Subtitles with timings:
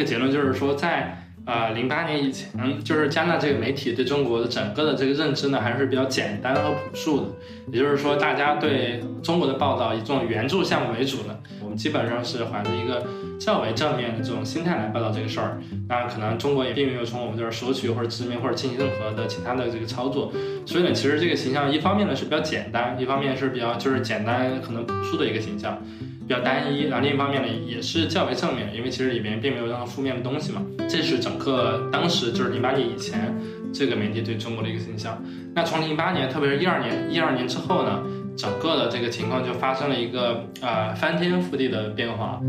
[0.00, 1.16] 这个结论，就是说在。
[1.46, 2.50] 呃，零八年以前，
[2.84, 7.26] 就是加纳这个媒体对中国的整个的这个认知呢，还是比较简单和朴素的。
[7.72, 13.04] 也就是说，大家对中国的报道以这种援助项目为主的，我们基本上是怀着一个
[13.40, 15.58] 较为正面的这种心态来报道这个事儿。
[15.88, 20.30] 当然，可能中国也并没有从我们这儿索取或者殖民或者进行任何的其他的这个操作。
[20.66, 25.82] 所以呢，其实这个形象一方面呢是比较简单，一方面是比较就是简单可能朴素的一个形象。
[26.30, 30.62] 比较单一，然后另一方面呢，也是较为正面，因为其实里面并没有任何负面的东西嘛。
[30.88, 33.34] 这是整个当时就是零八年以前
[33.72, 35.20] 这个媒体对中国的一个形象。
[35.56, 38.00] 那从零八年，特别是一二年，一二年之后呢，
[38.36, 42.40] 整个的这个情况就发生了一个呃翻天覆地的变化。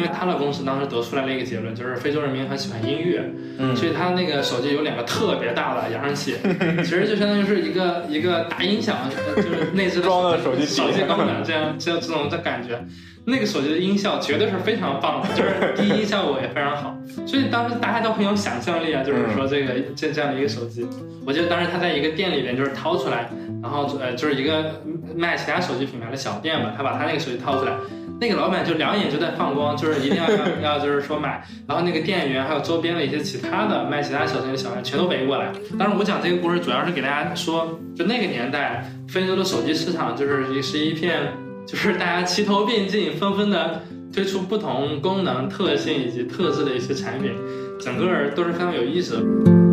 [0.00, 3.22] 因为他的公司当时得出来了一个结论，就是非洲人民很喜欢音乐，
[3.58, 6.36] 嗯，所以他那个手机有两个特别大的扬声器，
[6.78, 8.96] 其实就相当于是一个一个大音响，
[9.36, 12.82] 就是内置的装的手机手机功能，这样这样这种的感觉。
[13.26, 20.86] 那个手机的音效绝对是非常棒的，就是低音效果也非常好，所以当时大家都很有想象力啊，就是说这个这这样的一个手机，
[21.26, 23.28] 我记得当时他在一个店里边就是掏出来，
[23.62, 24.82] 然后呃就是一个
[25.14, 27.72] 卖其他手机品牌的小店嘛，他把他那个手机掏出来。
[28.20, 35.50] 那个老板就两眼就在放光，就是一定要要 要就是说买，然后那个店员还有周边的一些其他的卖其他小东的小孩全都围过来。
[35.78, 41.32] 当然我讲这个故事主要是给大家说，就那个年代非洲的手机市场就是是一片，
[41.66, 43.80] 就是大家齐头并进，纷纷的
[44.12, 47.32] 推出不同功能特性以及特质的一些产品，
[47.80, 48.04] 整个
[48.36, 49.69] 都是非常有意思的。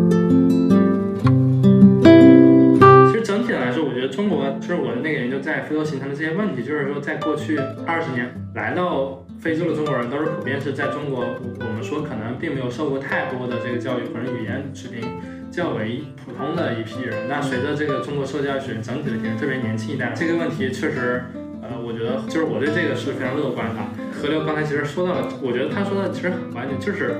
[3.38, 11.24] 整体来说，我觉得中国就是我的那个研究在非洲形成的这些问题，就是说在过去二十年来到非洲的中国人都是普遍是在中国，
[11.60, 15.08] 我们说可能并没有受过太多的这个教育，可能语言水平
[15.52, 17.28] 较为普通的一批人。
[17.28, 21.22] 那随着这个中国受教育水平整体的提升，特别年轻一代，这个问题确实，
[21.62, 23.80] 呃，我觉得就是我对这个是非常乐观的。
[24.20, 27.14] 何流刚才其实说到了，我觉得他说的其实很关键，就是。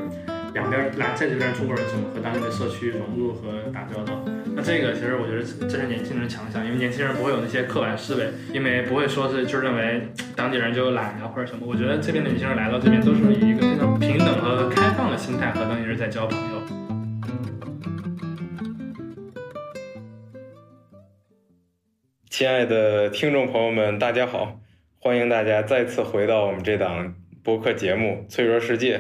[0.54, 4.24] 两边来在这边中国人怎么和当地的社区融入和打交道？
[4.56, 10.02] 那这个其实我觉得这是年轻人强项，因为年轻人不会有那些刻板思维，因为不会说是就认为
[10.34, 11.66] 当地人就懒呀或者什么。
[11.66, 16.58] 我觉得这边的年轻人来到这边都是以一个非常平等和开放的心态和当地人在交朋友。
[22.30, 24.60] 亲爱的听众朋友们，大家好，
[24.98, 28.98] 欢迎大家再次回到我们这档播客节目《脆弱世界》。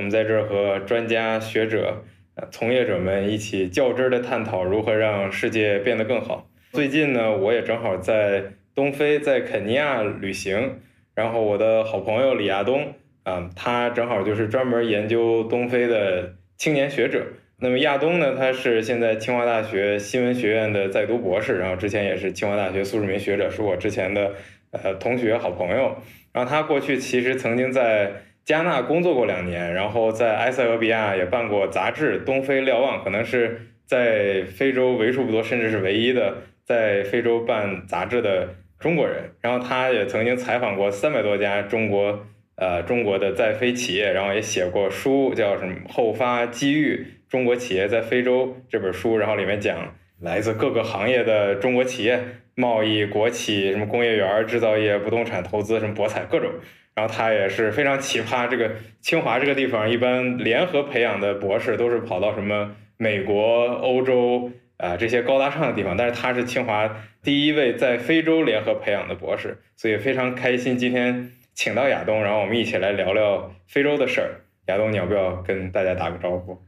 [0.00, 2.02] 我们在这儿和专家学者、
[2.50, 6.48] 从业者们一起较真儿的探讨如何让世界变得更好。
[6.72, 8.44] 最近呢，我也正好在
[8.74, 10.78] 东非，在肯尼亚旅行，
[11.14, 12.94] 然后我的好朋友李亚东
[13.24, 17.26] 啊，他正好就是专门研究东非的青年学者。
[17.58, 24.32] 那么亚东呢，他是现在清华大学新闻学院的在读博士，然后之前也是清华大学苏世民学者，是我之前的
[24.70, 25.94] 呃同学、好朋友。
[26.32, 28.10] 然后他过去其实曾经在。
[28.50, 38.48] 加纳工作过两年，然后在埃塞俄比亚也办过杂志《东非瞭望》，可能是在非洲为数不多，甚至是唯一的在非洲办杂志的
[38.80, 39.30] 中国人。
[39.40, 52.18] 然后他也曾经采访过三百多家中国呃中国的在非企业，然后也写过书，叫什么《后发机遇：中国企业在非洲》这本书，然后里面讲来自各个行业的中国企业，
[52.56, 56.50] 贸易、国企、什么工业园、制造业、不动产投资、什么博彩各种。
[56.94, 66.90] 然后他也是非常奇葩，这个清华这个地方一般联合培养的博士都是跑到什么美国、欧洲啊这些高大上的地方，但是他是清华
[67.22, 74.40] 第一位在非洲联合培养的博士，所以非常开心今天请到亚东，然后我们一起来聊聊非洲的事儿。
[74.66, 76.60] 亚东，你要不要跟大家打个招呼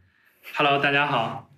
[0.55, 1.51] ？Hello，大家好，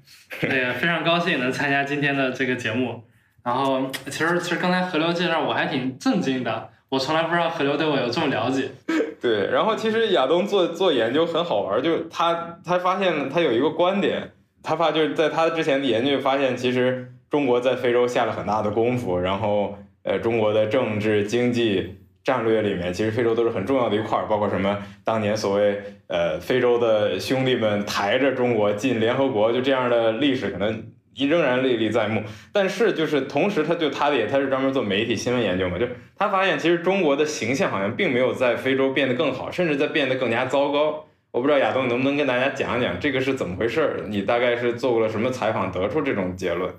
[0.49, 3.05] 哎呀，非常高兴能参加今天的这个节目。
[3.45, 6.71] 然后其实其实刚才何流介绍我还挺震惊的。
[6.95, 8.71] 我从来不知道河流对我有这么了解。
[9.21, 14.31] 对，然后其实亚东做做研究很好玩，就他他发现他有一个观点，
[14.63, 30.94] 他发就是在他之前的研究发现，其实中国在非洲下了很大的功夫，然后呃中国的政治经济战略里面，其实非洲都是很重要的一块儿，包括什么当年所谓呃非洲的兄弟们抬着中国进联合国，就这样的历史可能。
[31.15, 32.23] 仍然历历在目，
[32.53, 41.07] 但是就是同时，他就他的也他是专门做媒体新闻研究嘛，就他发现其实中国的形象好像并没有在非洲变得更好，甚至在变得更加糟糕。
[41.31, 44.01] 我不知道亚东能不能跟大家讲讲这个是怎么回事儿？
[44.09, 46.73] 你大概是做过了什么采访得出这种结论？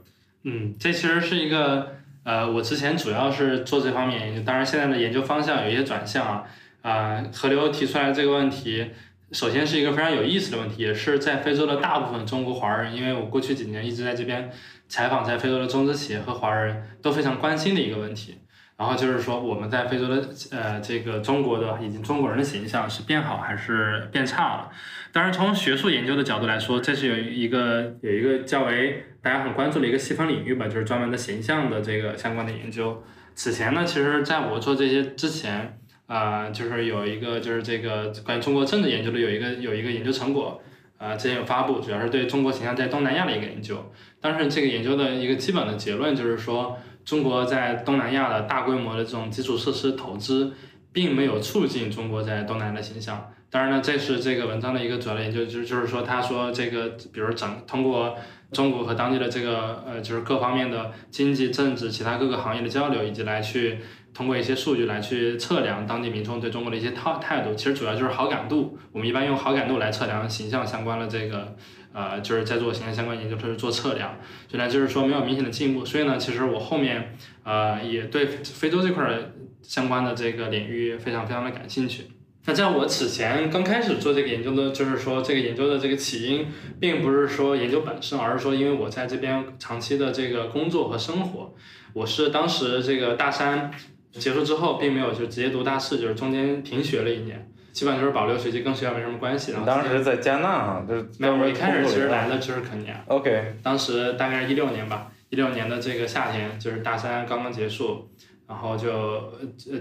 [0.44, 6.44] 嗯，这其实是一个呃，我之前主要是做这方面研究，当然现在的研究方向有一些转向啊
[6.82, 8.86] 啊，河流提出来这个问题。
[9.32, 14.50] 首先是一个非常有意思的问题，也是在非洲的大部分中国华人，因为我过去几年一直在这边
[14.88, 18.40] 采访，在非洲的中资企业和华人都非常关心的一个问题。
[18.78, 24.70] 然后就是说我们在非洲的呃这个中国的以及中国人的形象是变好还是变差了？
[25.14, 33.02] 当然从学术研究的角度来说，这是有一个有一个较为大家很关注的一个细分领域吧，就是专门的形象的这个相关的研究。
[33.34, 40.62] 此前呢，其实在我做这些之前，啊，就是有一个就是这个关于中国政治研究的有一个有一个研究成果，
[40.98, 43.92] 啊，之前有发布，主要是对中国形象在东南亚的一个研究。
[44.20, 46.78] 但是这个研究的一个基本的结论就是说。
[47.06, 50.52] 中国在东南亚的大规模的这种基础设施投资，
[50.92, 53.32] 并没有促进中国在东南亚的形象。
[53.52, 58.18] 当然呢，这是这个文章的一个主要的研究，就是就是说，他说这个，比如整通过
[58.52, 63.78] 中国和当地的这个呃，就是各方面的经济、政治、其他各个行业的交流，以及来去
[64.16, 67.54] 通过一些数据来去测量当地民众对中国的一些态态度。
[67.54, 71.56] 其实主要就是好感度，我们一般用好感度来测量形象相关的这个。
[71.98, 74.18] 呃，就是在做形象相关研究，就是做测量，
[74.50, 75.86] 所以呢，就是说没有明显的进步。
[75.86, 77.16] 所以呢，其实我后面
[77.46, 79.32] 呃也对非洲这块儿
[79.62, 82.08] 相关的这个领域非常非常的感兴趣。
[82.48, 86.48] 那在我此前刚开始做这个研究的，就是说这个研究的这个起因，
[86.82, 91.56] 并不是说研究本身，而是说因为我在这边长期的这个工作和生活。
[91.94, 93.72] 我是当时这个大三
[94.20, 97.50] 结束之后，并没有就直接读大四，就是中间停学了一年。
[97.72, 99.54] 基本上就是保留学籍，跟学校没什么关系。
[99.66, 101.36] 当时在加纳啊，就没有。
[101.36, 103.04] 我一开始其实来的就是肯尼亚。
[103.08, 103.54] OK。
[103.62, 108.10] 当时大概是一六年吧，一六年的这个夏天，就是大三刚刚结束，
[108.48, 109.34] 然后就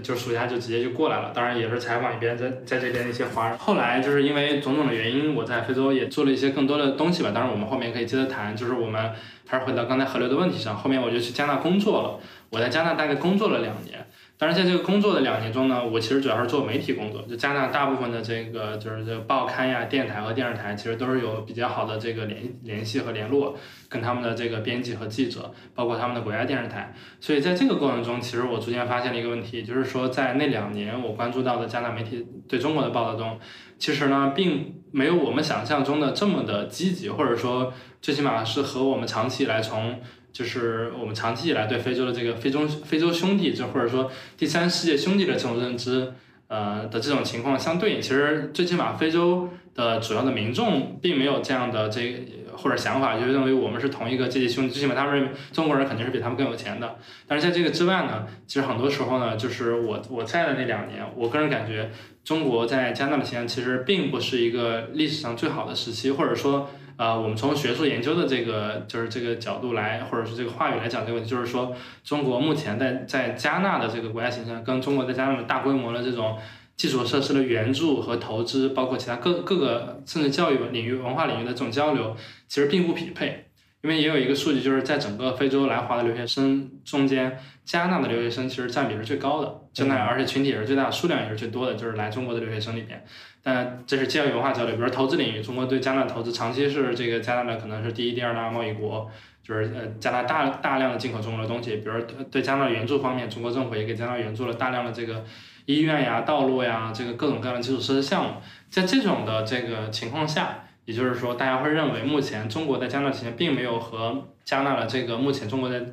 [0.03, 1.31] 就暑假就直接就过来了。
[1.33, 3.57] 当然也是采访一边在在这边的一些华人。
[3.57, 7.31] 后来就是因为种种的原因，我在非洲也做了一些更多的东西吧。
[7.33, 9.09] 当然我们后面可以接着谈，就是我们
[9.47, 10.75] 还是回到刚才河流的问题上。
[10.75, 14.04] 后面我就去加纳工作了，我在加纳大概工作了两年。
[14.37, 17.21] 但是在这个工作的两年中呢，我其实主要是做媒体工作。
[17.21, 23.55] 就加拿大大部分的这个就是这报刊呀、电台和电视台，其实都是有比较好的这个联联系和联络，
[23.87, 26.93] 跟他们的这个编辑和记者，包括他们的国家电视台。
[27.21, 33.39] 所以在这个过程中，其实我逐渐发现了一个问题，就是说在那两年我关注到的加拿大媒体对中国的报道中，
[33.79, 37.71] 其实呢并没有我们想象中的这么的积极，或者说
[38.01, 40.01] 最起码是和我们长期以来从
[40.35, 46.11] 就是我们长期以来对非洲的这个非洲非洲兄弟，就或者说第三世界兄弟的这种认知，
[46.49, 52.27] 呃的这种情况相对应，其实最起码非洲的主要的民众并没有这样的这
[52.57, 56.97] 或者想法，就认为我们是同一个阶级兄弟，最起码他们认为中国人肯定是比他们更有钱的。
[57.25, 61.89] 但是在这个之外呢，其实很多时候呢，就是我我在的那两年，我个人感觉
[62.25, 66.67] 中国在加拿大的形象其实并不是一个历史上最好的时期，或者说。
[66.97, 71.75] 啊，我们从学术研究的这个就是这个角度来，或者是这个话语来讲这个问题，就是说
[72.05, 76.37] 中国目前在在加纳的这个国家形象，跟中国在加纳的大规模的这种
[76.77, 82.15] 基础设施的援助和投资，包括其他各各个甚至教育领域、文化领域的这种交流，
[82.47, 83.44] 其实并不匹配。
[83.85, 93.05] 因为也有一个数据，就是在整个非洲来华的留学生中间，加纳的留学生其实占比是最高的，就那而且群体也是最大，数量也是最多的，就是来中国的留学生里面。
[93.43, 99.07] 但这是教育文化交流，比如投资领域，中国对加拿大投资长期是这个加拿大可能是第一、第二大贸易国，
[99.43, 102.01] 就是呃加拿大大量的进口中国的东西，比如
[102.31, 105.23] 对加拿大援助方面，中国政府也给加拿大援助了大量的这个
[105.67, 108.31] 医院呀、道路呀，这个各种各样的基础设施项目。
[108.71, 115.83] 在这种的这个情况下，也就是说，大家会认为目前中国在加拿大体现并没有和加纳的这个目前中国在。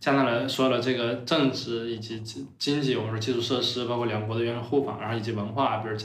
[0.00, 5.96] 加拿大所有的这个政治以及经经济，我们说基础设施，包括两国的援助互访，然后以及文化，比如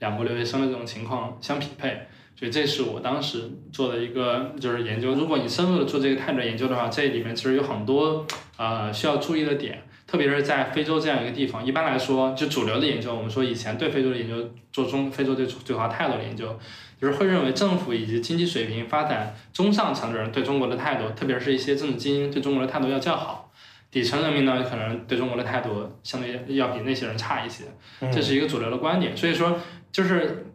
[0.00, 5.14] 两国留学生的这种情况相匹配，所以这是我当时做的一个就是研究。
[5.14, 9.84] 如果你深入的做这个态度研究的话，这里面其实有很多呃需要注意的点，
[10.14, 11.66] 特别是在非洲这样一个地方。
[11.66, 16.56] 一般来说，就主流的研究，我们说以前对非洲的研究，做中非洲对对华态度的研究，
[17.00, 23.52] 就是会认为政府以及经济水平发展中上层的人对中国的态度，特别是一些政治精英对中国的态度要较好。
[23.90, 27.64] 底层人民呢，可能对中国的态度相对要比那些人差一些，
[28.12, 29.16] 这是一个主流的观点。
[29.16, 29.58] 所以说，
[29.90, 30.46] 就是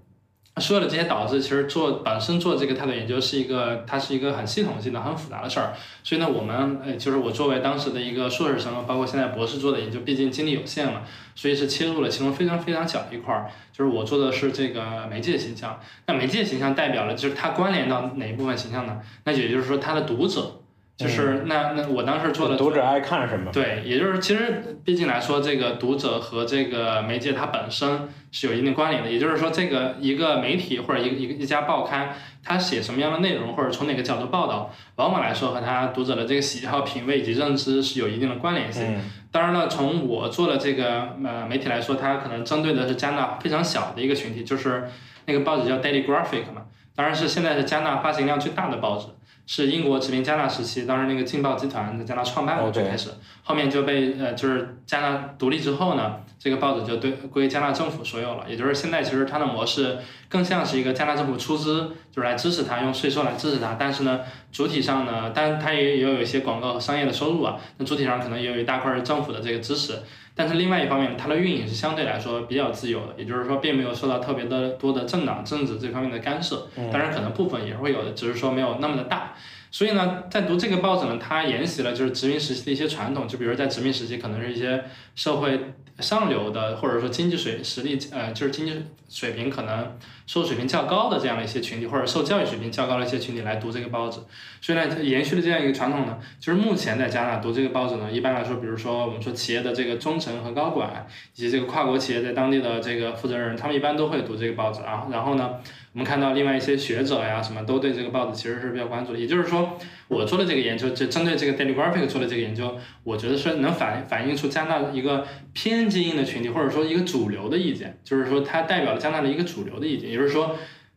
[0.58, 5.74] 所有的这些导致，其实做本身做这个态度研究是一个，它是一个很系统性的、很复杂的事儿。
[6.04, 11.04] 所以呢，我们呃，就是我作为当时的一个硕士生，包括现在博士做的研究，毕竟精力有限嘛，
[11.34, 13.50] 所以是切入了其中非常非常小的一块儿。
[13.72, 15.80] 就是我做的是这个媒介形象。
[16.08, 19.00] 那媒介形象代表了，就是它关联到哪一部分形象呢？
[19.24, 20.59] 那也就是说，它的读者。
[21.00, 23.50] 就是那那我当时做的读者爱看什么？
[23.54, 29.10] 对，也就是其实毕竟来说，这个读者和这个媒介它本身是有一定关联的。
[29.10, 32.14] 也就是说，这个一个媒体或者一个一个一家报刊，
[32.44, 39.00] 它写什么样的内容或者从哪个角度报道，往往来说和他读者的这个喜好、品味以及认知是有一定的关联性。
[39.32, 44.90] 当然了，从我做的这个呃媒体来说，它可能针对的是加纳非常小的一个群体，就是
[45.28, 46.64] 那个报纸叫 Daily Graphic 嘛，
[46.94, 49.06] 当然是现在是加纳发行量最大的报纸。
[49.52, 53.10] 是英国殖民加纳时期，当时那个《劲爆》集团在加纳创办的就开始，
[53.42, 58.46] 后面就被呃，就是加纳独立之后呢，这个报纸就对归加纳政府所有了。
[58.48, 63.74] 也就是现在其实它的模式更像是一个加纳政府出资，就是来支持它，用税收来支持它。
[63.74, 64.20] 但是呢，
[64.52, 67.58] 主体上呢，但它也也有一些广告和商业的收入啊。
[67.78, 69.96] 那主体上可能也有一大块是政府的这个支持。
[70.40, 76.66] 但是另外一方面，它的运营是相对来说比较自由的，也就是说，并没有受到特别的多的政党政治这方面的干涉。
[76.94, 79.34] 当然，可能部分也会有的，只是说没有那么的大。
[79.72, 84.84] 所以呢，在读这个报纸呢，它沿袭了就是殖民时期的一些传统，就比如在殖民时期，可能是一些
[85.16, 85.60] 社会
[86.00, 88.74] 上流的，或者说经济水实力，呃，就是经济
[89.10, 89.96] 水平可能
[90.26, 94.20] 收入水平较高的这样的一些群体，或者受教育水平较高的一些群体来读这个报纸。
[94.60, 105.08] 所以呢，延续了这样一个传统呢，就是目前在加拿大读这个报纸呢，一般来说，比如说我们说企业的这个中层和高管，以及这个跨国企业在当地的这个负责人，他们一般都会读这个报纸啊。
[105.12, 105.52] 然后呢？
[106.00, 109.20] 我们看到另外一些学者呀，什么都对这个报纸其实是比较关注的。
[109.20, 109.78] 也就是说，
[110.08, 120.10] 我做的这个研究，就针对这个 Daily Graphic 做的这个研究，我觉得是能反反映出加拿大一个偏精英的群体，或者说一个主流的意见，就是说它代表了加拿大的一个主流的意见。
[120.10, 120.56] 也就是说，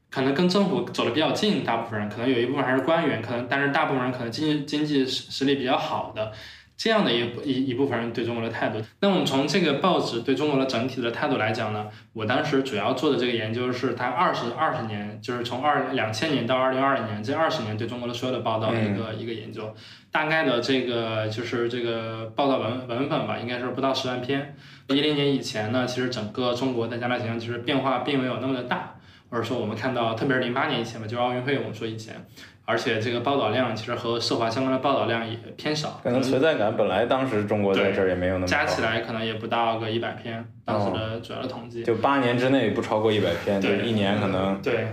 [0.08, 6.30] 可能跟政府走的比较近，大部分人可能有一部分还是官员，可能但是大部分人可能经济经济实实力比较好的。
[6.76, 19.72] 这样的一一一部分人对中国的态度，那我们从这个报纸对中国的整体的态度来讲呢，我当时主要做的这个研究是它二十二十年，就是从二两千年到二零二零年这二十年对中国的所有的报道的一个一个研究，
[20.10, 24.56] 大概的这个就是这个报道文文本吧，应该是不到十万篇。
[24.88, 28.96] 一零年以前呢，其实整个中国在加拿大形象其实变化并没有那么的大，
[29.30, 32.26] 或者说我们看到，特别是零八年以前吧，就奥运会，我们说以前。
[32.64, 44.86] 而且这个报道量其实和涉华相关的报道量也偏少，可能存在感本来当时中国在这儿也没有那么加起来可能也不到个一百篇，当时的主要的统计就八年之内不超过一百篇，对，一年可能对，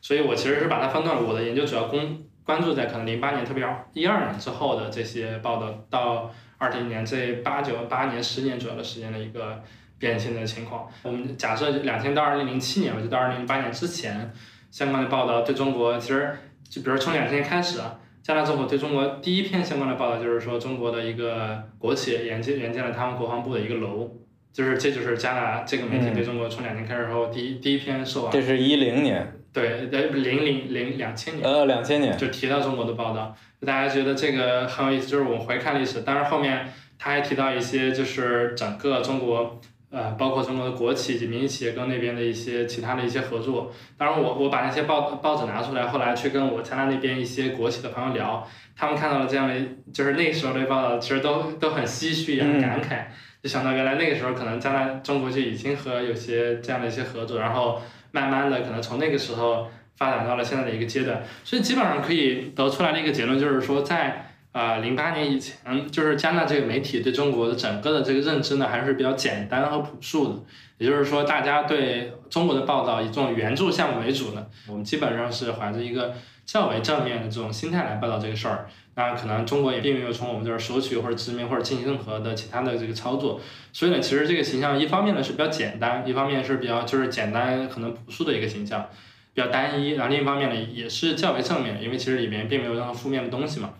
[0.00, 9.62] 所以我其实是把它分段了，我的研究主要关关注在可能零八年，特别一二年之后的这些报道，到二零年这八九八年十年左右的时间的一个
[9.96, 10.88] 变迁的情况。
[11.04, 14.32] 我们假设两千到二零零七年，我就到二零零八年之前
[14.72, 16.36] 相关的报道对中国其实。
[16.72, 24.10] 就比如从两千年开始啊，加拿大政府对中国第一篇相关的报道就是说，中国的一个国企援建援建了他们国防部的一个楼，
[24.54, 28.30] 就是这就是加拿大这个媒体对中国从两年开始后第一第一篇受啊。
[28.32, 29.30] 这是一零年。
[29.52, 31.46] 对，呃，零零零两千年。
[31.46, 32.16] 呃，两千年。
[32.16, 33.36] 就提到中国的报道，
[33.66, 39.60] 大家觉得这个很有意思，就是我们回看历史，当然后面他还提到一些就是整个中国。
[39.92, 43.70] 呃，包括中国的国企以及民营企业跟那边的一些其他的一些合作。
[43.98, 49.54] 当然，我我把那些报报纸拿出来，后来去跟我加拿大那边一些国企的朋友聊，他们看到了这样的，
[49.92, 53.04] 就是那时候的报道，其实都都很唏嘘也很，感慨，
[53.42, 57.82] 就想到原来那个时候可能加拿大中国就已经和有些这样的一些合作，然后
[58.12, 59.68] 慢慢的可能从那个时候
[59.98, 61.22] 发展到了现在的一个阶段。
[61.44, 70.34] 所以基本上可以得出来的一个结论就是说，在啊，零八年以前，就是加纳这个媒体对中国的整个的这个认知呢，还是比较简单和朴素的。
[70.76, 76.12] 也就是说，大家对中国的报道以这种援助项目为主呢，我们基本上是怀着一个
[76.44, 78.68] 较为正面的这种心态来报道这个事儿。
[78.94, 83.40] 那可能中国也并没有从我们这儿索取或者殖民或者进行任何的其他的这个操作。
[83.72, 88.86] 所以呢，其实这个形象一方面呢是比较简单，一方面是比较就是简单可能朴素的一个形象，
[89.32, 89.92] 比较单一。
[89.92, 93.70] 然后另一方面呢也是较为正面，因为其实里面并没有任何负面的东西嘛。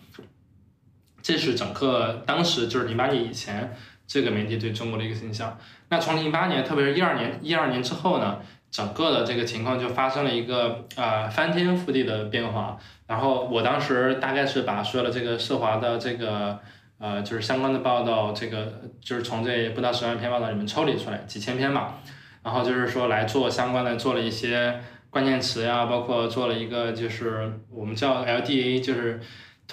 [1.23, 3.75] 这是整个当时就是零八年以前
[4.05, 5.57] 这个媒体对中国的一个形象。
[5.87, 8.39] 那从零八年，特别是一二年、一二年之后呢，
[8.69, 12.77] 整个的这个情况就发生了一个啊翻天覆地的变化。
[13.07, 16.59] 然后我当时大概是把所有的这个涉华的这个
[16.99, 21.95] 呃就是相关的报道，这个就是从这不到十万篇报道里面抽离出来几千篇吧，
[22.43, 29.21] 然后就是说来做相关的，做了一些关键词呀，包括做了一个就是我们叫 LDA，就是。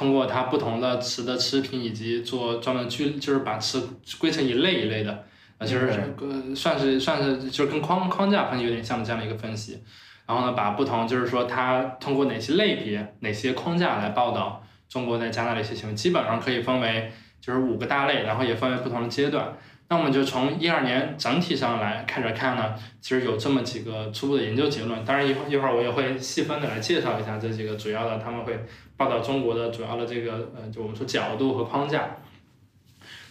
[0.01, 3.87] 通过它不同的词的词频，以及做专门去，就是把词
[4.19, 5.27] 归成一类一类的，
[5.59, 9.83] 啊，就是呃，算是算是就是跟框框架分析有点像的这样的一个分析。
[10.27, 19.55] 然后呢，把不同就是说它通过哪些类别、哪些框架来报道中国在加拿大的一些行为，基本上可以分为就是五个大类，然后也分为不同的阶段。
[19.91, 25.05] 那我们就从一二年整体上来开始看呢，其实有这么几个初步的研究结论。
[25.05, 28.59] 当然一会一会儿我也会细分的来介绍一下这几个主要的，他们会。
[29.01, 32.17] 报道中国的主要的这个呃，就我们说角度和框架。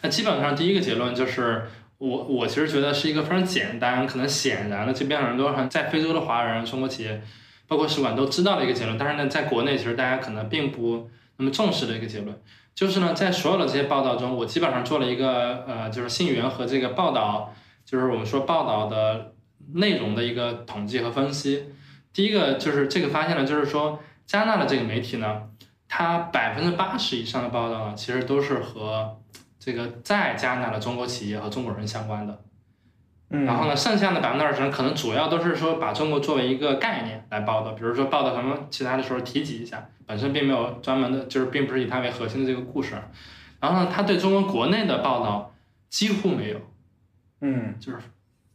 [0.02, 1.68] 那基本上第一个结论就是，
[2.00, 7.22] 我我其实觉得是一个非常简单，可能显然的，这边很多人在非洲的华人、中国企业，
[7.68, 8.98] 包括使馆都知道的一个结论。
[8.98, 12.36] 但是呢，在国内其实大家可能并不那么重视的一个结论，
[12.80, 19.34] 就是呢，在所有的这些报道中，我基本上做了一个呃，就是信源和这个报道，就是我们说报道的
[19.74, 21.66] 内容的一个统计和分析。
[22.14, 25.42] 第一个就是这个发现呢，就是说加纳的这个媒体呢。
[25.90, 29.20] 它百分之八十以上的报道呢，其实都是和
[29.60, 32.40] 这个在加纳的中国企业和中国人相关的。
[33.32, 42.96] 嗯，然后呢，剩下的百分之二十，可能主要都是说把中国作为一个概念来报道，比如说报道什么其他的时候提及一下，本身并没有专门的，就是并不是以它为核心的这个故事。
[43.60, 45.54] 然后呢，他对中国国内的报道
[45.90, 46.60] 几乎没有，
[47.42, 48.00] 嗯，就是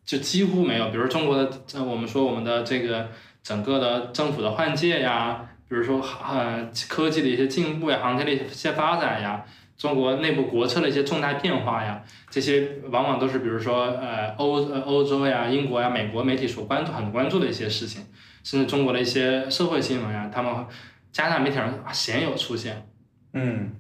[0.05, 0.89] 就几乎没有。
[0.91, 3.09] 比如中国的，呃，我们说我们的这个
[3.45, 9.45] 整个的政府的换届呀，比如说呃科技的一些进步呀，航天的一些发展呀。
[9.77, 18.07] 中国内部国策的一些重大变化呀，这些往往都是比如说呃欧呃欧洲呀、英国呀、美国媒体所关注很关注的一些事情，
[18.45, 20.67] 甚至中国的一些社会新闻呀，他们
[21.11, 22.87] 加拿大媒体上鲜有出现。
[23.33, 23.73] 嗯，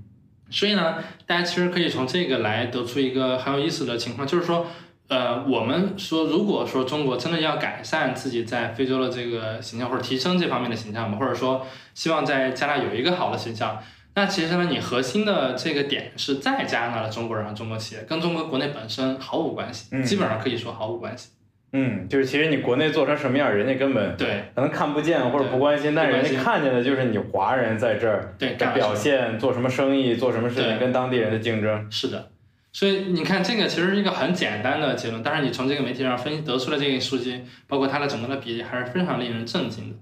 [0.50, 0.96] 所以呢，
[1.26, 4.66] 大家其实可以从这个来得出一个很有意思的情况，就是说，
[5.06, 13.78] 呃，我们说如果说中国真的要改善自己在非洲的这个形象，或者提升这方面的形象嘛，或者说希望在加拿大有一个好的形象。
[14.16, 21.30] 那其实呢，你核心的这个点是在加拿大的中国人和中国企业，跟中国国内本身毫无关系，基本上可以说毫无关系。
[21.72, 31.90] 嗯，就是其实你国内做成什么样，人家根本对可能看不见或者不关心，但是人家看见的就是你华人在这儿的表现，做什么生意，做什么事情，跟当地人的竞争。
[31.90, 32.30] 是的，
[32.72, 39.96] 所以你看这个其实是一个很简单的结论，但是你从这个媒体上分析得出的这个数据，包括它的整个的比例，还是非常令人震惊的。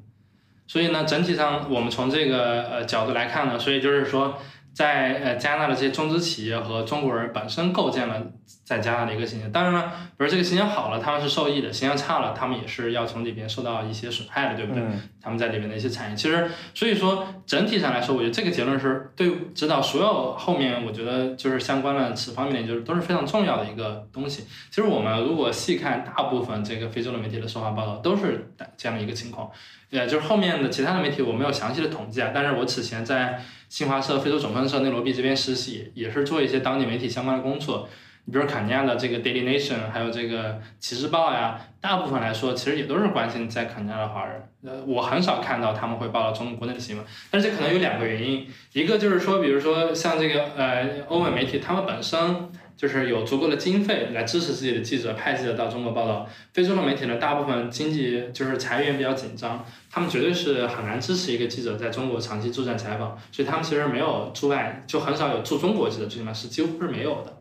[0.72, 4.38] 所以呢，整体上我们从这个呃角度来看呢，所以就是说。
[4.74, 8.22] 在呃加拿大的这些中资企业和中国人本身构建了
[8.64, 9.82] 在加拿大的一个形象，当然了，
[10.16, 14.82] 比如这个形象好了，他们是受益的；形象差了，他们也是要从里边受到一些损害的，对不对？
[15.20, 24.44] 他们在里面的一些产业，其实所以说整体上来说，我觉得这个结论是对指导所有后面，我觉得就是相关的此方面的就是都是非常重要的一个东西。
[24.70, 29.50] 其实我们如果细看大部分这个非洲的媒体的说话报道，都是这样的一个情况。
[29.90, 33.38] 也，就是后面的其他的媒体我没有详细的统计啊，但是我此前在
[33.72, 37.88] 新华社非洲总分社内罗毕这边实习，也是做一些当地媒体相关的工作。
[38.26, 44.46] 你比如肯尼亚的这个 Daily Nation，还有这个骑士报呀，大部分来说其实也都是关心在肯尼亚的华人。
[44.66, 52.50] 呃，我很少看到他们会报道中国国内的新闻，但是可能有两个原因，一个就是说，比如说像这个呃欧美媒体，他们本身。
[52.82, 56.28] 就是有足够的经费来支持自己的记者派记者到中国报道。
[56.52, 67.40] 非洲的媒体呢，大部分经济就是裁员比较紧张，他们绝对是很难支持一个记者在中国长期驻站采访，所以他们其实没有驻外，就很少有驻中国记者，最起码是几乎是没有的。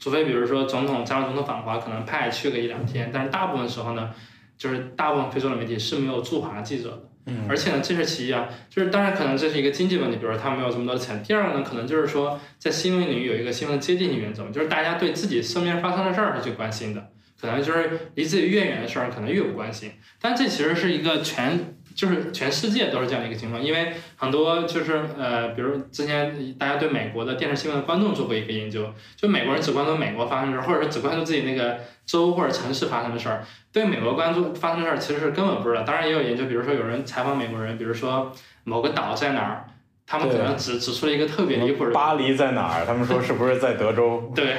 [0.00, 4.10] 除非比如说总统加入总统访华，可能派去个一两天，但是大部分时候呢，
[4.58, 7.11] 就是大部分非洲的媒体是没有驻华记者的。
[7.48, 11.22] 而且呢，这是其一啊，就是当然可能这是一个经济问题，比如说他没有这么多钱。
[11.22, 17.08] 第二个呢，可能就是说在新闻领域有一个新闻的接近性原则，就是大家对自己身边发生的事儿是最关心的，
[17.40, 19.92] 可能就是离自己越远的事儿可能越不关心。
[20.20, 21.76] 但这其实是一个全。
[21.94, 35.82] 就是全世界都是这样的一个情况，因为很多就是呃，比如之前大家对美国的电视新闻的观众做过一个研究，就美国人只关注美国发生的事儿，或者是只关注自己那个州或者城市发生的事儿，对美国关注发生的事儿其实是根本不知道。
[35.82, 38.30] 当然也有研究，比如说有人采访美国人，比如说
[38.64, 39.64] 某个岛在哪儿，
[40.06, 41.90] 他们可能指指出了一个特别离谱的。
[41.90, 42.84] 巴黎在哪儿？
[42.86, 44.30] 他们说是不是在德州？
[44.36, 44.56] 对，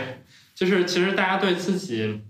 [0.56, 2.22] 就是其实大家对自己，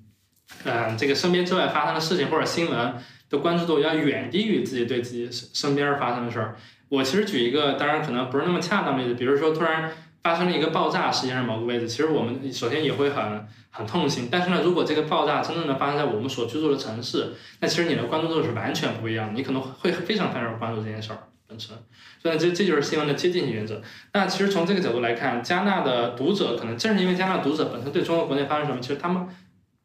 [0.65, 2.93] 嗯，这个身边之外发生的事情或者新闻。
[3.29, 6.55] 的关注度要远低于自己对自己身身边发生的事儿。
[6.87, 9.89] 我其实举一个，当然可能不是那么恰当的例子，比如说突然
[10.23, 14.29] 发生了一个爆炸，世界上某个位置，其实我们首先也会很很痛心。
[14.31, 21.75] 但是呢，如果这个爆炸真正的发生在我们所居住的城市，那其实你的关注度是完全不一样的，你可能会非常非常关注这件事儿本身。
[22.21, 23.81] 所以这这就是新闻的接近性原则。
[24.13, 29.27] 那其实从这个角度来看，加纳的读者可能正是因为加纳读者本身对中国国内发生什么，其实他们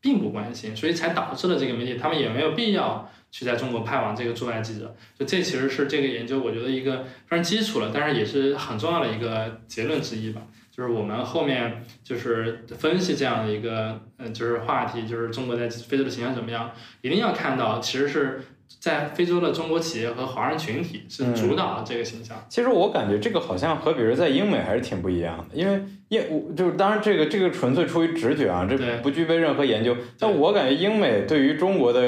[0.00, 3.10] 并不关心，所以才导致了这个媒体他们也没有必要。
[3.38, 10.42] 去在中国派往这个驻外记者，就这其实是这个研究我觉得一个非常基础了，但是也是很重要的一个结论之一吧。
[10.72, 18.40] 就是我们后面就是分析这样的一个嗯就是话题，就是中国在非洲的形象怎么样，一定要看到其实是
[18.80, 22.44] 在非洲的中国企业和华人群体是主导了这个形象。
[22.48, 29.96] 其实我感觉这个好像和比如在英美还是挺不一样的，因为英我就是当然这个这个纯粹出于直觉啊，这不具备任何研究。
[30.18, 32.00] 但我感觉英美对于中国的。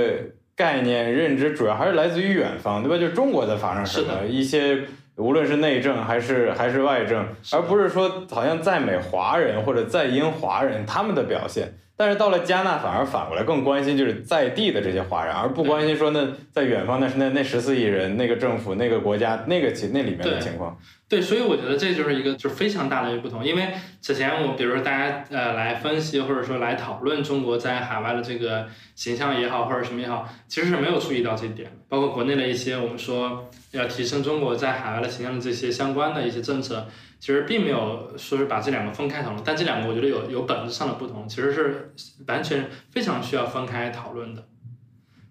[0.61, 2.99] 概念认知主要还是来自于远方，对吧？
[2.99, 4.79] 就中国在发生什么一些，
[5.17, 11.73] 无论是内政还是还是外政，而不是说好像在美华人或者在英华人他们的表现。
[12.01, 20.79] 但是到了加纳，反而反过来更关心就是在地的这些华人，而不关心说那在远方那是那那十四亿人那个政府那个国家那个情那里面的情况。
[21.11, 23.45] 对，所以我觉得这就是一个就是非常大的一个不同。
[23.45, 23.69] 因为
[24.01, 31.71] 此前我比如说大家呃来分析或者说来讨论中国在海外的这个形象也好或者什么也好，其实是没有注意到这一点。
[31.87, 36.87] 包括国内的一些我们说要提升中国在海外的形象的这些相关的一些政策。
[37.21, 41.93] 其实并没有说是把这两个分开讨论，但这两个我觉得有有本质上的不同，其实是
[42.27, 44.43] 完全非常需要分开讨论的。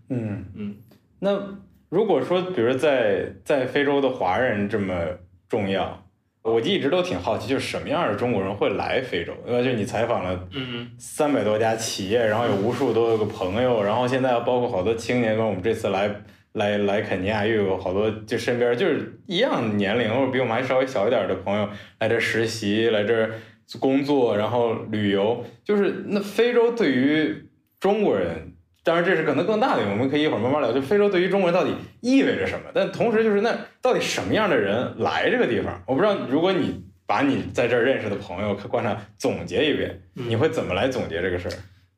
[0.10, 0.76] 嗯嗯，
[1.20, 1.58] 那
[1.90, 4.94] 如果说，比如在在非洲的华人这么
[5.50, 6.06] 重要，
[6.44, 9.34] 我一直都挺好奇，就是什么样的中国人会来非洲？
[9.46, 10.48] 呃，就你采访了
[11.00, 16.22] 三百多家企业，然后有无数多个朋友，然后现在包括好多青年，跟我们这次来。
[16.54, 23.30] 来来肯尼亚又有好多，就身边就是一样年龄或者比我们还稍微小一点的朋友来这实习，来这
[23.80, 25.46] 工作，然后旅游。
[25.64, 27.48] 就是那非洲对于
[27.80, 30.74] 中国人，当然这是可能更大的，我们可以一会儿慢慢聊。
[30.74, 32.72] 就非洲对于中国人到底意味着什么？
[32.74, 35.84] 但同时就是那到底什么样的人来这个地方？
[35.86, 41.54] 我不知道，如果你把你在这儿认识的朋友观察总结一遍，你会怎么来总结这个事儿？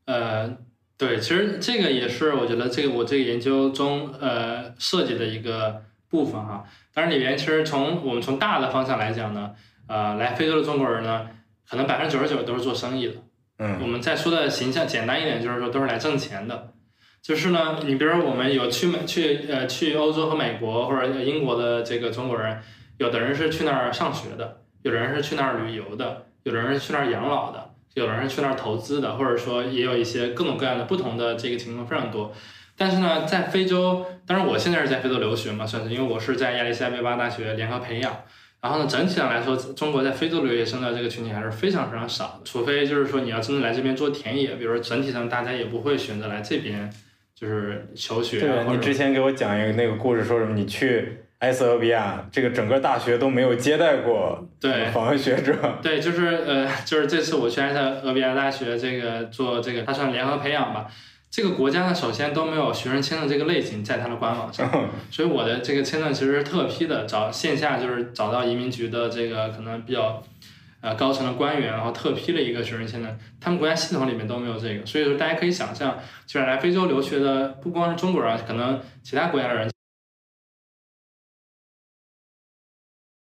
[0.05, 0.57] 呃。
[1.01, 6.63] 对，其实这个也是我觉得这个我这个研究中呃设计的一个部分哈。
[6.93, 9.49] 当然里边其实从我们从大的方向来讲呢，
[9.87, 11.27] 呃，来非洲的中国人呢，
[11.67, 13.15] 可能百分之九十九都是做生意的。
[13.57, 13.79] 嗯。
[13.81, 16.71] 我们再说的形象简单一点，就是说都是来挣钱的。
[17.19, 22.61] 就是呢，你比如说我们有去美去呃去欧洲和美国或者英国的这个中国人，
[22.99, 27.70] 有的人是去那儿上学的，有的人是去那儿旅游的，有的人是去那儿养老的。
[27.93, 32.33] 有的人去那儿投资的，或者说也有一些各种各样的不同的这个情况非常多。
[32.77, 38.23] 但是呢，在非洲，当然我现在是在非洲留学嘛，算是因为我是在亚利桑那州大学联合培养。
[38.61, 42.41] 然后呢，整体上来说，中国在非洲留学生的这个群体还是非常非常少的。
[42.45, 46.89] 除非就是说你要真的来这边做田野，比如说整体上大家也不会选择来这边
[47.35, 48.39] 就是求学。
[48.39, 51.17] 对，你之前给我讲一个那个故事，说什么你去。
[51.41, 55.53] 埃塞俄比亚这个整个大学都没有接待过对访问学者。
[55.81, 60.85] 对，就是呃，就是这次我去埃塞俄比亚大学这个做这个，它算联合培养吧。
[61.31, 64.69] 这个国家呢，首先都没有学生签证这个类型在它的官网上，
[65.09, 70.21] 所以我的这个签证其实是特批的，找线下就是找到移民局的这个可能比较
[70.81, 73.17] 呃高层的官员，然后特批了一个学生签证。
[73.39, 79.71] 他们国家系统里面都没有这个，所以说大家可以想象，就是来非洲留学的不光是中国人，可能其他国家的人。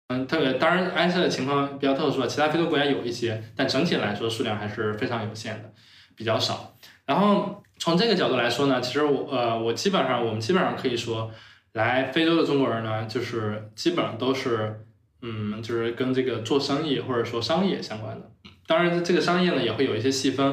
[0.09, 5.73] 嗯，特别当然，埃塞的情况比较特殊其他非洲国家有一些，但整体来说数量还是非常有限的，
[6.14, 6.77] 比较少。
[7.05, 11.31] 然后从这个角度来说呢，其实我呃，我基本上我们基本上可以说，
[11.73, 14.81] 来非洲的中国人呢，就是基本上都是
[15.23, 18.31] 嗯，就是跟这个做生意或者说商业相关的。
[18.69, 20.47] 当然，这个商业呢也会有一些细分，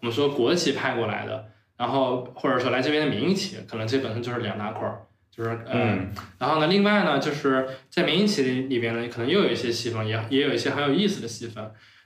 [0.00, 1.46] 我们说国企派过来的，
[1.78, 5.07] 然后或者说来这边的民营企业，可能这本身就是两大块儿。
[5.38, 11.64] 就是嗯，然后呢，另外呢，就是在民营企业里边呢，可能又有一些细分，也也有一些很有意思的细分。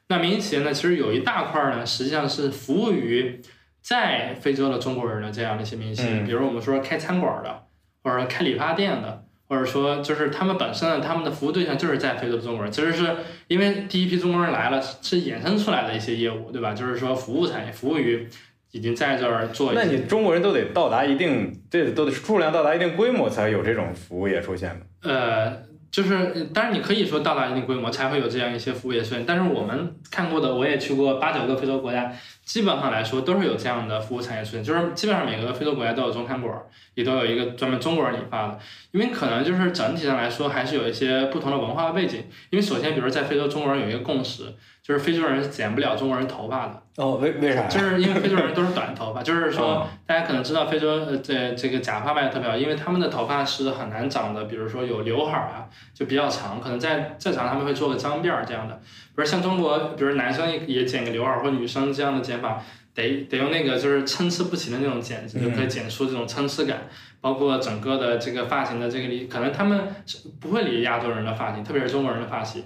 [0.09, 3.40] 那民营企业呢，其实有一大块呢，实际上是服务于
[3.81, 7.62] 在非洲的中国人的这样的一些民营企业，比如我们说开餐馆的，
[8.03, 13.16] 或者说开理发店的，或者说就是他们本身呢，他们的服务对象就是在非洲的中国人，其实是
[13.49, 16.75] 因为第一批中国人来了，是衍生出来的一些业务，对吧？
[16.75, 18.29] 就是说服务产业服务于。
[18.73, 25.11] 已经在这儿做，那你中国人都得到达一定，这都得数量到达一定规模才有这种服务业出现的。
[25.11, 32.11] 呃，就是，当然你可以说到达一定规模才会有这样一些服务业出现，但是我们看过的，我也去过八九个非洲国家，
[32.47, 36.57] 基本上来说都是有这样的服务产业出现，就是基本上每个非洲国家都有中餐馆，
[36.95, 38.59] 也都有一个专门中国人理发的，
[38.93, 44.45] 因为可能就是整体上来说还是有一些不同的文化背景，因为首先，比如在非洲，中国人有一个共识。
[44.83, 47.68] 就是非洲人是剪不了中国人头发的哦，为为啥？
[47.68, 58.81] 就是因为非洲人都是短头发，就是说大家可能知道非洲呃这这个假发卖的特别好，因为他们的头发是很难长的，比如说有刘海啊，就比较长，可能再再长他们会做个脏辫儿这样的。
[59.14, 62.61] 不是像中国，比如男生也也剪个刘海，或女生这样的剪法，
[62.92, 66.88] 得得用那个就是参差不齐的那种剪子，就可以剪出这种参差感，
[67.21, 72.64] 包括整个的这个发型的这个理，可能他们是不会理亚洲人的发型，特别是中国人的发型。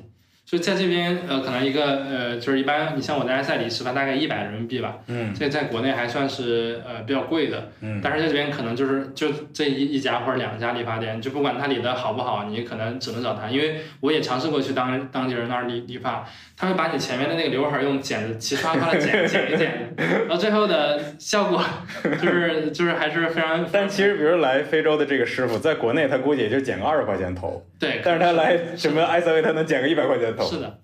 [0.49, 4.99] 所以在这边，呃，可能一个，呃，就是一般，你像我在埃塞里吃饭，大概一百人民币吧。
[5.09, 5.35] 嗯。
[5.35, 7.73] 这在国内还算是呃比较贵的。
[7.81, 8.01] 嗯。
[8.01, 13.49] 但是在这边可能就是就这一一家或者两家理发店，就不管他理的好不好，你可能只能找他。
[13.51, 16.25] 因为我也尝试过去当当地人那儿理理发，
[16.57, 21.61] 他会把你前面的那个刘海用剪子齐刷刷的剪剪一剪， 然后最后的效果
[22.23, 23.67] 就是就是还是非常。
[23.73, 27.67] 但其实，比如来非洲的这个师傅，在国内他估计也就剪个二十块钱头。
[27.81, 28.01] 对。
[28.05, 30.36] 但是他来什么埃塞维，他能剪个一百块钱。
[30.45, 30.79] 是的，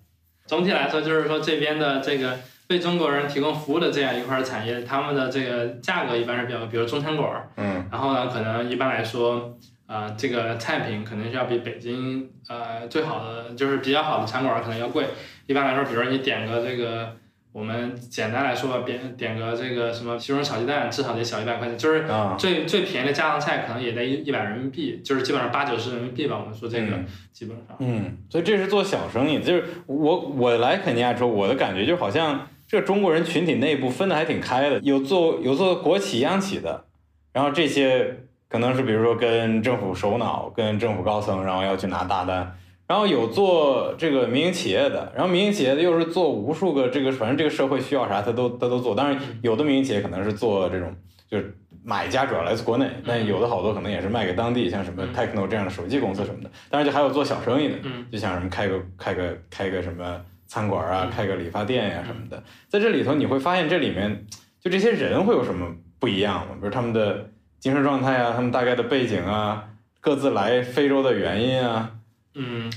[0.45, 2.39] 总体来说就是说这边的这个
[2.69, 7.85] 为中国人提供服务的这样一块产业，他们的这个价格一般是比较，比如中餐馆儿，嗯。
[7.91, 15.05] 然后呢，可能一般来说，呃，这个菜品肯定是要比北京呃最好的就是比较好的餐馆儿可能要贵。
[15.45, 17.15] 一般来说，比如说你点个这个，
[17.53, 26.39] 我们简单来说吧，点点个这个什么西红柿炒鸡蛋，至少得小一百块钱，就是啊，最最便宜的家常菜可能也得一一百人民币，就是基本上八九十人民币吧。
[26.39, 36.85] 我们说这个嗯基本上，嗯，所以这是做小生意，就是我我来肯尼亚之后，我的感觉就好像这中国人群体内部分的还挺开的，有做有做国企央企的，
[37.33, 50.95] 然后这些可能是比如说跟政府首脑、跟政府高层，然后要去拿大单，然后有做这个民营企业的，然后民营企业的又是做无数个这个，反正这个社会需要啥他都他都做，当然有的民营企业可能是做这种
[51.29, 51.57] 就是。
[51.85, 55.13] 买家主要来自国内，但有的好多可能也是卖给当地，像什么嗯。
[55.13, 56.49] Techno 这样的手机公司什么的。
[56.69, 58.05] 当然，就还有做小生意的，嗯。
[58.09, 61.11] 就像什么开个开个开个什么餐馆啊，嗯。
[61.11, 64.25] 开个理发店呀、什么的，在这里头你会发现这里面
[64.61, 66.53] 就这些人会有什么不一样吗？
[66.53, 69.65] 比如他们的精神状态啊，他们大概的背景啊，
[69.99, 71.91] 各自来非洲的原因啊，
[72.35, 72.71] 嗯，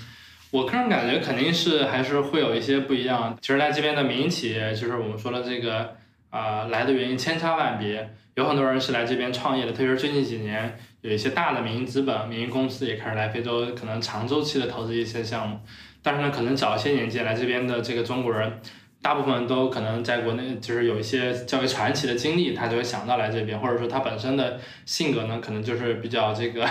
[0.50, 3.36] 我个人感觉肯定是还是会有一些不一样。
[3.40, 5.96] 其实在这边的民营企业，就是我们说的这个
[6.30, 15.58] 啊、来的原因千差万别，有很多人是来这边创业的，特别是最近几年有一些大的民营资本、民营公司也开始来非洲，可能长周期的投资一些项目。
[16.02, 18.60] 但是呢，可能早些年间来这边的这个中国人，
[19.00, 26.68] 大部分都可能在国内就是有一些较为传奇的经历，他就会想到来这边，或者说他本身的性格呢，可能就是比较这个。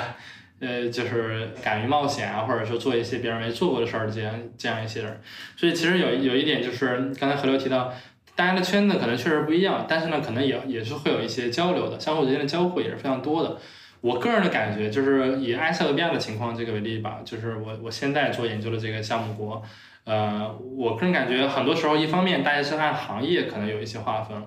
[0.66, 5.22] 呃，就是敢于冒险啊，或者说做一些别人没做过的事儿，这样这样一些人，
[5.56, 7.94] 所以其实有有一点就是刚才何流提到，
[8.36, 13.58] 大家的圈子可能确实不一样，但是呢，可能也也是会有一些交流的，相互之间的交互也是非常多的。
[14.02, 19.64] 我个人的感觉就是以埃塞俄比亚的情况这个为例吧，就是我我现在做研究的这个项目国，
[20.04, 24.38] 呃，我个人感觉很多时候一方面大家是按行业可能有一些划分，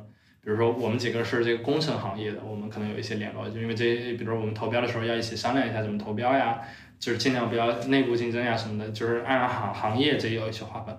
[0.43, 3.85] 比如说我们几个是这个工程行业的，我们可能有一些联络，就因为这，
[4.17, 6.59] 比如说我们投标的时候要一起商量一下怎么投标呀，
[6.99, 10.97] 就是尽量不要内部竞争呀什么的，就是按行行业这有一些划分。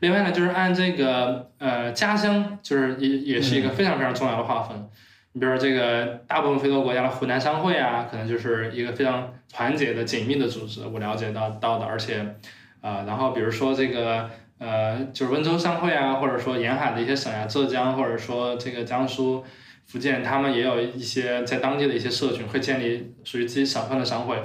[0.00, 4.88] 另外呢，就是按这个呃家乡，就是也也是一个非常非常重要的划分。
[5.32, 12.34] 你比如说这个大部分非洲国家的湖南商会啊，可能就是一个非常团结的、紧密的组织，我了解到到的，而且，
[12.80, 14.28] 呃，然后比如说这个
[14.60, 19.42] 呃，就是温州商会啊，或者说沿海的一些省啊，浙江或者说这个江苏、
[19.86, 24.36] 福建，他们也有一些在当地的一些社群会建立属于自己省份的商会，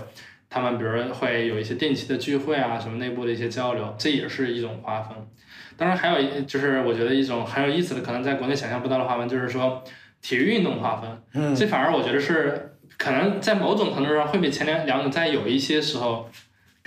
[0.50, 5.16] 他们比如会有一些定期的聚会啊，什么内部的一些交流，这也是一种划分。
[5.78, 9.84] 当然还有一就是我觉得一种很有意思的，可能在国内想象不到的划分，就是说
[10.22, 11.10] 体育运动划分。
[11.34, 16.30] 嗯这反而我觉得是可能在某种程度上会比前两两者在有一些时候，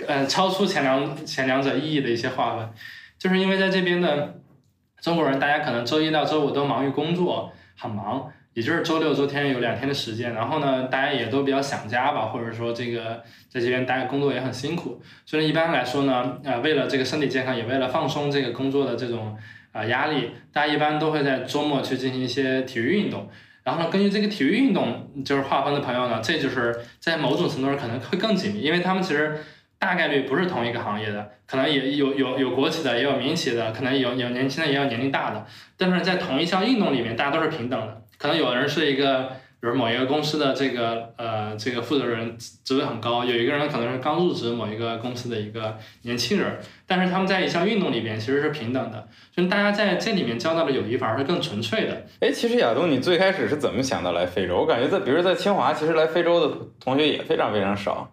[0.07, 2.67] 呃，超出前两前两者意义的一些划分，
[3.19, 4.39] 就是因为在这边的
[5.01, 19.37] 中国人，大家可能周一到周五都忙于工作，很忙，也就是周六周天有两天的时间，然后呢，大家也都比较想家吧，或者说这个在这边大家工作也很辛苦，所以一般来说呢，呃，为了这个身体健康，也为了放松这个工作的这种
[19.71, 23.29] 啊、压力，大家一般都会在周末去进行一些体育运动。
[23.63, 29.37] 然后呢，根据这个体育运动就是划分的朋友呢，这就是在某种程度上可能会更紧密，因为他们其实
[29.79, 35.45] 大概率不是同一个行业的，可能也有有有国企的，也有民企的，可能有有年轻的，也有年龄大的，
[35.77, 38.01] 但是在同一项运动里面，大家都是平等的。
[38.17, 39.29] 可能有人是一个，
[39.61, 52.05] 比如某一个公司的这个呃这个负责人职位很高，有一个人可能是刚入职某一个公司的一个年轻人，但是他们在一项运动里边其实是平等的，就大家在这里面交到的友谊反而是更纯粹的。
[52.19, 54.57] 哎，其实亚东，你最开始是怎么想到来非洲？
[54.57, 58.11] 我感觉在，比如在清华，其实来非洲的同学也非常非常少。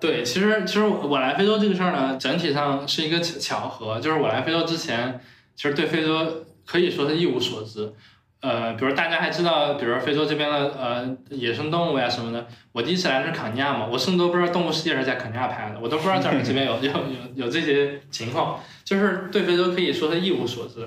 [0.00, 5.20] 对，其实其实我来非洲这个事儿呢，整体上是一个巧巧合，就是我来非洲之前，
[5.56, 7.92] 其实对非洲可以说是一无所知。
[8.40, 20.86] 呃，比如大家还知道，比如非洲这边的呃野生动物呀什么的，我第一次来是肯尼亚嘛，我甚至都不知道《动物世界》是在肯尼亚拍的，我都不知道这儿这边有 有有有这些情况，就是对非洲可以说是一无所知。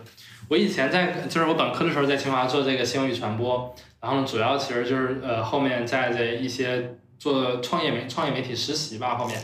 [0.49, 9.37] 我以前在就是我本科的时候在清华做这个新闻与传播，然后主要其实就是呃后面在这一些做创业媒创业媒体实习吧，后面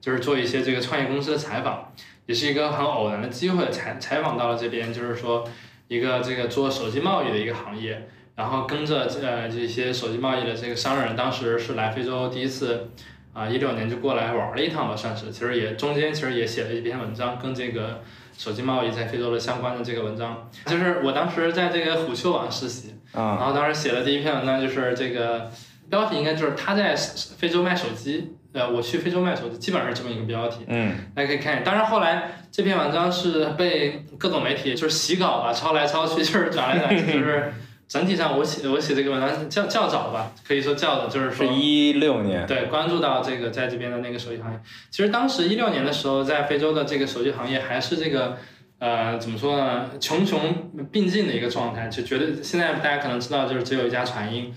[0.00, 1.92] 就是做一些这个创业公司的采访，
[2.26, 5.48] 也是一个很偶然的机会采采访到了这边，就是说
[5.88, 12.90] 一个这个做手机贸易的一个行业，然后跟着呃这些手机贸易的这个商人，当时是来非洲第一次
[13.32, 18.02] 啊一六年就过来玩了一趟吧，算是，其实也中间其实也写了一篇文章，跟这个
[18.36, 22.94] 手机贸易在非洲的相关的这个文章，就是我当时在这个虎嗅网实习。
[23.12, 25.48] 啊、然后当时写的第一篇文章就是这个
[25.94, 30.64] 标题应该就是他在非洲卖手机，呃，我去非洲卖手机，基本上是这么一个标题。
[30.66, 31.62] 嗯大家可以看一下。
[31.62, 37.52] 当然后来这篇文章是被各种媒体就是洗稿吧，抄来抄去，就是转来转去，就是
[37.86, 42.44] 整体上我写我写这个文章较较早吧，可以说较早，就是说是一六年。
[42.44, 44.58] 对，关注到这个在这边的那个手机行业。
[44.90, 48.36] 其实当时一六年的时候，在非洲的这个手机行业还是这个
[48.80, 54.52] 呃怎么说呢，穷穷并进的一个状态，就觉得现在大家可能知道，就是只有一家传音。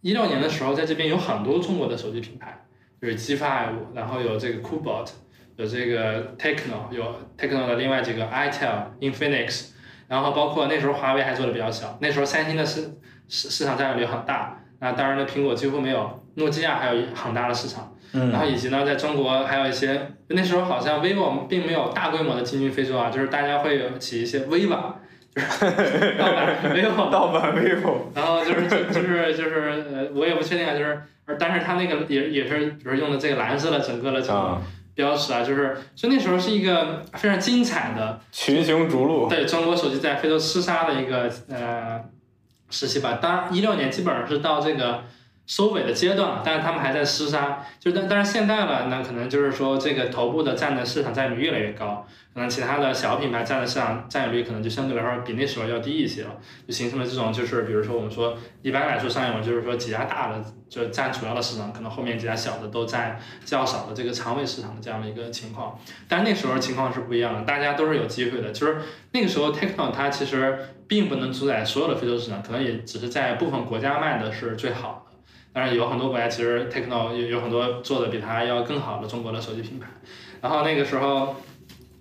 [0.00, 2.64] 一六年的时候，在这边有很多中国的手机品牌，
[3.00, 5.08] 就是 G Five，然后有这个 Coolbot，
[5.56, 9.70] 有这个 Techno，有 Techno 的另外几个 itel、Infinix，
[10.08, 14.56] 然后包括那时候华为还做的比较小，那时候三星的市市市场占有率很大。
[14.78, 18.30] 那当然呢，苹果几乎没有，诺基亚还有很大的市场，嗯。
[18.30, 24.74] 然后以及呢，在中国还有一些，那时候好像 vivo 并没有大规模的进军非洲啊，就是大家会有起一些 vivo，就是
[25.34, 27.94] 盗版 vivo，盗版 vivo。
[28.14, 31.00] 然后就是就就是就是呃，我也不确定啊，就是，
[31.38, 34.62] 但是它那个也也是，比如用的这个蓝色的整个的这种啊，
[34.94, 39.28] 标识啊，就是，所以那时候是一个非常精彩的群雄逐鹿。
[39.28, 42.00] 对中国手机在非洲厮杀的一个呃
[42.68, 43.18] 时期吧。
[43.22, 45.04] 当然，一六年基本上是到这个
[45.50, 47.60] 收尾的阶段，但是他们还在厮杀。
[47.80, 56.30] 就但但是现在了，那可能就是说这个头部的占的市场占有率越来越高，可能其他的小品牌占的市场占有率可能就相对来说比那时候要低一些了，
[56.68, 65.76] 就形成了这种就是比如说我们说一般来说商业网就是说几家大的就占主要的市场，可能后面几家小的都占较少的这个长尾市场的这样的一个情况。
[66.06, 68.52] 但那时候情况是不一样的，大家都是有机会的。
[68.52, 68.76] 就是
[69.10, 75.09] 那个时候，Techno 它其实并不能主宰所有的非洲市场，可能也只是在部分国家卖的是最好的。
[75.52, 79.88] 当然，有很多国家其实 Techno 有有很多做的比它要更好的中国的手机品牌。
[80.40, 81.36] 然后那个时候，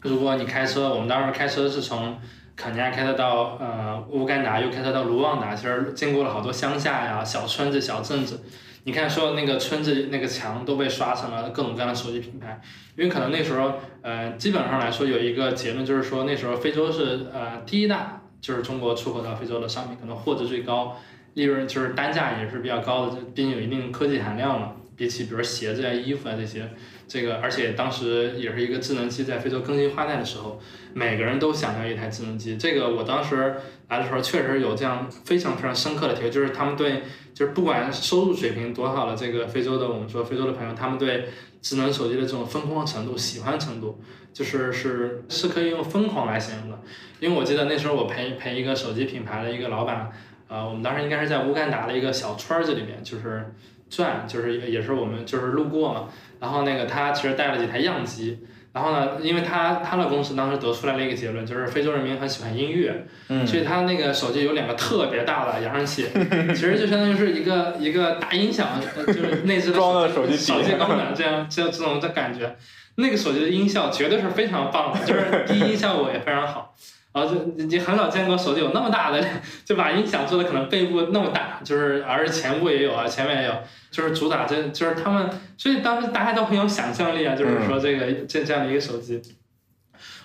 [0.02, 2.18] 如果你开车，我们当时开车是从
[2.56, 8.44] 肯尼亚开车到呃乌干达，又开车到卢旺达，其实经过了好多乡下呀、小村子、小镇子。
[8.86, 12.62] 你看，说那个村子那个墙都被刷成了各种各样的手机品牌，
[12.96, 20.96] 因为可能那时候，呃，基本上来说有一个结论，就是说那时候非洲是呃第一大，就是中国出口到非洲的商品，可能货值最高，
[21.34, 24.74] 利润就是单价也是比较高的，这毕竟有一定科技含量嘛。
[24.96, 26.70] 比起比如鞋子啊、衣服啊这些，
[27.08, 30.60] 这个而且当时也是一个智能机在非洲更新换代的时候，
[30.94, 32.58] 每个人都想要一台智能机。
[32.58, 33.56] 这个我当时
[33.88, 41.30] 来的时候确实有这样非常非常深刻的体会，就是他们对就是不管收入水平多好的这个非洲的我们说非洲的朋友，他们对
[41.62, 44.02] 智能手机的这种疯狂程度、喜欢程度，
[44.34, 46.82] 就是是是可以用疯狂来形容的。
[47.22, 50.12] 因为我记得那时候我陪陪一个手机品牌的一个老板，
[50.50, 53.54] 呃，我们当时应该是在乌干达的一个小村子里面，就是
[53.90, 56.10] 转，就是也也是我们就是路过嘛。
[56.40, 58.40] 然后那个他其实带了几台样机，
[58.74, 66.08] 然后呢，因为他他的公司当时得出来了一个结论，就是非洲人民很喜欢音乐，嗯所以他那个手机有两个特别大的扬声器，
[66.50, 72.56] 其实就相当于是一个一个大音响，呃就是内置的手机底手机功能，这样这这种的感觉。
[72.96, 76.76] 那个手机的音效绝对是非常棒的，就是低音效果也非常好。
[77.12, 79.24] 然后就你很少见过手机有那么大的，
[79.66, 83.54] 就把音响做的可能背部那么大，就是而前部也有啊，前面也有，
[83.90, 89.22] 就是主打这就是他们，所以当时大家都很有想象力啊，就是说这个这这样的一个手机。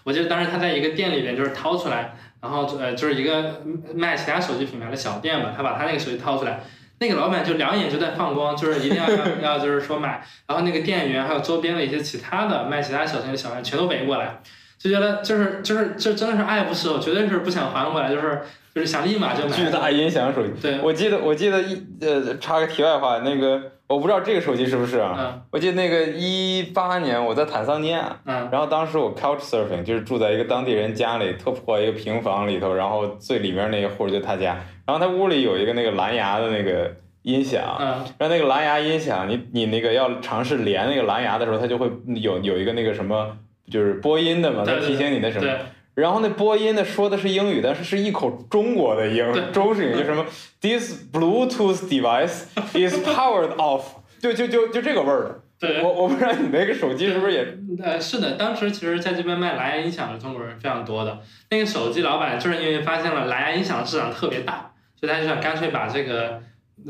[0.04, 3.62] 我记得当时他在一个店里边就是掏出来，然后呃就是一个
[3.94, 6.60] 卖其他手机品牌的小店嘛，他把他那个手机掏出来，
[6.98, 14.42] 那个老板就两眼就在放光，就是一定要要要就是说买，然后那个店员还有周边的一些其他的卖其他小型的小店全都围过来，
[14.84, 18.38] 就觉得就是就是这真的是爱不释手，绝对是不想还回来，就是
[18.74, 19.50] 就是想立马就买。
[19.50, 20.52] 巨大音响手机。
[20.60, 25.16] 对，我记得，我记得一呃，插个题外话，那个我不知道这个手机是不是啊？
[25.18, 36.92] 嗯我记得那个一八年我在坦桑尼亚，嗯然后当时我 couch surfing，就是住在一个当地人家里，特破一个平房里头，然后最里面那一户就他家，然后他屋里有一个那个蓝牙的那个
[37.22, 37.86] 音响，嗯
[38.18, 43.34] 然后那个蓝牙音响，你你那个要尝试连那个蓝牙的时候，它就会有有一个那个什么，
[43.70, 45.46] 就是播音的嘛，它对对提醒你那什么。
[45.46, 45.58] 对
[45.94, 50.26] 然后那播音的说的是英语，但是是一口中国的英，中式英语，就什么
[50.60, 53.84] This Bluetooth device is powered off，
[54.20, 55.40] 就就就就这个味儿的。
[55.60, 55.80] 对。
[55.82, 57.46] 我我不知道你那个手机是不是也
[57.80, 61.20] 呃，是的，当时其实在这边卖蓝牙音响的中国人非常多的。
[61.50, 66.42] 那个手机老板就是因为发现了蓝牙音响的市场特别大，所以他就想干脆把这个，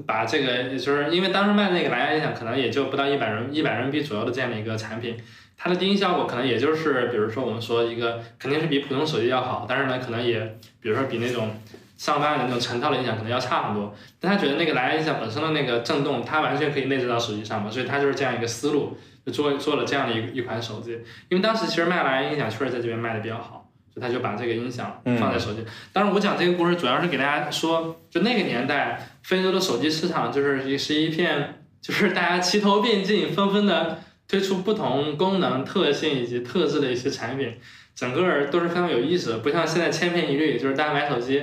[0.07, 5.15] 把这个，就是因为当时卖那个蓝牙音响可能也就不到一百人一百人民币左右的这样的一个产品，
[5.57, 11.51] 它的低音效果可能也就是，比如说我们说一个肯定是比普通手机要好，但是呢，可能也比如说比那种
[11.97, 13.95] 上万的那种成套的音响可能要差很多。
[14.21, 20.93] 但他觉得那个蓝牙音响本身的那个震动，它完全可以内置到手机上嘛，所以他就是这样一个思路，就做做了这样的一一款手机。
[21.29, 25.65] 因为当时其实卖蓝牙音响确实在这边卖的比较好，所以他就把这个音响放在手机。
[25.93, 37.55] 当然，我讲这个故事主要是给大家说，就那个年代非洲的手机市场就是是一片，就是大家齐头并进，纷纷的推出不同功能特性以及特质的一些产品，
[37.95, 41.43] 整个都是非常有意思的，不像现在千篇一律，就是大家买手机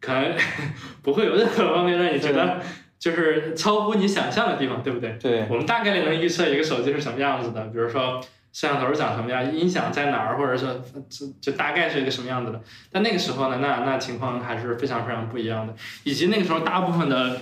[0.00, 0.34] 可能
[1.02, 2.60] 不会有任何方面让你觉得
[2.98, 5.16] 就是超乎你想象的地方，对不对？
[5.20, 8.20] 对，我们大概率能预测一个手机是什么样子的，比如说。
[8.54, 10.78] 摄像头长什么样，音响在哪儿，或者说
[11.08, 12.60] 就就大概是一个什么样子的。
[12.90, 15.74] 但那个时候呢，那那情况还是非常非常不一样的。
[16.04, 17.40] 以及那个时候，大部分的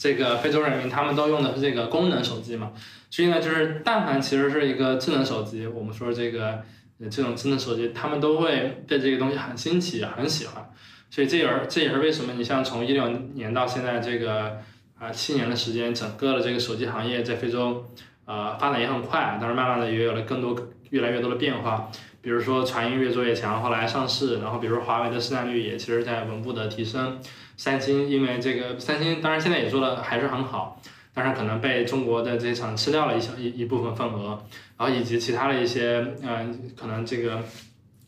[0.00, 2.72] 这个非洲人民他们都用的是这个功能手机嘛，
[3.10, 6.62] 所以呢，就是但凡其实是一个智能手机，我们说这个
[7.10, 10.72] 这种智能手机，他们都会对这个东西很新奇，很喜欢。
[11.10, 14.56] 所以这也是这也是为什么你像从一六年到现在这个
[14.98, 17.84] 啊七年的时间，整个的这个手机行业在非洲。
[18.26, 20.56] 呃，发展也很快，但是慢慢的也有了更多、
[20.90, 21.90] 越来越多的变化。
[22.22, 27.18] 比如说，传音越做越强，后来上市，然后比如华为的市占率也其实在稳步的提升。
[27.60, 30.80] 三星因为这个，三星当然现在也做的还是很好，
[31.12, 34.42] 但是可能被中国的这些厂吃掉了一小一一部分份额，
[34.78, 37.42] 然后以及其他的一些，嗯，可能这个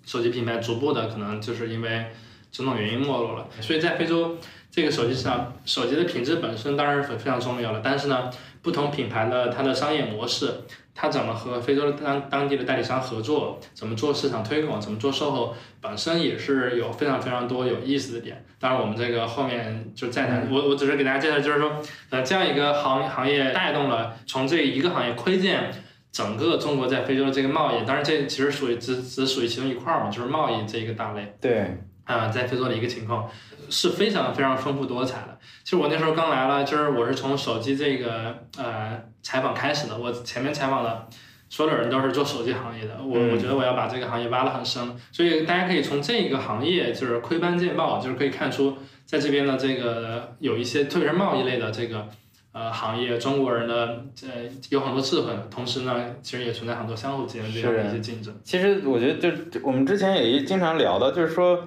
[0.06, 2.06] 手机品牌逐步的可能就是因为
[2.50, 3.46] 种种原因没落了。
[3.60, 4.38] 所以在非洲
[4.70, 8.30] 这个手机市场，手机的品质本身当然是非常重要的，但是呢。
[8.62, 10.46] 不同品牌的它的商业模式，
[10.94, 18.44] 它怎么和非洲当当地的代理商合作，怎么做市场推广，怎么做售后，本身也是有非常非常多有意思的点。
[18.60, 20.48] 当然，我们这个后面就再谈。
[20.50, 25.70] 我我只是给大家介绍，就是说，呃，这样一个行行业带动了从这一个行业窥见
[26.12, 27.84] 整个中国在非洲的这个贸易。
[27.86, 31.34] 当然，这其实属于只只属于其中一块儿嘛，就是贸易这一个大类。
[31.40, 31.78] 对。
[32.04, 33.30] 啊，在非洲的一个情况
[33.72, 35.38] 是非常非常丰富多彩的。
[35.64, 39.96] 其实我那时候刚来了，就是我是从手机这个呃采访开始的。
[39.96, 41.08] 我前面采访的
[41.48, 44.82] 所有人都是做手机行业的，我我觉得我要把这个行业挖得很深。
[45.10, 52.06] 所以大家可以从这个行业就是窥斑见豹，就是可以看出在这边的这个有一些特别是贸易类的这个
[52.52, 58.34] 呃行业，中国人的呃有很多智慧，同时呢，其实也存在很多相互之间的这样的一些竞争。
[58.44, 61.66] 其实我觉得就我们之前也经常聊的，就是说。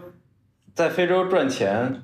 [0.75, 2.03] 在非洲赚钱，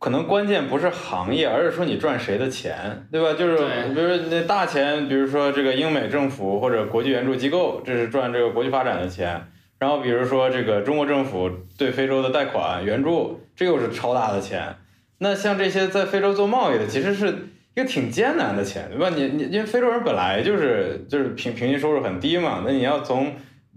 [0.00, 3.32] 可能关键不是行业，而是说你赚谁的钱，对吧？
[3.32, 3.56] 就是
[3.94, 9.40] 比如那大钱，比如说这个英美政府或者国际援助机构，这是赚这个国际发展的钱。
[9.78, 14.74] 然后比如说这个中国政府对非洲的贷款援助，这又是超大的钱。
[15.18, 17.28] 那像这些在非洲做贸易的，其实是
[17.74, 19.10] 一个挺艰难的钱，对吧？
[19.14, 23.32] 你你因为非洲人本来就是就是平平均收入很低嘛，那你要从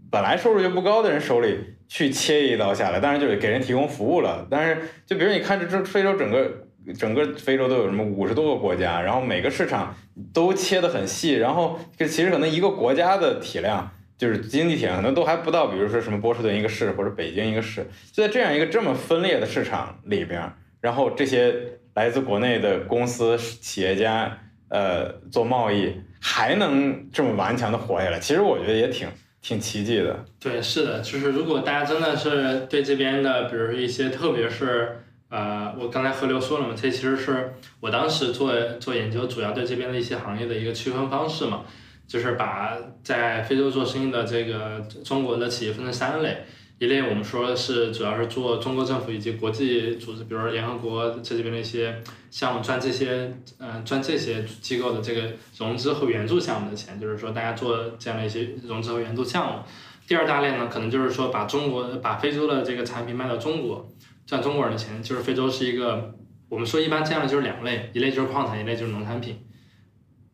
[0.09, 1.59] 本来收入就不高的人手里。
[1.89, 4.47] 去切一刀下来，当然就是给人提供服务了。
[4.49, 4.77] 但是，
[5.07, 6.49] 就比如你看这这非洲整个
[6.97, 9.95] 整个非洲都有什么五十多个国家，然后每个市场
[10.31, 17.83] 都切得很细，然后这其实可能一个国家的体量就是经济体量可能都还不到，比如说什么波士顿一个市或者北京一个市，
[18.13, 21.55] 就在这样一个这么分裂的市场里边，然后这些
[21.95, 24.37] 来自国内的公司企业家
[24.69, 29.07] 呃做贸易还能这么顽强的活下来，其实我觉得也挺。
[29.41, 41.63] 挺奇迹的，对，是的，就是如果大家真的是对这边的，比如说一些，特别是呃，我刚才河流说了嘛，这其实是我当时做做研究，主要对这边的一些行业的一个区分方式嘛，
[42.07, 46.43] 就是把在非洲做生意的这个中国的企业分成三类。
[46.79, 52.01] 一类我们说是主要是做中国政府以及国际组织，比如说联合国在这边的一些
[52.31, 59.59] 项目赚这些，嗯，赚这些机构的这个融资和援助项目的钱，就是说大家做这样的一些融资和援助项目。
[60.07, 63.91] 第二大类呢，可能就是说把中国把非洲的这个产品卖到中国，
[64.25, 65.03] 赚中国人的钱。
[65.03, 66.15] 就是非洲是一个，
[66.47, 69.37] 我们说一般这样的就是两类，一类就是矿产，一类就是农产品。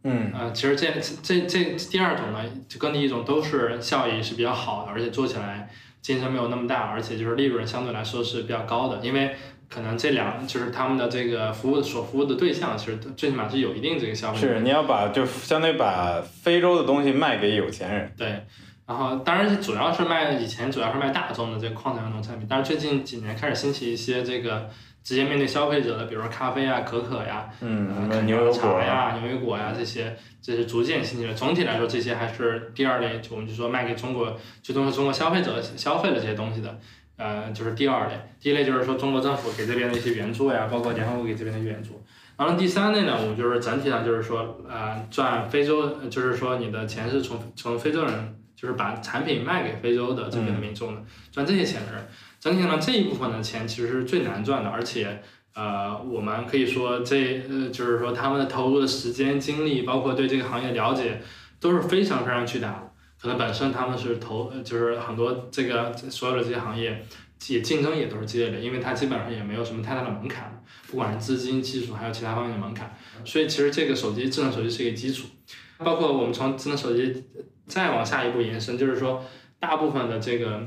[0.04, 0.88] 嗯，呃，其实这
[1.24, 5.68] 这这第二种呢，就跟第一种都是效益是比较好的，而且做起来。
[6.06, 9.36] 竞争没有那么大，而且就是利润相对来说是比较高的，因为
[9.68, 14.40] 可能这两就是他们的这个服务所服务的对象，其实最起码是有一定这个消费。
[14.40, 18.14] 是，你要把就相当于把非洲的东西卖给有钱人。
[18.16, 18.28] 对，
[18.86, 24.70] 然后当然主要是卖以前主要是卖大宗的这个矿产和农产品，但是最近几年开始兴起一些这个。
[25.06, 31.34] 直接面对消费者的，比如说咖啡啊、可可呀、嗯，牛油茶呀、牛油果呀这些，这是逐渐兴起的。
[31.36, 36.80] 总体来说，这些还是第二类，我们就说卖给中国，最终是中国消费者消费的这些东西的，
[37.18, 38.16] 呃，就是第二类。
[38.40, 42.04] 第一类就是说中国政府给这边的一些援助呀，包括联合国给这边的援助。
[42.36, 51.02] 然后，第三类呢，我们就是整体上就是说，呃，赚非洲，就是说你的钱是从从非洲人，就是把产品卖给非洲的这边的民众的，
[51.32, 52.08] 赚这些钱的人。
[52.46, 55.20] 整体上这一部分的钱其实是最难赚的，而且，
[55.56, 61.20] 呃，我们可以说这呃，就是说他们的投入的时间、精力，包括对这个行业了解，
[61.60, 62.92] 都是非常非常巨大的。
[63.20, 67.04] 可能本身他们是投，就是很多这个所有的这些行业，
[67.48, 75.26] 也竞争也都是激烈的，因为它基本上也没有什么太大的门槛，不管是资金、技术还有其他方面的门槛，所以其实这个手机智能手机是一个基础。
[75.80, 77.24] 包括我们从智能手机
[77.66, 79.26] 再往下一步延伸，就是说
[79.60, 80.62] 大部分的这个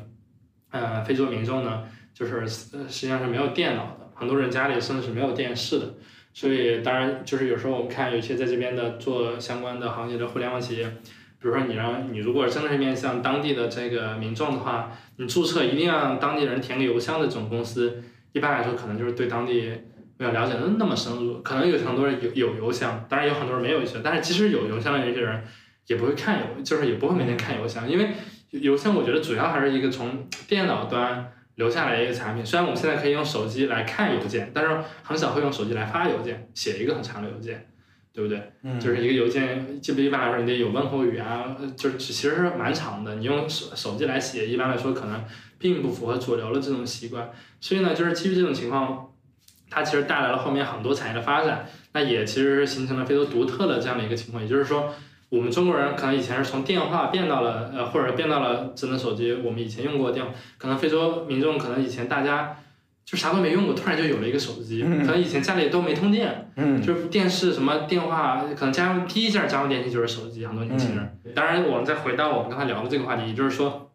[0.70, 5.94] 呃非洲民众呢，就是实际上是没有电脑的，很多人家里甚至是没有电视的。
[6.32, 18.02] 所以当然就是有时候我们看有些在这边的做相关的行业的互联网企业，比如说你让你如果真的是面向当地的这个民众的话，你注册一定要当地人填个邮箱的这种公司，
[18.32, 19.72] 一般来说可能就是对当地。
[20.20, 25.44] 没有了解的那么深入，可能有很多人有有邮箱，当然有很多人没有邮箱，但是即使有邮箱的这些人，
[25.86, 28.08] 也不会看邮，就是也不会每天看邮箱，因为
[28.50, 32.44] 邮箱我觉得主要还是一个从电脑端留下来的一个产品。
[32.44, 37.68] 虽然我们现在可以用手机来看邮件，但是很少会用手机来发邮件，写一个很长的邮件，
[38.12, 38.52] 对不对？
[38.62, 43.16] 嗯，就是一个邮件，基本一般来说你得有问候语啊，就是其实是蛮长的。
[43.16, 45.24] 你用手手机来写，一般来说可能
[45.58, 47.30] 并不符合主流的这种习惯。
[47.60, 49.04] 所以呢，就是基于这种情况。
[49.70, 54.42] 它其实带来了后面很多产业的发展，那也其实是形成了非常独特的这样的一个情况。
[54.42, 54.94] 也就是说，
[55.28, 59.32] 我们中国人可能以前是从电话变到了呃，或者变到了智能手机。
[59.32, 62.56] 我们以前用过电话，可能非洲民众可能以前大家
[63.04, 64.82] 就啥都没用过，突然就有了一个手机。
[64.82, 66.50] 可能以前家里都没通电，
[66.84, 70.46] 就是电视什么电话，可能家用第一件家用电器就是手机。
[70.46, 71.20] 很多年轻人。
[71.34, 73.90] 当然，我们再回到我们刚才聊的这个话题，也就是说，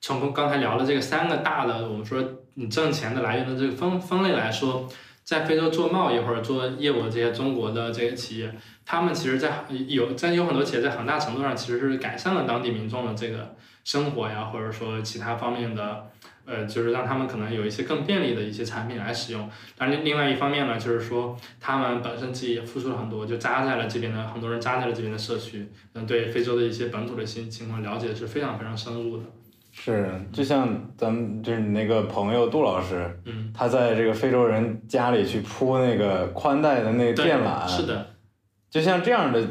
[0.00, 2.22] 从刚才聊的这个三个大的，我们说。
[2.54, 4.86] 你挣钱的来源的这个分分类来说，
[5.24, 8.54] 在非洲做贸易或者做业务的这些中国的这些企业，
[8.84, 13.54] 他们其实，在有在有很多企业在很大程度上其实是改善了当地民众的这个
[13.84, 16.10] 生活呀，或者说其他方面的，
[16.44, 19.48] 呃，就是让他们可能有一些更便利的一些产品来使用。
[19.76, 29.24] 但另另外一方面呢，就是说他们本身自己也付出了很多，就扎在了这边的很多人扎在了这边的社区，嗯，对非洲的一些本土的新情况了解是非常非常深入的。
[29.74, 30.68] 是，就像
[30.98, 38.10] 咱们就是你那个朋友杜老师，嗯，他在这个非洲人家里去铺那个宽带的那个电缆，是的，
[38.68, 39.42] 就像这样的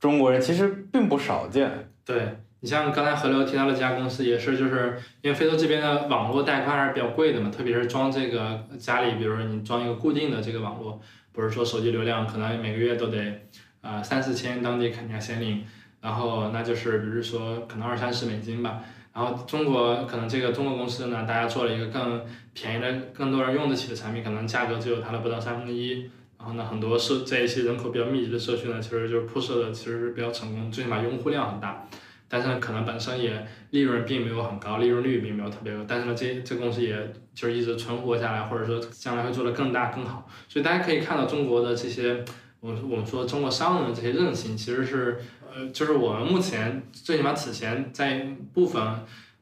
[0.00, 1.70] 中国人其实并不少见。
[2.02, 10.98] 对你像刚才河流提到的这家公司，也是就是因为非洲这边的网络带宽还是比较贵的嘛，特别是装这个家里，比如说你装一个固定的这个网络，
[11.30, 13.46] 不是说手机流量可能每个月都得
[13.82, 15.62] 啊三四千当地肯尼亚先令，
[16.00, 18.80] 然后那就是比如说可能二三十美金吧。
[19.18, 26.08] 然后中国可能这个中国公司呢，大家做了一个更便宜的、更多人用得起的产品，可能价格只有它的不到三分之一。
[26.38, 31.84] 然后呢，很多社在一些人口比较密集的社区呢，其实就是铺设的其实是比较成功，最起码用户量很大。
[32.28, 35.84] 但是呢，可能本身也利润并没有很高，利润率并没有特别高。
[35.88, 36.94] 但是呢，这这公司也
[37.34, 40.28] 就是一直存活下来，或者说将来会做得更大更好。
[40.48, 42.24] 所以大家可以看到中国的这些，
[42.60, 45.20] 我我们说中国商人的这些韧性，其实是。
[45.50, 48.20] 呃，就是我们目前最起码此前在
[48.52, 48.82] 部分，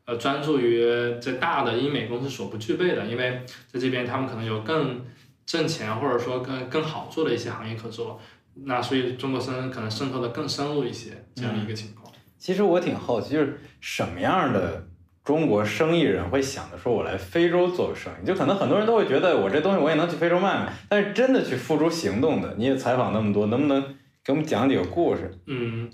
[0.05, 0.81] 呃，专注于
[1.21, 5.05] 这大的英美公司所不具备的，因为在这边他们可能有更
[5.45, 8.21] 挣钱或者说更更好做的一些行业可做，
[8.55, 12.11] 那所以中国生可能渗透的更深入一些这样的一个情况。
[12.39, 14.86] 其实我挺好奇，就是什么样的
[15.27, 18.27] 中国生意人会想着说我来非洲做生意？
[18.27, 23.83] 就可能很多人都会觉得我这东西我也能去非洲卖卖，但是真的去付诸行动的，你也采访那么多，能不能？
[24.25, 25.33] 给我们讲几个故事。
[25.47, 25.91] 嗯，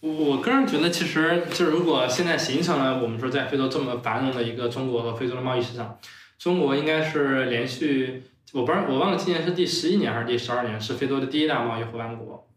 [0.00, 5.98] 我个人觉得，其实就是如果现在形成了我们说在非洲这么繁荣的一个中国和非洲的贸易市场，
[6.38, 8.22] 中国应该是连续，
[8.52, 12.48] 我不知道我忘了今年是第十一年还是第十二年，是非洲的第一大贸易伙伴国。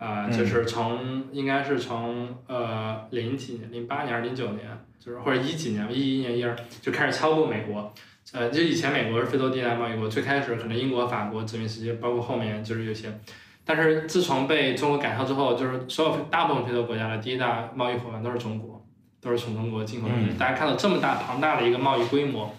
[0.00, 4.66] 啊，就是从应该是从呃零几年，零八年还是零九年，
[4.98, 7.92] 就是或者一几年，一一年一二就开始超过美国。
[8.32, 13.12] 呃，就以前美国是非洲第一大贸易国，最开始可能英国、法国殖民时期，包括后面就是有些。
[13.64, 18.82] 但是自从被中国赶超之后，就是所有大部分非洲国家的第一大贸易伙伴都是中国，
[19.20, 20.38] 都是从中国进口东西。
[20.38, 22.54] 大家看到这么大庞大的一个贸易规模，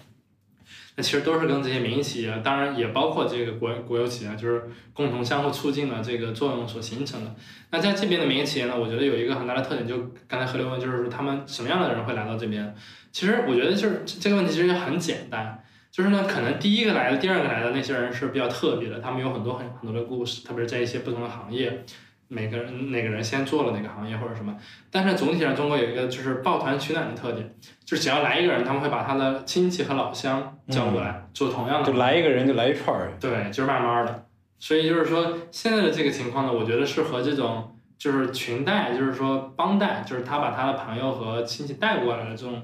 [0.96, 7.34] 那其实都是跟这些民营企业，当然也包括这个国国有企业，就是共同相互促进的这个作用所形成的。
[7.70, 12.74] 那在这边的民营企业呢，我觉得有一个很大的特点，就刚才何刘问，就是说他们什么样的人会来到这边？
[13.10, 15.58] 其实我觉得就是这个问题其实很简单。
[15.90, 21.84] 就是呢，可能第一个来的、第二个来的那些人是比较特别的，他们有很多很很多的故事，特别是在一些不同的行业，
[22.32, 24.56] 每个人哪个人先做了哪个行业或者什么。
[24.90, 27.54] 但是总体上，中国有一个就是抱团取暖的特点，
[27.84, 31.92] 就是只要来一个人，他们会把他的亲戚和老乡叫过来做同样的。
[31.92, 33.12] 就来一个人就来一串儿。
[33.20, 34.26] 对，就是慢慢的。
[34.58, 42.62] 所以就是说，现在的这个情况呢，我觉得是和这种就是群带，就是说帮带，就是他把他的朋友和亲戚带过来的这种。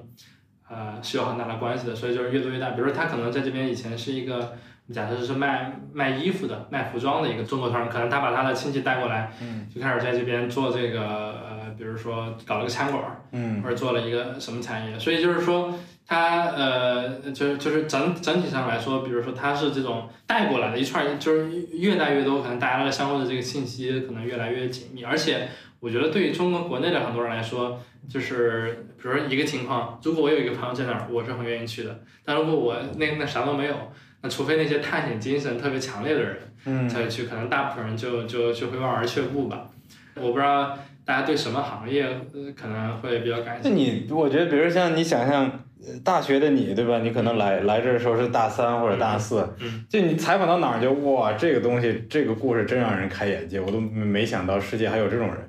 [0.70, 2.72] 呃，是有很大的关系的，所以就是越做越大。
[2.72, 4.54] 比如说，他可能在这边以前是一个，
[4.92, 14.98] 假设是卖卖衣服的、卖服装的一个中国团，可能他把他的亲戚带过来，嗯，就开始在这边做这个，呃，比如说搞了个餐馆，嗯，或者做了一个什么产业。
[14.98, 15.74] 所以就是说，
[16.06, 25.04] 他呃，就是就是整整体上来说，比如说他是这种带过来的一串儿，就是越带越多，可能大家的相互的这个信息可能越来越紧密。
[25.04, 25.48] 而且
[25.80, 27.78] 我觉得对于中国国内的很多人来说，
[28.08, 32.00] 就是比如说一个情况，如果我有一个朋友在那儿，我是很愿意去的。
[32.24, 33.74] 但如果我那那啥都没有，
[34.20, 39.66] 那除非那些探险精神特别强烈的人，嗯才会去，可能大部分人就就就会望而却步吧。
[40.14, 43.78] 我不知道大家对什么行业呃可能会比较感兴趣。
[43.78, 45.44] 你，我觉得，比如像你想象，
[45.80, 46.98] 呃大学的你，对吧？
[46.98, 55.47] 你可能来来这儿的时候是大三或者大四，嗯就你采访到哪儿就哇，这个东西，这个故事真让人开眼界，我都没想到世界还有这种人。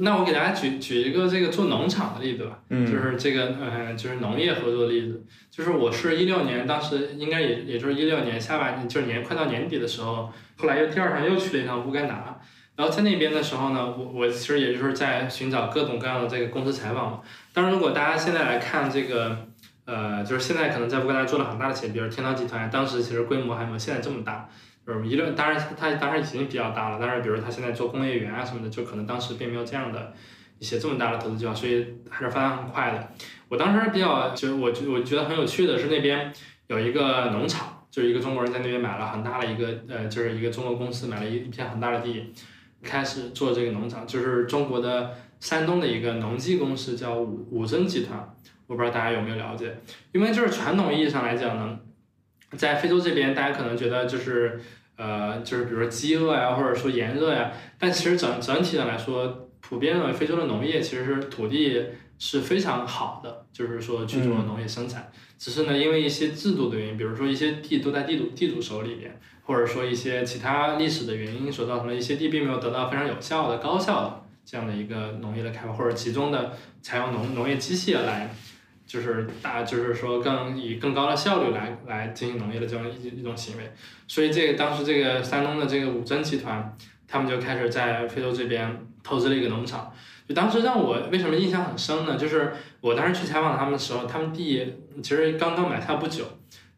[0.00, 2.58] 那我给大家举举一个这个做农场的例子吧。
[2.70, 12.40] 嗯，就是这个呃，就是农业合作的例子，就是我是一六年，当时应该也也就是一六年下半年，就是年快到年底的时候，后来又第二趟又去了一趟乌干达，
[12.74, 17.20] 然后在那边的时候呢，我我其实也就是在寻找各种各样的这个公司采访嘛。
[17.52, 19.46] 当然，如果大家现在来看这个，
[19.84, 24.48] 呃，就是现在可能在乌干达做了很大的企业，比如天涛集团，当时其实规模还没有现在这么大。
[24.86, 30.12] 就是一六，当然它当然已经比较大了，但是比如他现在做工业园啊什么的，就可能当时并没有这样的
[30.60, 33.08] 一些这么大的投资计划，所以还是发展很快的。
[33.48, 36.32] 我当时比较，就我觉我觉得很有趣的是那边
[36.68, 42.32] 有一个农场，就是一个中国人在那边买了很大的一个呃，就是一个中国公司买了一一片很大的地，
[42.82, 48.18] 开始做这个农场，就是中国的山东的一个农技公司叫武武征集团，
[48.68, 49.76] 我不知道大家有没有了解，
[50.12, 51.78] 因为就是传统意义上来讲呢，
[52.56, 54.60] 在非洲这边大家可能觉得就是
[54.96, 61.84] 呃，就是比如说饥饿呀，或者说炎热呀，但其实整整体上来说，普遍认为非洲的农业其实是土地
[62.18, 65.10] 是非常好的，就是说去做农业生产。
[65.38, 78.34] 只是呢，因为一些制度的原因，比如说一些地都在地主地主手里边，或者说一些其他历史的原因所造成的一些地并没有得到非常有效的、高效的这样的一个农业的开发，或者集中的采用农农业机械来，
[78.86, 83.70] 就是大就是说更以更高的效率来来进行农业的这种一一种行为。
[84.06, 86.76] 所以这个当时这个山东的这个五征集团，
[87.08, 89.92] 他们就开始在非洲这边投资了一个农场。
[90.28, 92.16] 就当时让我为什么印象很深呢？
[92.16, 96.24] 就是我当时去采访他们的时候，他们地其实刚刚买下不久，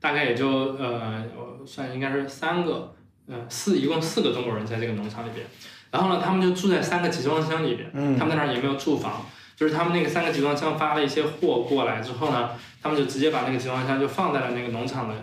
[0.00, 2.94] 大概也就呃，我算应该是三个，
[3.26, 5.46] 呃，四一共四个中国人在这个农场里边。
[5.90, 9.24] 然后呢，他们就住在三个集装箱里边，嗯他们在那儿也没有住房，
[9.58, 12.50] 就是他们那个三个集装箱发了一些货过来之后呢，
[12.80, 15.16] 他们就直接把那个集装箱就放在了那个农场的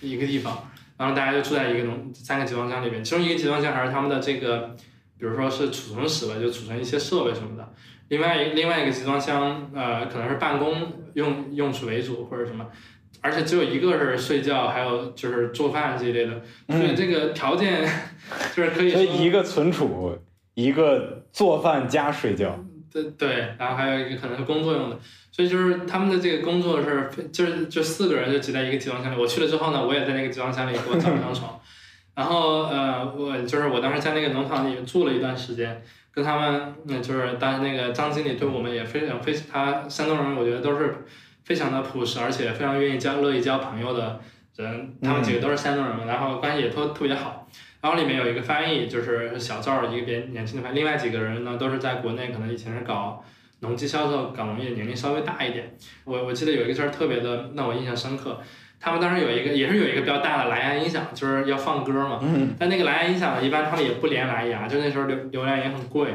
[0.00, 4.74] 一个地方，然后大家就住在一个农三个集装箱里面，其中一个集装箱还是他们的这个，
[5.18, 7.74] 比如说是储存室吧，就储存一些设备什么的。
[8.08, 12.66] 另外一另外一个集装箱，呃，可能是办公用用处为主或者什么，
[13.20, 17.86] 而且只有一个是睡觉，还有就是做饭这一类的，所以这个条件
[18.56, 20.18] 就是可以说所以一个存储，
[20.54, 22.64] 一个做饭加睡觉。
[22.94, 24.96] 对对，然后还有一个可能是工作用的，
[25.32, 29.20] 所以就是他们的这个工作是就是就四个人就挤在一个集装箱里。
[29.20, 31.60] 我去了之后呢，我也在那个集装箱里给我找了张床，
[32.14, 35.82] 然后呃，我就是我当时在那个农场里住了一段时间，
[36.12, 40.94] 跟他们嗯就是当时那个张经理对我们也非常非他山东人，我觉得都是
[41.42, 44.20] 非常的朴实，而且非常愿意交乐意交朋友的
[44.54, 47.48] 人，他们几个都是山东人嘛，然后关系也都特别好。
[47.84, 53.22] 然后里面有一个翻译，就是小赵，一个别年轻的翻译，另外几个人呢都是在国内，可能以前是搞
[53.60, 55.76] 农机销售、搞农业，年龄稍微大一点。
[56.04, 58.40] 我我记得有一个事儿特别的让我印象深刻，
[58.80, 62.20] 他们当时有一个也是有一个比较大的蓝牙音响，就是要放歌嘛。
[62.22, 62.54] 嗯。
[62.58, 66.08] 但那个蓝牙音响呢，一般他们也不连蓝牙，就那时候流流量也很贵，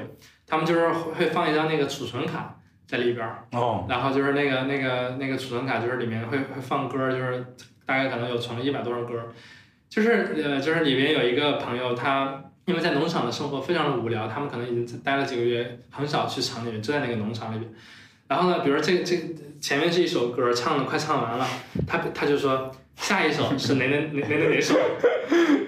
[0.47, 2.57] 他们就是会放一张那个储存卡
[2.87, 7.45] 在里边儿，哦，然后就是那个那个那个储存卡，就是里面会会放歌，就是
[7.85, 9.13] 大概可能有存了一百多首歌，
[9.89, 17.67] 就是呃就是里面有一个朋友，他因为在农场的生活非常的无聊，他们可能已经待了几个月，很少去厂里面，就在那个农场里面。
[18.27, 19.17] 然后呢，比如这这
[19.59, 21.47] 前面是一首歌，唱的快唱完了，
[21.87, 24.75] 他他就说下一首是哪哪哪哪哪哪首，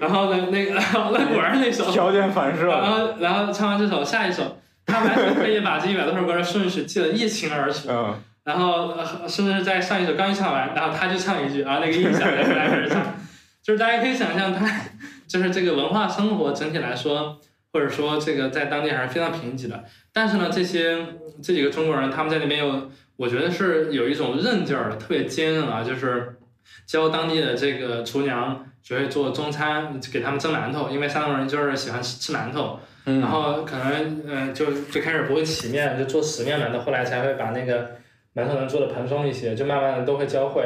[0.00, 2.68] 然后呢那个那果 然是那首，条件反射。
[2.68, 7.88] 然后然后唱完这首，下一首，他完全可以把这一百多首歌的顺序记得一清二楚。
[7.90, 8.14] 嗯，
[8.44, 13.02] 然后呃甚至在上一首刚一唱完，然后他就唱一句，然后那个音响来开始唱，
[13.62, 14.68] 就是大家可以想象他
[15.28, 17.38] 就是这个文化生活整体来说，
[17.72, 19.84] 或者说这个在当地还是非常贫瘠的。
[20.12, 20.98] 但是呢，这些
[21.42, 26.36] 这几个中国人他们在那边又，我觉得是有一种韧劲儿的，特别坚韧啊，就是
[26.86, 32.80] 教当地的这个厨娘学会做中餐，给他们蒸馒头，因为山东人就是喜欢吃吃馒头。
[33.04, 37.96] 然嗯，后可能呃就最开始不会起面，就做死面馒头，后来才会把那个
[38.34, 40.62] 馒头能做的蓬松一些，就慢慢的都会教会。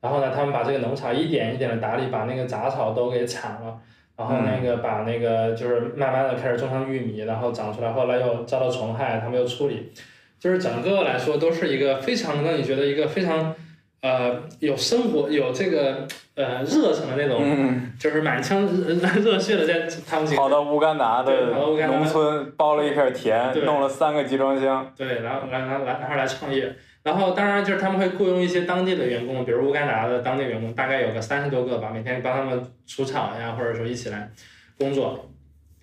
[0.00, 3.78] 然后呢，他们把这个农场一点一点的打理，把那个杂草都给铲了，
[4.16, 9.92] 然后那个把那个就是慢慢的开始种上玉米，然后长出来，后来又遭到虫害，他们又处理，
[10.38, 13.54] 就是整个来说都是一个非常让你觉得一个非常
[14.00, 24.90] 呃有生活有这个呃热忱的那种，嗯，就是满腔热 热血的在他们几个跑到乌干达的对跑到乌干农村包了一片田，对弄了三个集装箱。
[24.96, 34.30] 对，然后来来来，然后来创业，然后当然就是他们会雇佣一些当地的员工，比如乌干达的当地员工，大概有个三十多个吧，每天帮他们除草呀，或者说一起来
[34.78, 35.30] 工作。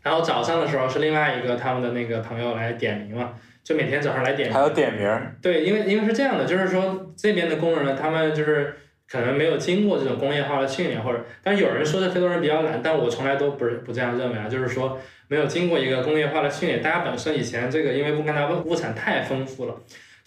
[0.04, 4.64] 然后早上的时候是另外一个他们的那个朋友来点名嘛，就每天早上来点名还。
[4.64, 8.74] 有点名儿，对，因为因为是这样的，就是说这边的工人呢，他们就是
[9.10, 14.98] 可能没有经过这种工业化的训练，或者，但有人说这非洲人比较懒，但我从来都不是不这样认为啊，就是说
[15.28, 19.76] 没有经过一个工业化的训练，大家本身以前这个因为乌干达物物产太丰富了，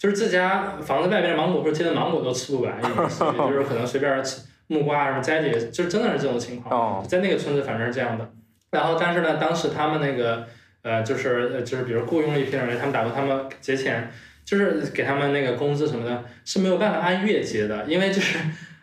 [0.01, 6.99] 就是自家房子外边的芒果或者结的芒果都吃不完， 也就是可能随便吃木瓜什么摘解，就真的是这种情况。
[6.99, 8.27] 哦，在那个村子反正是这样的。
[8.71, 10.47] 然后，但是呢，当时他们那个
[10.81, 14.11] 呃，就是呃就是比如雇佣了一批人，他们打过他们结钱，
[14.43, 18.39] 就是给他们那个工资什么的，是没有办法按月结的，因为就是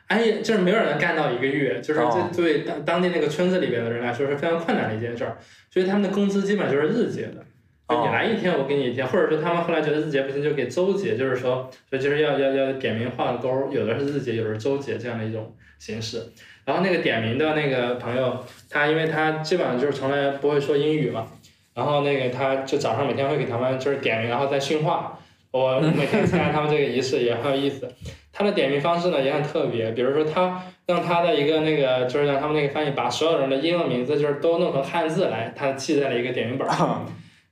[0.07, 5.37] 按月就是没有人干到一个月，就是哦这对当当地那个村子里边的人来说是非常困难的一件事儿，
[5.69, 7.45] 所以他们的工资基本就是日结的。
[7.89, 16.23] 就你哦来一天，我给你一天，或者说他们后来觉得日结不行，就给周结，就是说，所以就是要要要点名画勾，有的是日结，有的是周结这样的一种形式。
[16.67, 21.27] 然后那个点名的那个朋友，他因为他基本上就是从来不会说英语嘛，
[21.73, 25.19] 然后那个他就早上每天会给他们就是点名，然后再训话。
[25.51, 27.91] 我 每天参加他们这个仪式也很有意思。
[28.35, 37.07] 他的点名方式呢也很特别，比如说他让他的一个那个就是让他们那个翻译把所有人的英文名字就是都弄成汉字来，他记在了一个点名本上。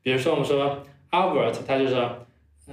[0.07, 0.79] 比如说我们说
[1.11, 2.09] Albert，他就说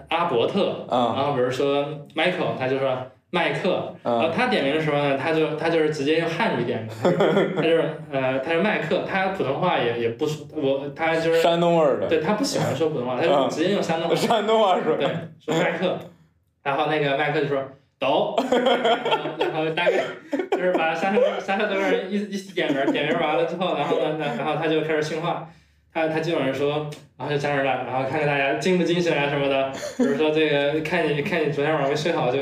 [0.09, 1.83] 阿伯特，嗯然后比如说
[2.15, 2.95] Michael，他就说
[3.31, 15.07] 麦克，然后嗯他点名的时候呢，他就他就是直接用汉语点名， 他就是他就是呃他是麦克，他普通话也也不说，我他就是山东味儿的，对他不喜欢说普通话，他就直接用山东话，山东话说，对，
[15.43, 15.97] 说麦克，
[16.61, 17.63] 然后那个麦克就说
[17.99, 18.35] 走，
[19.39, 20.03] 然后大概
[20.51, 25.49] 就是把三十三十多个人一一起点名，点名完了之后，然后呢，然后他就开始训话。
[25.93, 29.71] 他他基本上说，然后就站那儿了，然后看看大家精不精神啊什么的。
[29.97, 32.39] 比如说这个，看你看你昨天晚上没睡好，就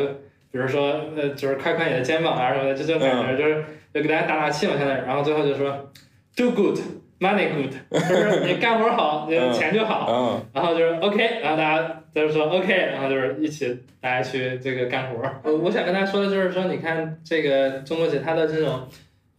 [0.52, 5.00] 比如说呃，就是快快你的肩膀啊什么的，就这种感觉，就是就给大家打打气嘛，现在。
[5.02, 5.92] 然后最后就说
[6.36, 6.80] ，do good。
[7.22, 7.72] Money good，
[8.10, 10.08] 就是你干活好，你钱就好。
[10.10, 15.22] 嗯然后就是 OK，然后大家就是说 OK，然后就是一起大家去这个干活。
[15.44, 18.88] 我我想跟大家说的就是说，你看这个中国姐她的这种，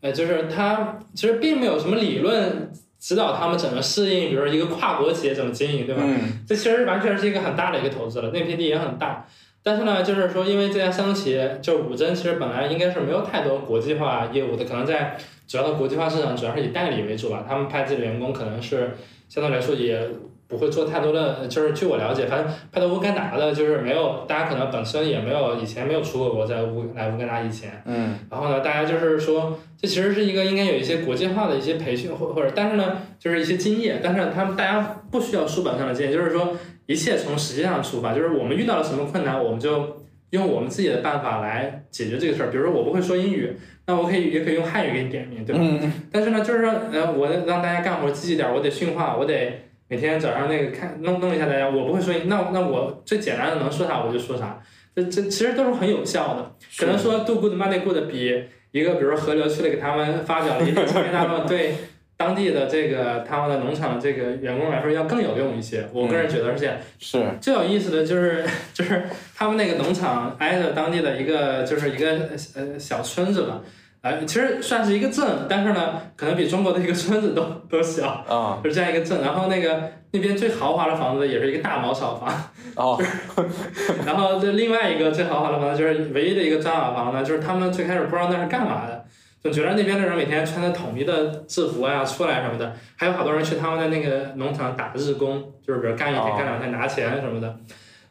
[0.01, 2.71] 呃，就是她其实并没有什么理论
[3.03, 6.03] 指导他们怎么适应，比如说一个跨国企业怎么经营，对吧？
[6.07, 9.27] 嗯这其实完全是一个很大的一个投资了，那片地也很大。
[9.65, 15.17] 但是呢，就是说，因为这家商企业，就五针，其实本来应该是没有太多国际化业务的，可能在
[15.49, 17.45] 主要的国际化市场主要是以代理为主吧。
[17.49, 18.97] 他们派自己的员工可能是
[19.29, 20.01] 相对来说也
[20.49, 36.57] 不会做太多的，就是据我了解，反正派到乌干达的，就是没有大家可能本身也没有以前没有出过国，在乌来乌干达以前，嗯然后呢，大家就是说，这其实是一个应该有一些国际化的一些培训，或或者，但是呢，就是一些经验，但是他们大家不需要书本上的经验，就是说
[36.87, 42.51] 一切从实际上出发，就是我们遇到了什么困难，我们就用我们自己的办法来解决这个事儿。
[42.51, 43.57] 比如说我不会说英语，
[43.87, 45.61] 那我可以也可以用汉语给你点名，对吧？
[45.61, 51.69] 嗯但是呢，就是说，呃，我让大家干活积极点儿，我得训话，我得每天早上那个看弄弄一下大家。
[51.69, 54.63] 我不会说，那那我最简单的能说啥我就说啥，
[54.95, 56.55] 这这其实都是很有效的。
[56.79, 61.75] 可能说 do good money good 比一个比如说河流去了给他们发表了一点经验大论， 对
[62.17, 65.89] 当地的这个他们的农场这个员工来说要更有用一些。
[65.93, 66.77] 我个人觉得是这样。
[66.99, 69.03] 是最有意思的就是就是
[69.35, 73.61] 他们那个农场挨着当地的一个就是一个呃小村子吧，
[74.03, 79.21] 哎，其实算是一个镇，但是呢，可能比中国的一个村子都都小，啊就是这样一个镇。
[79.21, 82.31] 然后那个那边最豪华的房子也是一个大茅草房，
[82.77, 83.01] 哦
[84.07, 89.05] 然后这另外一个最豪华的房子就是唯一的一个砖瓦房呢，就是他们最开始不知道那是干嘛的。
[89.43, 97.57] 总觉得那边的人每天穿着统一的制服啊出来什么的，还有好多人去他们的那个农场打日工，就是比如干一天哦干两天拿钱什么的，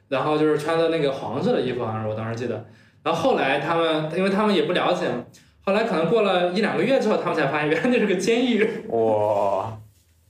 [0.10, 2.66] 然后就是穿的那个黄色的衣服，好像是我当时记得。
[3.04, 5.24] 然后后来他们，因为他们也不了解嘛，
[5.64, 8.68] 后来可能过了一两个月之后，他们才发现原来那是个监狱。
[8.90, 9.78] 哇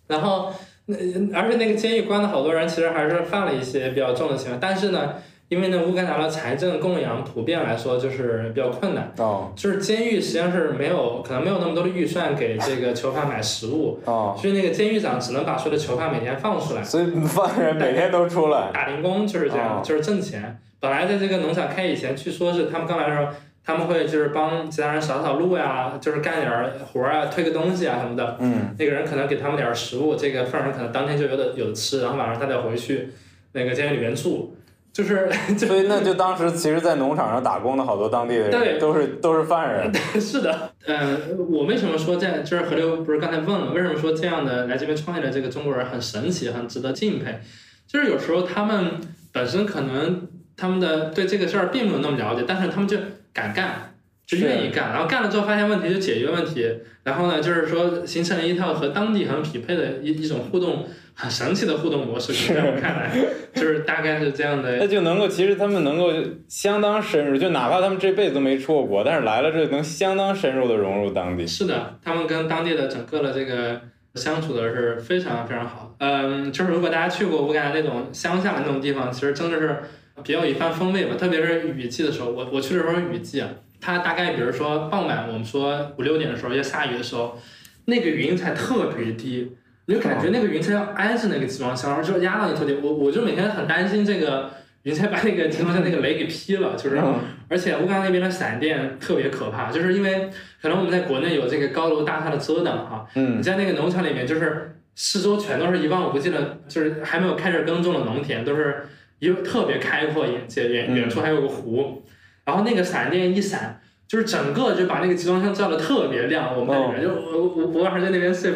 [0.08, 0.54] 然后，
[0.86, 0.96] 那
[1.34, 4.58] 而且那个监狱关的好多人，其实还是犯了一些比较重的行为。
[4.60, 5.14] 但是呢，
[5.48, 16.84] 因为呢乌干达的财政供养普遍来说就是比较困难，哦就是监狱实际上是没有可能没有那么多的预算给这个囚犯买食物，哦，所以那个监狱长只能把所有的囚犯每天放出来。
[16.84, 20.60] 所以犯人每天都出来，打零工就是这样，哦就是挣钱。
[20.80, 23.32] 本来在这个农场开以前，据说是他们刚来的时候，
[23.64, 28.38] 他们会就是帮其他人扫扫路呀，就是干点儿活儿啊，推个东西啊什么的。
[28.39, 33.09] 嗯那个人可能给他们点儿食物，这个犯人可能当天就有的有的吃，然后晚上他得回去
[33.53, 34.55] 那个监狱里面住。
[34.93, 39.89] 就是 所以那就当时其实，在农场上打工的好多当地的对人都是都是犯人。
[40.20, 41.18] 是的，呃，
[41.49, 42.43] 我为什么说这样？
[42.43, 47.39] 就是河流不是刚才问了，为什么说这样的来这边创业的这个中国人很神奇，很值得敬佩？
[47.88, 48.99] 就是有时候他们
[49.32, 52.97] 本身可能他们的对这个事儿并没有那么了解，但是他们就
[53.34, 53.94] 敢干，
[54.26, 56.68] 就愿意干，然后干了之后发现问题就解决问题，
[57.04, 62.32] 然后呢，就是说形成了一套和当地很匹配的一一种互动，很神奇的互动模式。
[62.54, 63.12] 在我看来，
[63.54, 64.78] 就是大概是这样的。
[64.78, 66.12] 那就能够，其实他们能够
[66.48, 71.46] 相当深入，就哪怕他们这辈子都没出过国，但是来了这能相当深入的融入当地。
[71.46, 73.82] 是的，他们跟当地的整个的这个
[74.16, 75.96] 相处的是非常非常好。
[76.00, 79.78] 嗯，就是如果大家去过乌干达那种乡下的那种地方，其实真的是
[80.24, 81.16] 别有一番风味吧。
[81.18, 83.49] 特别是雨季的时候，我我去的时候是雨季啊，
[83.80, 87.39] 它大概比如说傍晚，我们说五六点的时候要下雨的时候，
[87.86, 89.55] 那个云彩特别低，
[89.86, 92.80] 你就感觉那个云彩要挨着那个集装箱，然后就压到你头顶。
[92.82, 94.51] 我我就每天很担心这个
[94.84, 97.01] 云彩把那个集装箱那个雷给劈了，就是。
[97.49, 100.30] 而且乌干达那边的闪电特别可怕，就是因为
[100.62, 108.86] 可能我们在国内有这个高楼大厦的遮挡哈，嗯你在那个农场里面，就是四周全都是一望无际的，就是还没有开始耕种的农田，都是
[109.22, 112.04] 一个特别开阔眼界，远嗯远处还有个湖，
[112.44, 118.52] 然后那个闪电一闪，就是整个就把那个集装箱照的特别亮，我们在里面就我我我晚上在那边睡。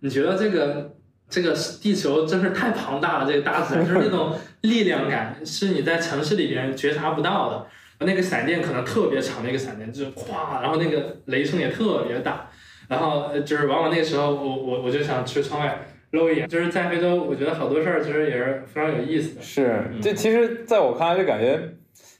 [0.00, 0.96] 你觉得这个
[1.28, 1.52] 这个
[1.82, 7.66] 地球真是太庞大了，这个大自然就是那种力量感，是你在城市里边觉察不到的。
[8.06, 12.50] 那个闪电可能特别长的一个闪电，就是咵，然后那个雷声也特别大，
[12.88, 16.48] 然后呃就是往往那个时候，我我我就想去窗外搂一眼。
[16.48, 19.42] 就是在非洲，我觉得好多事儿其实也是非常有意思的。
[19.42, 21.60] 是，嗯这其实在我看来就感觉，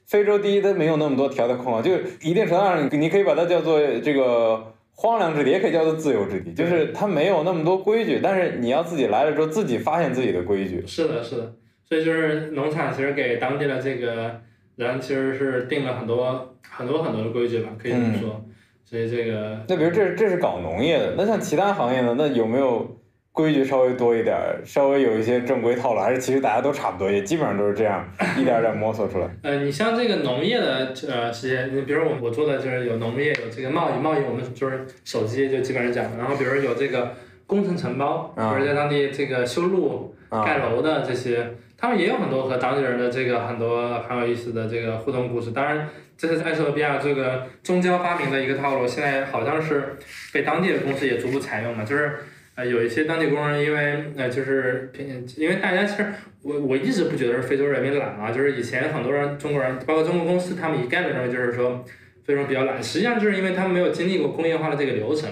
[0.07, 10.84] 非洲第一它没有那么多条条框框，就一定程度上你可以把它叫做这个荒凉之地，也可以叫做自由之地，就是它没有那么多规矩，但是你要自己来了之后自己发现自己的规矩。
[10.86, 11.55] 是的，是的，
[11.88, 14.40] 所以就是农场其实给当地的这个
[14.76, 18.45] 人其实是定了很多很多很多的规矩吧，可以这么说。
[18.84, 22.14] 所以这个那比如这这是搞农业的，那像其他行业呢？
[22.18, 22.99] 那有没有
[23.33, 28.07] 规矩稍微多一点儿，稍微有一些正规套路，还是其实大家都差不多，也基本上都是这样
[28.37, 29.26] 一点点摸索出来？
[29.43, 37.14] 呃，你像这个农业的呃事业，你比如我我做的就是有农业，有这个贸易，贸易我们就是手机就基本上讲，然后比如有这个
[37.47, 45.53] 工程承包，啊或者在当地这个修路、啊盖楼的这些，他们也有很多和当地人的这个很多很有意思的这个互动故事。
[45.53, 49.97] 当然，这是埃塞俄比亚这个中交发明的一个套路，现在好像是
[50.35, 52.18] 被当地的公司也逐步采用了，就是。
[52.55, 54.93] 啊，有一些当地工人，因为呃，就是，
[55.37, 56.07] 因为大家其实
[56.43, 61.83] 我我一直不觉得是非洲人民懒啊，就是以前很多人中国人，包括中国公司，他们一概的认为就是说
[62.25, 65.31] 非洲比较懒，实际上就是因为他们没有经历过工业化的这个流程，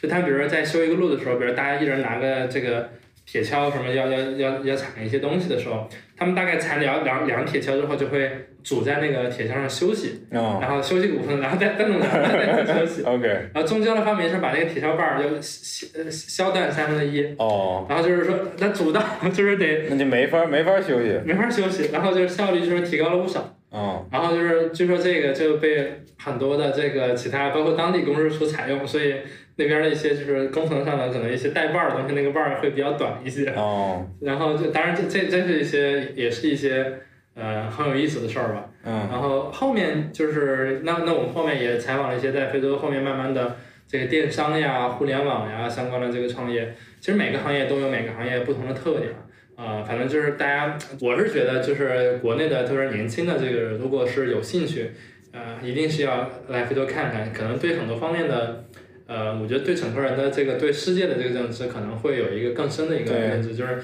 [0.00, 2.88] 就他们比如说在修一个路的时候，比如大家一人拿个这个
[3.26, 5.88] 铁锹什么要要要要铲一些东西的时候，
[6.20, 8.30] 他们大概才两两两铁锹之后就会
[8.62, 13.02] 拄在那个铁锹上休息，哦然后休息五分钟，然后再再弄两个再再休息。
[13.08, 19.02] OK，然后中间的发明是把那个铁锹把儿就削呃削断三分之一，哦，然后就是说，那组到
[19.32, 21.18] 就是得那就没法没法休息。
[21.24, 23.56] 没法休息，然后就是效率就是提高了不少。
[23.70, 29.14] 哦，然后就是据说这个就被很多的这个其他包括当地公司所采用，所以
[29.56, 33.48] 那边的一些就是工程上的可能一些带把儿的东西，那个把儿会比较短一些。
[33.50, 36.92] 哦， 然后就当然这这这是一些也是一些
[37.34, 38.66] 呃很有意思的事儿吧。
[38.84, 43.56] 嗯，然后后面就是那那我们后面也采访了一些在非洲后面慢慢的
[43.86, 49.12] 这个电商呀、互联网呀相关的这个创业，其实每个行业都有每个行业不同的特点。
[49.60, 54.92] 啊、反正就是大家，我是觉得就是国内的特别是年轻的这个，如果是有兴趣，
[55.32, 58.64] 呃，一定是要来非洲看看，可能对很多方面的。
[59.06, 63.82] 呃，我觉得对整个人的这个对世界的这个认知可能会有一个更深的一个认知，就是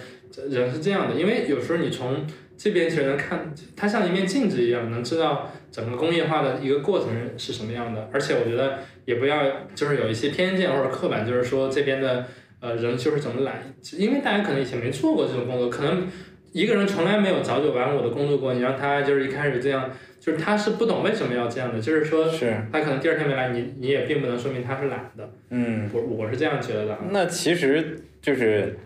[0.49, 2.25] 人是这样的，因为有时候你从
[2.57, 8.09] 这边其实能看，它像一面镜子一样，能知道整个工业化的一个过程是什么样的。
[8.13, 9.43] 而且我觉得也不要
[9.75, 12.29] 就是有一些偏见或者刻板，就是说这边的
[12.67, 13.63] 呃人就是怎么懒，
[13.97, 16.07] 因为大家可能以前没做过这种工作，可能
[16.53, 25.31] 一个人从来没有早九晚五的工作过，你让他就是一开始这样，就是他是不懂为什么要这样的，就是说是，他可能第二天没来，你你也并不能说明他是懒的。
[25.51, 26.99] 嗯，我我是这样觉得的。
[27.11, 28.77] 那其实就是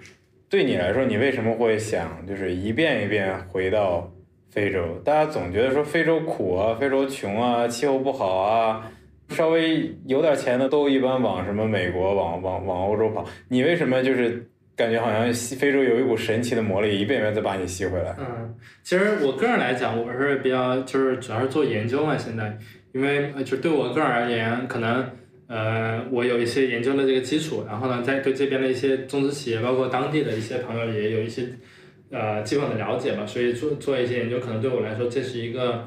[0.48, 4.12] 对你来说，你为什么会想就是一遍一遍回到
[4.50, 5.00] 非洲？
[5.04, 8.90] 大家总觉得说非洲苦啊，非洲穷啊，气候不好啊，
[9.30, 13.24] 稍微有点钱的都一般往什么美国、往往往欧洲跑。
[13.48, 14.44] 你为什么就是
[14.76, 18.14] 感觉好像西非洲有一股神奇的魔力，一遍遍再把你吸回来？
[18.18, 22.56] 嗯，其实我个人来讲，我是比较就是主要是做研究嘛，现在，
[22.92, 25.04] 因为就对我个人而言，可能
[25.46, 31.44] 呃，我有一些研究的这个基础，然后呢，在对这边的一些中资企业，包括当地的一些朋友也有一些
[32.10, 35.86] 呃基本的了解吧，所以做做一些研究，可能对我来说这是一个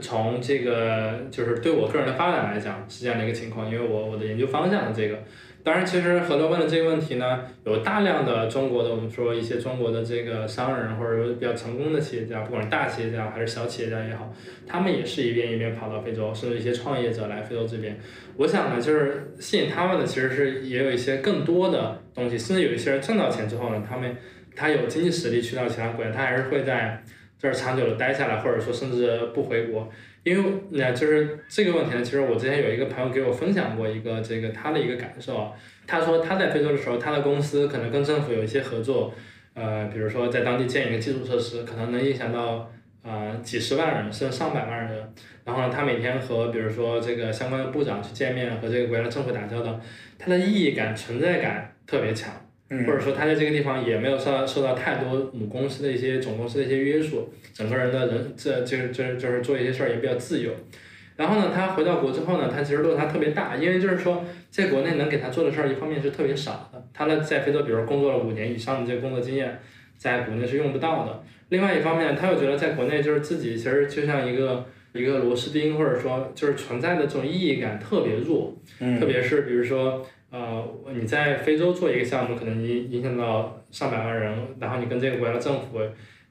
[0.00, 5.18] 从这个就是对我个人的发展来讲是这样的一个情况，因为我我的研究方向的这个。
[5.62, 14.34] 当然，其实何乐问的这个问题呢，有大量的中国的，我们说一些中国的这个商人，或者说比较成功的企业家，不管是大企业家还是小企业家也好，
[14.66, 17.98] 他们也是一遍一遍跑到非洲，甚至一些创业者来非洲这边。
[18.38, 24.16] 我想呢，就是吸引他们的其实是也有一些更多的东西，甚至有一些人挣到钱之后呢，他们
[24.56, 27.04] 他有经济实力去到其他国家，他还是会在
[27.40, 29.90] 这儿长久的待下来，或者说甚至不回国。
[30.22, 35.50] 因为那就是这个问题呢，其实我之前有一个朋友给我分享过一个这个他的一个感受，
[35.86, 39.14] 他说他在非洲的时候，他的公司可能跟政府有一些合作，
[39.54, 42.70] 呃，比如说在当地建一个基础设施，可能能影响到
[43.02, 45.14] 呃几十万人甚至上百万人，
[45.46, 49.80] 然后呢，他每天和比如说这个相关的部长去见面，和这个国家的政府打交道，
[50.18, 52.30] 他的意义感、存在感特别强。
[52.70, 60.52] 或者说他在这个地方也没有受到受到太多母公司的一些总公司的一些约束，整个人的人这这这就是做一些事儿也比较自由。
[61.16, 69.58] 然后呢，他回到国之后呢，他其实落差特别大，因为就是说在国内能给他做的事儿，一方面是特别少的，他呢在非洲比如工作了五年以上的这个工作经验，
[69.96, 71.24] 在国内是用不到的。
[71.48, 78.56] 另外一方面，他又觉得在国内就是自己其实就像一个一个螺丝钉，或者说就是存在的这种意义感特别弱，
[79.00, 80.06] 特别是比如说。
[80.30, 80.64] 呃，
[80.94, 85.80] 你在非洲做一个项目，可能影影响到上百万人，然后你跟这个国家的政府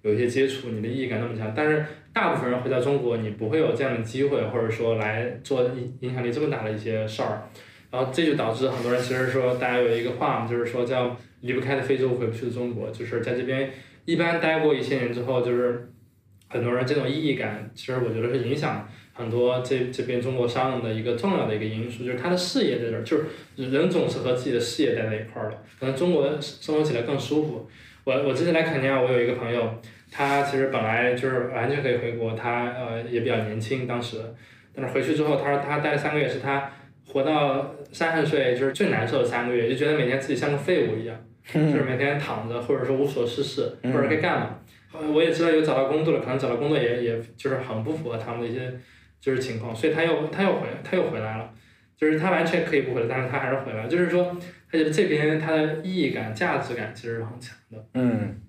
[0.04, 1.52] 有一些接触，你的意义感那么强。
[1.54, 7.43] 但是大部分人回到中国，你不会有这样的机会，或者说来做影影响力这么大的一些事儿。
[7.91, 12.89] 然后这就导致很多人其实说，大家有一个话嘛，就是说叫离不开的非洲，回不去的中国。
[12.91, 13.70] 就是在这边
[14.06, 15.91] 一般待过一些年之后，就是
[16.47, 18.88] 很多人这种意义感，其实我觉得是影响。
[19.20, 23.26] 很多这这边中国商人的一个重要的一个因素，就是他的事业在这儿，就是
[23.70, 27.70] 人总是和自己的事业待在一块儿的，可能中国生活起来更舒服。
[28.05, 29.70] 我我之前来肯尼亚，我有一个朋友，
[30.09, 34.20] 他其实本来就是完全可以回国，他呃也比较年轻当时，
[34.74, 36.72] 但是回去之后，他说他待了三个月，是他
[37.05, 41.15] 活到三十岁就是最难受的三个月，就觉得每天自己像个废物一样，
[41.51, 44.59] 就是每天躺着或者说无所事事，不知道该干嘛。
[45.13, 48.72] 我也知道有找到工作了，可能找到工作也也就是很不符合他们的一些。
[49.20, 51.51] 就是情况，所以他又他又回他又回来了，
[51.97, 54.36] 就是他完全可以不回来，但是他还是回来，就是说
[54.72, 57.86] 他觉得这边他的意义感、价值感其实是很强的。
[57.93, 58.39] 嗯，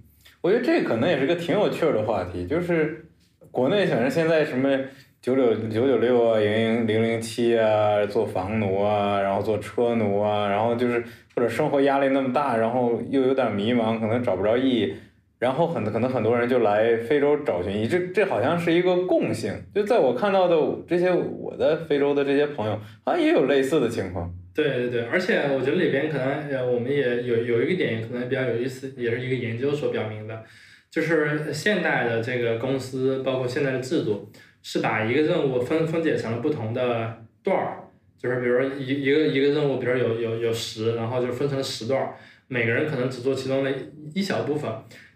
[0.40, 3.04] 我觉得这可能也是个挺有趣的话题，就是
[3.50, 4.78] 国内反正现在什么
[5.20, 11.02] 九九九九六啊、零零零零七啊、做房奴啊，然后做车奴啊，然后就是
[11.34, 14.94] 或者生活压力那么大，然后又有点迷茫，可能找不着意义。
[15.40, 19.50] 然后很可能很多人就来非洲找寻，这这好像是一个共性。
[19.74, 20.54] 就在我看到的
[20.86, 24.30] 这些我的非洲的这些朋友，好像也有类似的情况。
[24.54, 30.44] 对对对，而且我觉得里边可能呃，我们也有有一个点可能比较有意思，也是一个研究所表明的，
[30.90, 34.30] 就是现代的这个公司，包括现在的制度，
[34.62, 37.78] 是把一个任务分分解成了不同的段儿，
[38.18, 42.14] 就是比如说一一个一个任务，比如有有有十，然后就分成十段儿，
[42.48, 43.72] 每个人可能只做其中的
[44.14, 44.70] 一小部分。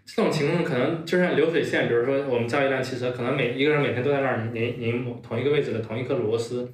[0.05, 6.71] 这种情况可能就像流水线，比如说我们造一辆汽车，可能每一个人每天都在那儿拧拧同一个位置的同一颗螺丝，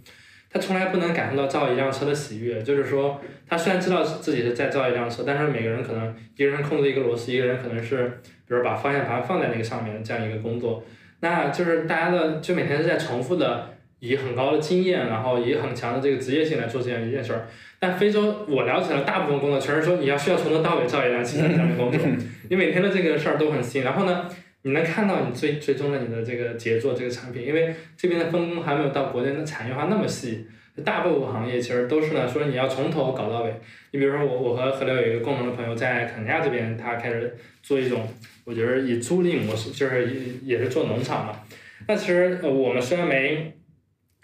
[0.49, 2.61] 他从来不能感受到造一辆车的喜悦。
[2.61, 10.83] 就是说，他虽然知道自己是在造一辆车，但是每个人可能一个人控制一个螺丝，一个人可能是比如把方向盘放在那个上面这样一个工作，
[11.21, 13.69] 那就是大家的就每天是在重复的
[13.99, 17.47] 以很高的经验，然后以很强的这个职业性来做这样一件事儿。
[17.79, 21.99] 但非洲我了解了大部分工作全是说你要需要从头到尾造一辆汽车这样的工作，
[22.51, 24.27] 你每天的这个事儿都很新，然后呢，
[24.63, 30.45] 你能看到你最最终的你的这个杰作这个产品，因为这边的分工还没有到国内的产业化那么细，
[30.83, 33.53] 大部分行业其实都是呢说你要从头搞到尾。
[33.91, 37.33] 你比如说我我和何刘有一个共同的朋友在肯尼亚这边，他开始
[37.63, 38.05] 做一种
[38.43, 41.31] 我觉得以租赁模式，就是也也是做农场嘛。
[41.87, 43.53] 那其实我们虽然没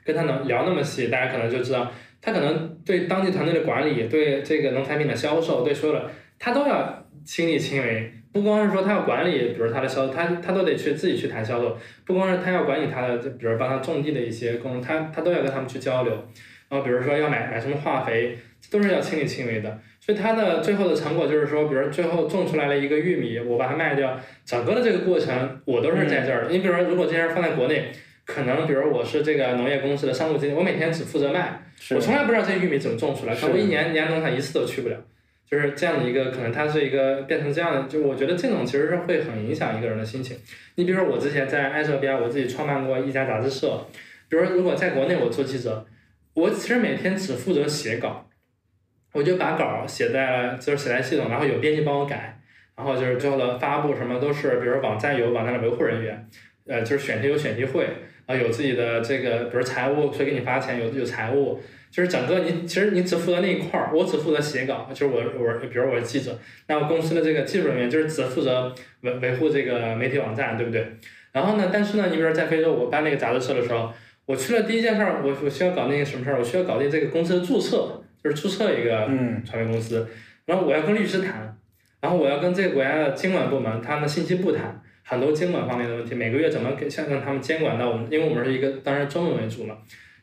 [0.04, 1.90] 跟他能聊那么细，大家可能就知道。
[2.20, 8.12] 他可能对当地团队的管理，对这个农产品的销售，对所有的他都要亲力亲为。
[8.32, 11.78] 不光是说他要管理，比如他的销，他他都得去自己去谈销售。
[12.06, 16.14] 不光是他要管理他的，就比如帮他种地的一些工人，他他都要跟他们去交流。
[16.70, 18.38] 然后比如说要买买什么化肥，
[18.70, 19.80] 都是要亲力亲为的。
[20.00, 26.48] 所以他的最后的成果就是说，比如最后种出来了一个玉米，我把它卖掉，整个的这个过程我都是在这儿。
[26.50, 27.92] 你比如说，如果这件事放在国内，
[28.26, 31.62] 可能比如我是这个农业公司的商务经理，我每天只负责卖。
[31.92, 34.98] 我从来不知道这玉米怎么种出来，可我一年年农场一次都去不了，
[35.50, 40.38] 就是这样的一个可能，它是一个变成这样的，就我觉得这种其实是会很影响一个人的心情。
[40.76, 43.88] 你比如说我之前在埃塞俄比亚，我自己创办过一家杂志社，
[44.28, 45.86] 比如说如果在国内我做记者，
[46.34, 48.30] 我其实每天只负责写稿，
[49.14, 52.40] 我就把稿写在就是写在系统，然后有编辑帮我改，
[52.76, 56.30] 然后就是最后的发布什么都是，比如网站有网站的维护人员，
[56.68, 57.88] 呃，就是选题有选题会，
[58.26, 61.60] 然后有自己的这个，比如财务谁给你发钱，有有财务，
[61.98, 66.38] 就是整个你其实你只负责那一块儿，我只负责写稿，就是我我比如我是记者，
[66.68, 68.72] 那我公司的这个技术人员就是只负责
[69.02, 70.88] 维维护这个媒体网站，对不对？
[71.32, 73.92] 然后呢，但是呢，你比如说在非洲，我办那个杂志社的时候。
[74.28, 76.38] 我去了第一件事儿，我我需要搞那个什么事儿？
[76.38, 79.08] 我需要搞定这个公司的注册，就是注册一个
[79.46, 80.06] 传媒公司。
[80.46, 81.58] 然后我要跟律师谈，
[82.02, 86.14] 然后我要跟这个国家的监管部门，他们的信息部谈，很多监管方面的问题。
[86.14, 88.06] 每个月怎么给像让他们监管到我们？
[88.12, 89.78] 因为我们是一个当然中文为主嘛，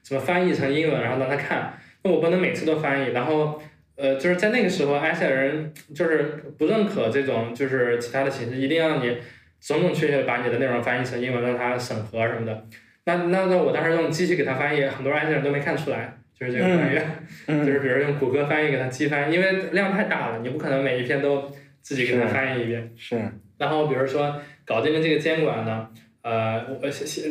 [0.05, 1.73] 怎么翻译成英文，然后让他看。
[2.03, 3.13] 那我不能每次都翻译。
[3.13, 3.61] 然后
[3.97, 6.23] 呃，就是在那个时候，埃塞人就是
[6.59, 9.17] 不认可这种就是其他的形式，一定要你
[9.61, 12.67] 准准确确把你的内容翻译成英文，让他审核什么的。
[13.07, 21.51] 那那那我当时用机器给他翻译，很多埃塞人都没看出来，就是这个翻译，就是比如用谷歌翻译给他机翻，因为量太大了，你不可能每一篇都
[21.81, 22.91] 自己给他翻译一遍。
[22.97, 23.21] 是。
[23.57, 25.89] 然后比如说搞定了这个监管呢，
[26.23, 26.91] 呃，我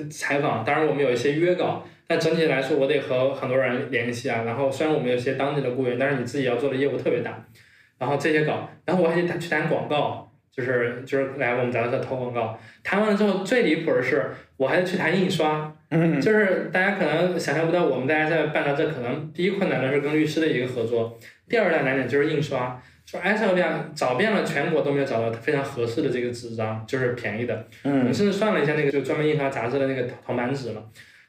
[0.10, 4.44] 采访，当然我们有一些约稿，但整体来说我得和很多人联系啊。
[4.46, 7.46] 然后虽然我们有些当地的雇员，但是你自己要做的业务特别大。
[7.98, 12.60] 然后这些搞，然后我还得去谈广告，就是就是来我们杂志社投广告。
[12.84, 14.32] 谈完了之后，最离谱的是。
[14.56, 15.76] 我还得去谈印刷，
[16.22, 22.82] 就是大家可能想象不到，我们大家在办杂志，可能第一困难的是跟律师的一个合作，第二大难点就是印刷。
[23.06, 27.68] 说埃塞俄比亚找遍了全国都没有找到非常合适的这个纸张，就是便宜的。
[27.84, 30.84] 我们甚至算了一下，那个就专门印刷杂志的那个铜版纸嘛，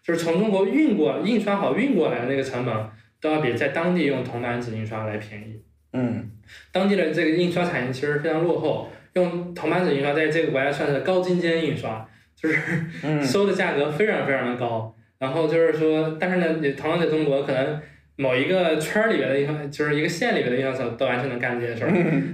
[0.04, 2.72] 就是从中国运过印刷好运过来的那个成本，
[3.20, 5.60] 都要比在当地用铜版纸印刷来便宜。
[5.92, 6.30] 嗯，
[6.70, 12.06] 当地的这个印刷产业其实非常落后，用铜版纸印刷在这个国家算是高精尖印刷。
[12.36, 12.60] 就是
[13.24, 17.80] 收的价格非常非常的高，然后就是说，但是呢，你同样在中国，可能
[18.16, 21.90] 某一个圈儿里边的印刷，就是一个县里边的印刷厂都完全能干这件事儿，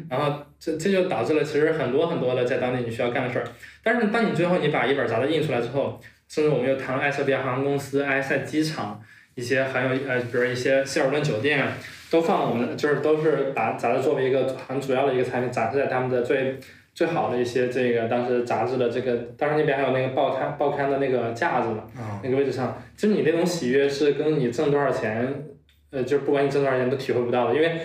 [0.09, 3.45] 然后这这就导致了其实很多很多的在当地你需要干的事儿。
[3.85, 6.01] 但是当你最后你把一本杂志印出来之后，
[6.31, 9.03] 甚至我们又谈了埃塞俄比亚航空公司、埃塞机场
[9.35, 11.66] 一些还有呃，比如一些希尔顿酒店，
[12.11, 16.59] 都放我们就是都是把杂志作为一个很主要的一个产品展示在他们的最。
[16.93, 21.85] 最好的一些这个当时杂志的这个，当时那边还有那个报刊报刊的那个架子嘛，
[22.22, 25.45] 那个位置上，就是你那种喜悦是跟你挣多少钱，
[25.93, 27.81] 呃，就是不管你挣多少钱都体会不到的，因为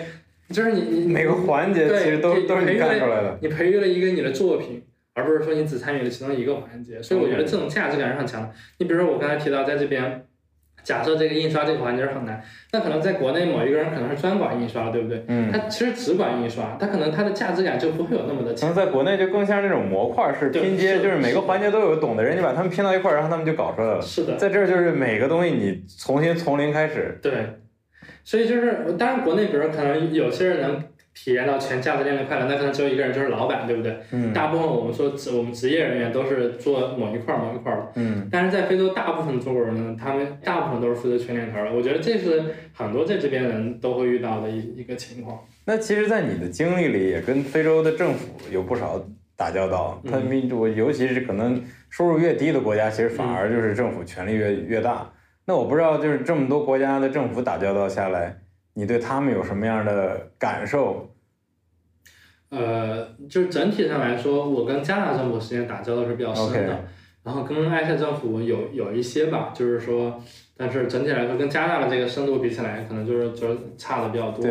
[0.50, 4.82] 就是你你每个环节其实都都是你干出来的，你培育了一个你的作品，
[5.16, 8.50] 而不是说你只参与了其中一个环节，所以我觉得这种价值感是很强的。
[8.78, 10.24] 你比如说我刚才提到在这边。
[10.84, 12.40] 假设这个印刷这个环节是很难，
[12.70, 15.24] 那可能在国内某一个人可能是专管印刷，对不对？
[15.26, 15.50] 嗯。
[15.50, 18.72] 他其实只管印刷，他可能他的价值感就不会有那么的强。
[18.72, 24.00] 可能在国内就更像那种模块式拼接，就是每个环节都有懂的人，你把他们拼到一块儿，然后他们就搞出来了。
[24.00, 24.36] 是的。
[24.36, 27.18] 在这儿就是每个东西你重新从零开始。
[27.20, 27.32] 对。
[28.22, 30.84] 所以就是，当然国内比如可能有些人能。
[31.16, 33.96] 体验到全价值链的快乐，那可能只有一个人，就是老板，对不对？
[34.12, 34.34] 嗯。
[34.34, 37.92] 大部分我们说职我们职业人员都是做某一块儿某一块儿的。
[37.94, 38.28] 嗯。
[38.30, 41.72] 但是在非洲，大部分中国人呢，他们大部分都是负责全链条的。
[41.72, 42.44] 我觉得这是
[42.74, 45.40] 很多在这边人都会遇到的一一个情况。
[45.64, 49.02] 那其实，在你的经历里，也跟非洲的政府有不少
[49.34, 50.00] 打交道。
[50.08, 55.10] 他民主，尤其是可能收入越低的国家，其实反而就是政府权力越越大。
[55.46, 58.36] 那我不知道，就是这么多国家的政府打交道下来。
[58.78, 61.10] 你对他们有什么样的感受？
[62.50, 66.84] 呃，就是整体上来说，我跟加拿大政府实际上打交道是比较深的，
[67.24, 70.22] 然后跟埃塞政府有有一些吧，就是说，
[70.58, 74.46] 但是整体来说，跟加拿大的这个深度比起来，可能就是就是差的比较多。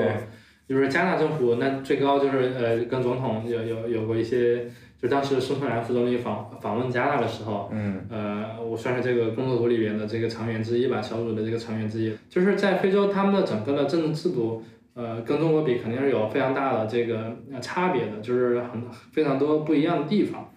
[0.67, 4.65] 就是加拿大政府那最高就是呃，跟总统有有有过一些。
[5.05, 12.11] 就当时孙春兰副总理访访问加拿大的时候，嗯，呃，我算是这个工作组里边的这个成员之一吧，小组的这个成员之一。
[12.27, 14.63] 就是在非洲，他们的整个的政治制度，
[14.95, 18.81] 呃，跟中国比肯定是有非常大的这个差别的，就是很
[19.11, 20.51] 非常多不一样的地方。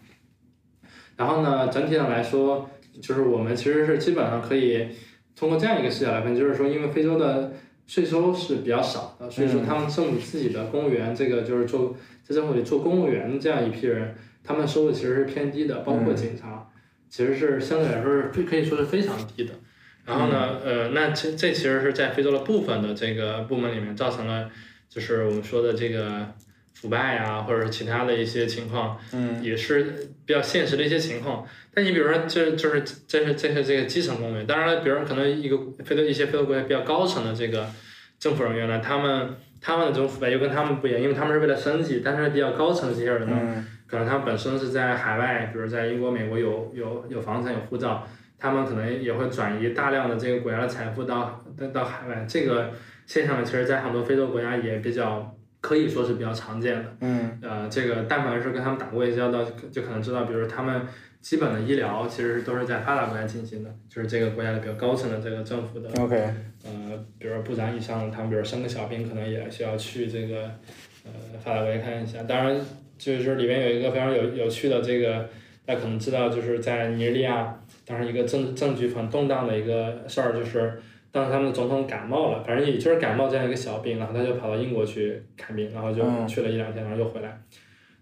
[1.18, 2.70] 然后呢，整体上来说，
[3.02, 4.88] 就是我们其实是基本上可以
[5.36, 7.52] 通过这样一个视角来分析，就是说，因为非洲的
[7.86, 14.14] 税收是比较少的，所以说他们政府自己的公务员，这个就是做在政府里做公务员这样一批人。
[14.48, 16.66] 他们收入其实是偏低的，包括警察，
[17.10, 19.52] 其实是相对来说是可以说是非常低的。
[20.06, 24.50] 然后呢，呃，那这这其实是在非洲的部分的这个部门里面造成了，
[24.88, 26.26] 就是我们说的这个
[26.72, 29.82] 腐败啊，或者是其他的一些情况，嗯，也是
[30.24, 31.46] 比较现实的一些情况。
[31.74, 37.68] 但你比如说，这就是这是这是这个基层公务员，当然了，比如可能一个非洲一些非洲国家比较高层的这个
[38.18, 43.66] 政府人员呢，他们他们的这种腐败又跟他们不一样，因为他们是为了生计，但是比较高层的这些人呢。
[43.88, 48.06] 可能他们本身是在海外，比如在英国、美国有有有房产、有护照，
[48.38, 52.26] 他们可能也会转移大量的这个国家的财富到到到海外。
[52.28, 52.70] 这个
[53.06, 56.96] 现象呢，其实在很多非洲国家也比较可以说是比较常见的。
[57.00, 59.42] 嗯呃，这个但凡是跟他们打过一些交道，
[59.72, 60.82] 就可能知道，比如他们
[61.20, 66.14] 基本的医疗其实都是在发达国家进行的，就是这个国家的比较高层的这个政府的，OK，
[66.64, 70.42] 呃，比如说部长以上，他们比如生个小病，可能也需要去这个
[71.04, 71.10] 呃
[71.42, 72.22] 发达国家看一下。
[72.22, 72.60] 当然，
[72.98, 75.28] 就是里面有一个非常有有趣的这个，
[75.64, 80.80] 大家可能知道，就是在尼日利亚，当时一个政政局很动荡的一个事儿，就是
[81.10, 87.40] 当时他们的总统感冒了，反正也就是感冒这样一个小病，然后他就跑到英国去看病，然后就嗯去了一两天，然后又回来。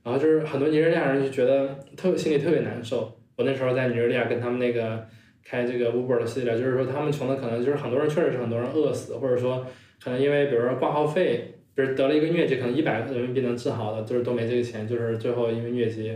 [0.03, 3.17] 然后就是很多尼日利亚人就觉得特心里特别难受。
[3.37, 5.05] 我那时候在尼日利亚跟他们那个
[5.45, 9.67] 开这个 Uber 的司机聊，就是说他们穷的可能就是很多人确实是很多人饿死，或者说
[10.03, 16.11] 可能因为比如说挂号费，比如得了一个疟疾，可能一百人民币能治好的，就是都没这个钱，就是最后因为疟疾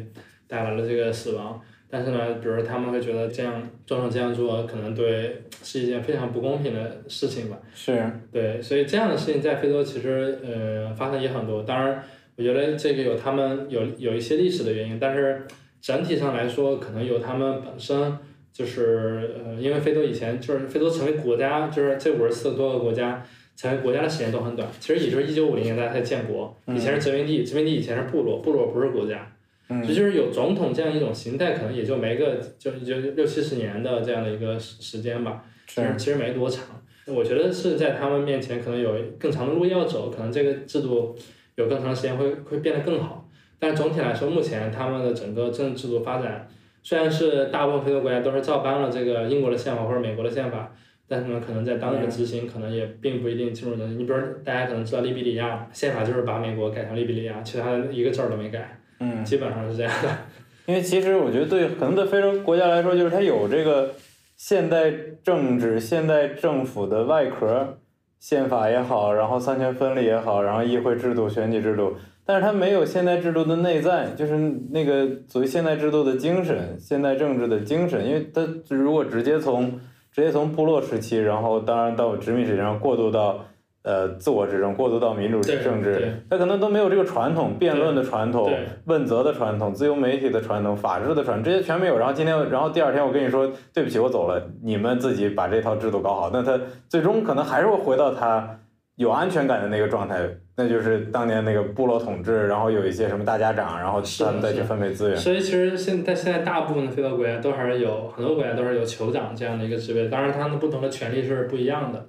[0.48, 1.60] 带来了这个死亡。
[1.92, 7.58] 但是呢，比如他们会觉得这样总统这样做可能对是一件非常不公平的事情吧。
[7.74, 8.00] 是，
[8.32, 11.62] 对，所以这样的事情在非洲其实呃发生也很多。
[11.62, 12.02] 当然，
[12.36, 15.42] 我觉得这个有他们有有一些历史的原因，但是
[15.80, 18.16] 整体上来说，可能有他们本身
[18.52, 23.20] 就是呃，因为非洲以前就是非洲成为国家，就是这五十四多个国家
[23.60, 29.30] 成为国家的时间都很短，其实也就是一九五零年代才建国，以前是殖民地，殖民地以前是部落，部落不是国家。
[29.68, 35.44] 嗯这就是有总统这样一种形态，可能也就没个就就六七十年的这样的一个时时间吧。
[35.74, 36.64] 但是，其实没多长。
[37.04, 41.14] 我觉得是在他们面前可能有更长的路要走，可能这个制度
[41.56, 43.28] 有更长的时间会会变得更好。
[43.58, 46.48] 但总体来说，目前他们的整个政治制度发展，
[46.82, 50.72] 虽然是大部分非洲国家都是照搬了这个英国的宪法或者美国的宪法，
[51.10, 53.96] 但是呢，可能在当地的执行可能也并不一定尽如人意。
[53.96, 59.24] 你比如大家可能知道利比里亚宪法就是把美国改成利比里亚，其他的一个字儿都没改，嗯。
[59.24, 60.08] 基本上是这样的。
[60.66, 63.92] 因为其实我觉得对可能对非洲国家来说，就是它有这个
[64.36, 64.92] 现代
[65.24, 67.78] 政治、现代政府的外壳，
[68.20, 74.38] 宪法也好，然后三权分立也好，然后议会制度、选举制度，但是它没有现代制度的内在，就是
[74.70, 78.06] 那个所谓现代制度的精神、现代政治的精神。
[78.06, 79.80] 因为它如果直接从
[80.12, 83.38] 直接从部落时期，然后当然到殖民时期，然后过渡到
[83.82, 88.52] 呃自我执政，过渡到民主对政治，他可能都没有这个传统，辩论的传统。
[88.86, 91.96] 问责的传统、自由媒体的传统、法治的传统，这些全没有。
[91.96, 96.30] 然后今天，然后第二天我跟你说，对不起，我走了，你们自己把这套制度搞好。
[96.32, 98.58] 那他最终可能还是会回到他
[99.00, 100.20] 有安全感的那个状态，
[100.56, 105.16] 那就是当年那个部落统治，然后有一些什么大家长，然后是他们再去分配资源。
[105.16, 112.08] 所以其实现在现在大部分的非洲国家都还是有很多国家都是有酋长这样的一个职位，当然他们不同的权利是不一样的。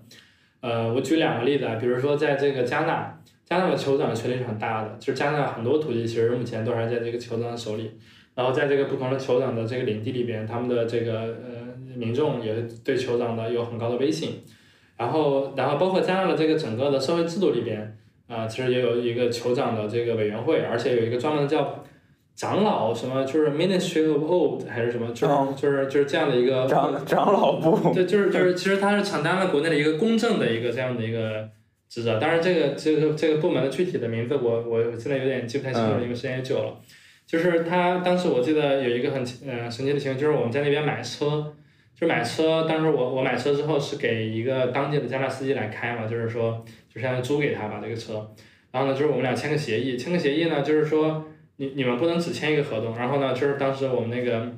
[0.59, 7.89] 呃，我举两个例子啊，比如说在这个加纳，加纳的酋长的权力是很大的，就是加纳很多土地其实目前都还在这个酋长手里。
[8.35, 12.53] 然后在这个不同的酋长的这个领地里边，他们的这个呃民众也
[12.83, 14.43] 对酋长的有很高的威信。
[15.01, 17.97] 然后，然后包括加纳的这个整个的社会制度里边，
[18.27, 21.83] 啊、其实也有一个酋长的这个委员会，而且有一个专门叫
[22.35, 31.49] 长老什么，就是 Ministry of Old 还是什么，就是、哦就是就是这样的一个长长老部，对， 就是就是，其实他是承担了国内的一个公正的一个这样的一个
[31.89, 32.19] 职责。
[32.19, 36.75] 当然，这个这个这个部门的具体的名字我我现在有点记不太清楚，嗯因为时间也久了。
[37.25, 41.53] 就是他当时我记得有一个很呃神奇的情况，就是我们在那边买车，
[42.01, 48.27] 就买车，当时我我买车之后是给一个当地的加拿大司机来开嘛，就是说就相当于租给他吧这个车。
[48.71, 51.23] 然后呢，就是我们俩签个协议，签个协议呢，就是说
[51.57, 52.97] 你你们不能只签一个合同。
[52.97, 54.51] 然后呢，就是当时我们那个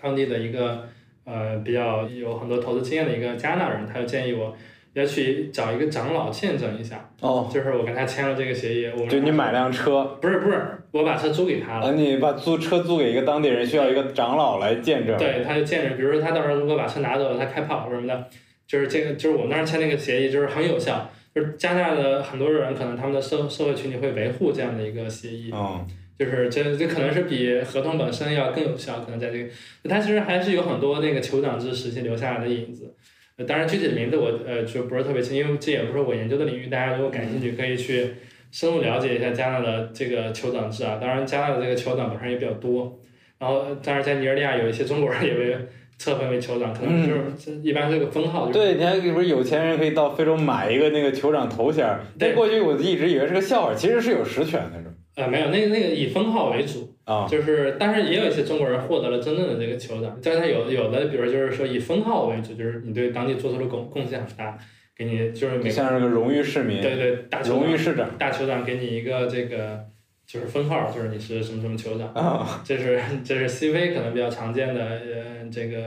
[0.00, 0.88] 当地的一个
[1.22, 4.52] 呃比较有很多投资经验的一个加拿大人，他就建议我
[4.94, 11.88] 要去找一个长老见证一下，哦，就是我跟他签了这个协议，我们就你买辆车，不是不是，我把车租给他了。
[11.88, 15.16] 啊，你把租车租给一个当地人，需要一个长老来见证。
[15.18, 18.28] 对，他就见证，比如说他到时候如果把车拿走了，他开跑什么的，
[18.66, 21.10] 就是这个，就是我们当时签那个协议，就是很有效。
[21.34, 25.84] 就是加拿大的很多人可能他们的社社会群体会维护这样的一个协议，嗯，
[26.16, 29.50] 就是这这可能是比合同本身要更有效，可能在这个，
[29.88, 32.94] 它其实还是有很多那个酋长制时期留下来的影子。
[33.36, 38.08] 呃当然具体的名字我呃就不是特别清，因为这也不是我研究的领域，大家如果感兴趣可以去
[38.52, 40.98] 深入了解一下加拿大的这个酋长制啊。
[41.00, 42.98] 当然加拿大的这个酋长本身也比较多，
[43.38, 45.56] 然后当然在尼日利亚有一些中国人也被
[45.98, 52.00] 册封为酋长，可能就是、一般是个封号，就是对，你看不是有钱人可以到非洲买一个那个酋长头衔儿？
[52.34, 54.93] 过去我一直以为是个笑话，其实是有实权的，是吧？
[55.14, 56.92] 呃没有那个那个以封号为主。
[57.04, 64.56] 啊，就是，但是也有一些中国人获得了真正的这个酋长，但是他有有的，比如就是说以封号为主，就是你对当地做出了贡贡献很大，
[64.96, 69.84] 给你就是每像是个荣誉市民，对对大荣誉市长大酋长给你一个这个
[70.26, 75.78] 就是封号，就是你是什么什么酋长，啊，这是这是 CV 可能比较常见的呃这个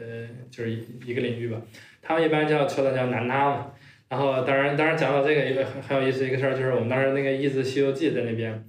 [0.00, 1.62] 呃，就是一一个领域吧。
[2.02, 3.66] 他们一般叫酋长叫南拉嘛。
[4.08, 8.64] 然后当然当然讲到这个一个很很有意思一个事儿，就是我们当时那个译制《西游记》在那边，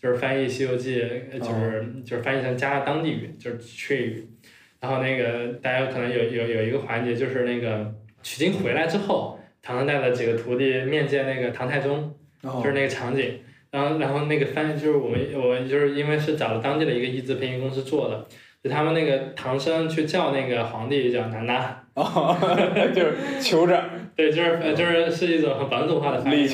[0.00, 1.02] 就是翻译《西游记》，
[1.38, 4.26] 就是就是翻译成加当地语，就是雀语。
[4.80, 7.92] 然后那个大家可能有有有一个环节，就是那个
[8.22, 13.40] 取经回来之后，唐僧带了几个徒弟面见那个唐太宗，就是那个场景。
[13.70, 18.26] 然后然后那个翻译就是我们我就是因为是找了当地的一个译制配音公司做的，
[18.62, 22.34] 就他们那个唐僧去叫那个皇帝叫南呐，哦，
[22.94, 23.84] 就是酋长。
[24.18, 26.48] 对，就是就是是一种很本土化的翻译。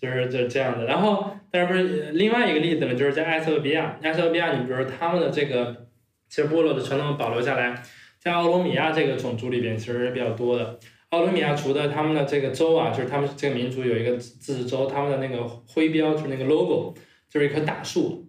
[0.00, 0.84] 就是就这样的。
[0.84, 2.94] 然后但是不是另外一个例子呢？
[2.94, 5.82] 就是在埃塞俄比亚，埃塞俄比亚，你比如说他们的这个。
[6.26, 7.80] 其实部落的传统保留下来，
[8.18, 10.80] 在奥罗米亚这个种族里边其实是比较多的。
[11.10, 16.92] 奥罗米亚族的他们的这个州啊，就是他们这个民族有一个自治州，他们的那个徽标就是那个 logo，
[17.28, 18.26] 就是一棵大树。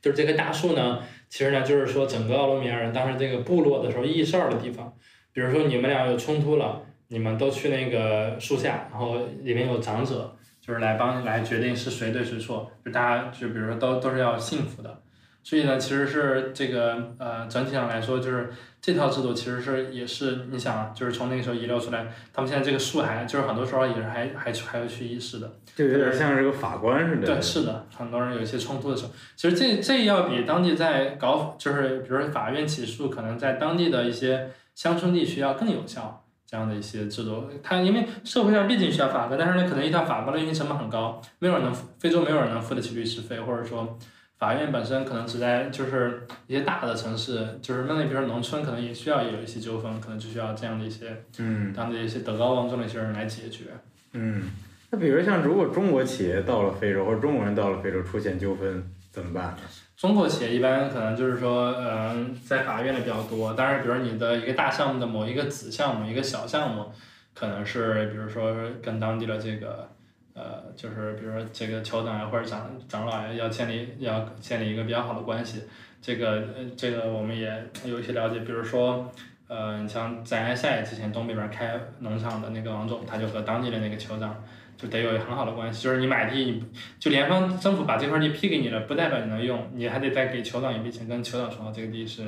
[0.00, 4.94] 就是这棵大树呢，其实呢就是说整个奥罗米亚人当时这个部落的时候议事儿的地方。
[5.34, 12.70] 比如说你们俩有冲突了，你们都去那个树下，然后里面有长者，就是来帮来决定是谁对谁错。
[12.84, 15.02] 就大家就比如说都都是要幸福的。
[15.42, 18.50] 所以呢，其实是这个呃，整体上来说，就是
[18.82, 27.26] 这套制度其实是也是你想，就是从那个时候遗留出来，他们现在这个树还就是很多时候也是还还还要去议事的，就有点像是个法官似的。
[27.26, 36.26] 对，是的，很多人有一些冲突的时候，其实这这要比当地在搞，就是比如说法院起诉，可能在当地的一些乡村地区要更有效。
[36.48, 43.98] 这样的一些制度，它因为社会上毕竟需要法官，但是呢，可能一套法官的运行成本很高，没有人能非洲没有人能付得起律师费，或者说。
[44.38, 53.64] 法院本身可能只在就是一些大的城市，就是那比如说农村，可能也需要有一些纠纷，可能就需要这样的一些，嗯，当地一些德高望重的一些人来解决。
[54.12, 54.44] 嗯，
[54.90, 59.56] 那比如像如果中国企业到了非洲，或者中国人到了非洲出现纠纷怎么办？
[59.98, 66.86] 中国企业一般可能就是说，嗯，在法院的比较多，但是比如你的一个大项目的某一个子项目，一个小项目，
[67.34, 69.86] 可能是比如说跟当地的这个。
[70.34, 75.64] 呃，就是比如说这个酋长呀，或者长长老呀，要建立要建立一个比较好的关系，
[76.00, 76.44] 这个，
[76.76, 77.52] 这个我们也
[77.84, 78.38] 有一些了解。
[78.38, 79.10] 比如说，
[79.48, 84.40] 呃，你像在埃塞之前东北边开农场的那个王总，他就和当地的那个酋长
[84.78, 85.84] 就得有很好的关系。
[85.84, 86.64] 就是你买地，
[86.98, 92.22] 就联邦政府把这块地批给你了，不代表你能用，你还得再给酋长一笔钱，跟酋长说这个地是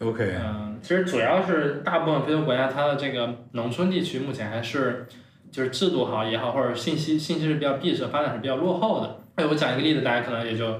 [0.00, 0.34] OK。
[0.38, 5.06] 嗯，其实主要是大部分非洲国家，它的这个农村地区目前还是。
[5.52, 9.20] 就是制度好也好，或者信息信息是比较闭塞，发展是比较落后的。
[9.34, 10.72] 哎，我讲一个例子，大家可能也就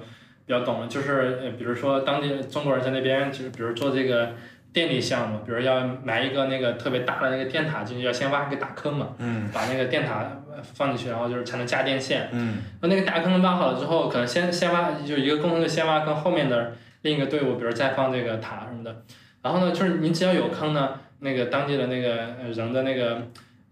[0.46, 0.86] 比较懂了。
[0.86, 4.34] 就是呃，比如说当地中国人在那边，就是比如做这个
[4.72, 10.24] 电力项目，比如要埋一个那个特别大的那个电塔进去，要先挖一个大坑嘛，嗯，把那个电塔
[10.62, 16.72] 放进去，然后就是才能架电线，嗯，那那个大坑挖好了之后，可能先先挖，就一个工程队先挖坑，后面的
[17.02, 19.02] 另一个队伍，比如再放这个塔什么的。
[19.42, 20.90] 然后呢，就是你只要有坑呢，
[21.20, 22.08] 那个当地的那个
[22.50, 23.18] 人的那个。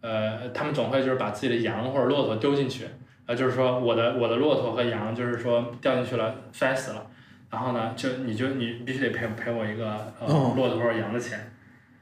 [0.02, 2.86] 呃，他们总会就是把自己的羊或者骆驼丢进去，
[3.26, 7.06] 呃，就是说我的我的骆驼和羊就是说掉进去了摔死了，
[7.50, 11.50] 然后呢，就你就你必须得赔赔我一个呃骆驼或者羊的钱，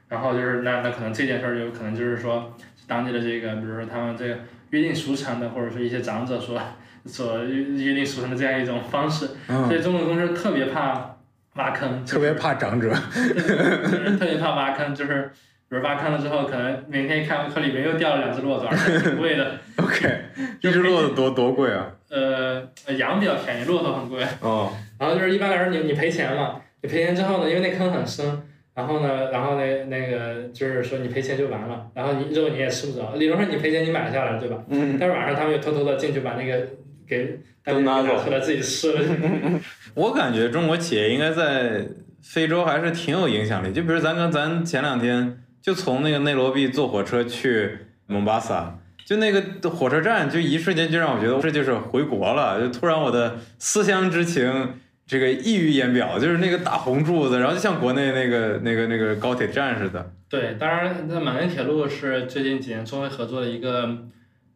[0.07, 2.55] 然后就是那那可能这件事儿有可能就是说
[2.87, 4.37] 当地的这个，比如说他们这个
[4.69, 6.59] 约定俗成的，或者说一些长者说
[7.05, 11.17] 所约约定俗成的这样一种方式，所以中国公司特别怕
[11.55, 15.31] 挖坑，特别怕长者，就是特别怕挖坑，就是。
[15.71, 18.67] 比如挖坑了之后，可能明天一看坑里面又掉了两只骆驼，
[19.03, 19.51] 挺贵的。
[19.77, 20.19] OK，
[20.61, 21.91] 一只骆驼多多贵啊？
[22.09, 24.25] 呃，羊比较便宜，骆驼很贵。
[24.41, 24.75] 哦。
[24.99, 28.43] 然后就是一般来说，你你赔钱嘛，你赔钱之后呢，因为那坑很深，
[28.75, 33.15] 然后呢，然后那那个就是说你赔钱就完了，然后你肉你也吃不着。
[33.15, 34.63] 理论上你赔钱你买下来对吧？
[34.69, 34.97] 嗯。
[34.99, 36.67] 但是晚上他们又偷偷的进去把那个
[37.07, 39.01] 给都拿出来自己吃了。
[39.95, 41.87] 我感觉中国企业应该在
[42.21, 45.37] 非洲还是挺有影响力，就比如咱跟咱前两天。
[45.61, 47.77] 就从那个内罗毕坐火车去
[48.07, 52.61] 蒙巴萨，就那个火车站，就一瞬间就让我觉得这就是回国了。
[52.61, 54.75] 就突然我的思乡之情
[55.09, 60.13] 这个溢于言表，就是那个大红柱子，然后就像国内那个那个那个高铁站似的。
[60.29, 63.89] 对，当然那满人铁路是最近几年中非合作的一个，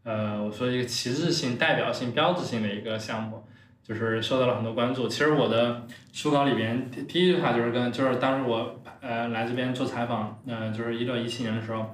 [0.03, 3.43] 呃，我说一个旗帜性、代表性、标志性的一个项目，
[3.83, 5.07] 就是受到了很多关注。
[5.07, 5.81] 其实我的
[6.13, 8.79] 书稿里边第一句话就是跟就是当时我。
[9.05, 11.93] 呃，来这边做采访，呃，就是一六一七年的时候，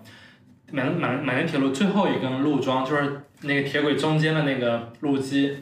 [0.72, 5.58] 满满满人铁路最后一根路桩，就是那个铁轨中间的那个路基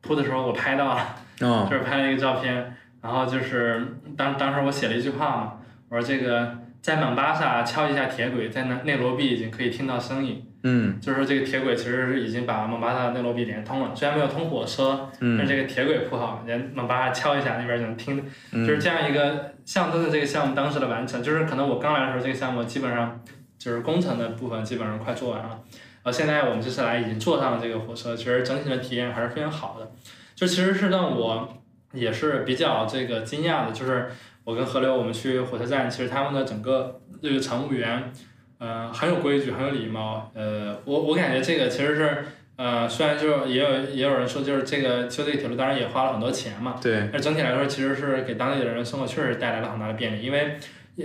[0.00, 5.52] 铺的时候，我拍到了，就是拍了一个照片，然后就是当当时我写了一句话嘛，
[5.88, 21.22] 我说这个在蒙巴萨敲一下铁轨，在那内罗毕已经可以听到声音，嗯就是说这个铁轨其实是已经把蒙巴萨内罗毕连通了，虽然没有通火车，但嗯这个铁轨铺好，连蒙巴萨敲一下那边就能听，嗯，就是这样一个象征的这个项目当时的完成。
[21.22, 23.20] 就是可能我刚来的时候，这个项目基本上
[23.58, 25.60] 就是工程的部分基本上快做完了，
[26.02, 29.90] 呃，现在我们这次来已经坐上了这个火车，其实整体的体验还是非常好的。
[30.38, 31.48] 就其实是让我
[31.92, 34.08] 也是比较这个惊讶的，就是
[34.44, 38.12] 我跟河流我们去火车站，其实他们的整个这个乘务员，
[38.58, 40.30] 呃，很有规矩，很有礼貌。
[40.34, 42.24] 呃，我我感觉这个其实是，
[42.54, 50.56] 呃，虽然就是也有也有人说，就是这个修这个铁路当然也花了很多钱嘛，对，但整体来说其实是给当地的人生活确实带来了很大的便利，因为。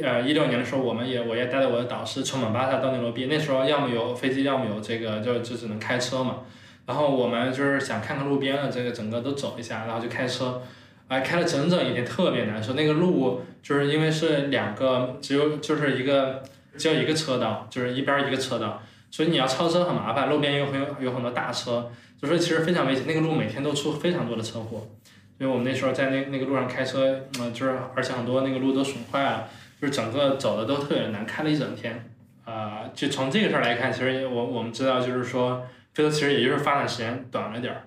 [0.02, 6.38] 呃，一六年的时候，我们也我也带着我的导师从蒙巴萨到内罗毕，那时候要么有飞机，要么有这个就就只能开车嘛。
[6.86, 10.62] 然后我们就是想看看路边的这个整个都走一下，然后就开车，
[11.08, 12.74] 哎，开了整整一天，特别难受。
[12.74, 16.44] 那个路就是因为是两个，只有就是一个
[16.78, 21.90] 只有一个车道，就是一边一个车道，所以你要超车很麻烦，路边有很有有很多大车，
[22.22, 23.06] 就说其实非常危险。
[23.08, 24.86] 那个路每天都出非常多的车祸，
[25.38, 29.48] 因为我们那时候在那那个路上开车，嗯、就是而且很多那个路都损坏了，
[29.80, 32.10] 就是整个走的都特别难，开了一整天。
[32.46, 37.84] 啊、就从这个事儿来看，其实我我们知道，就是说非洲其实也就是发展时间短了点儿，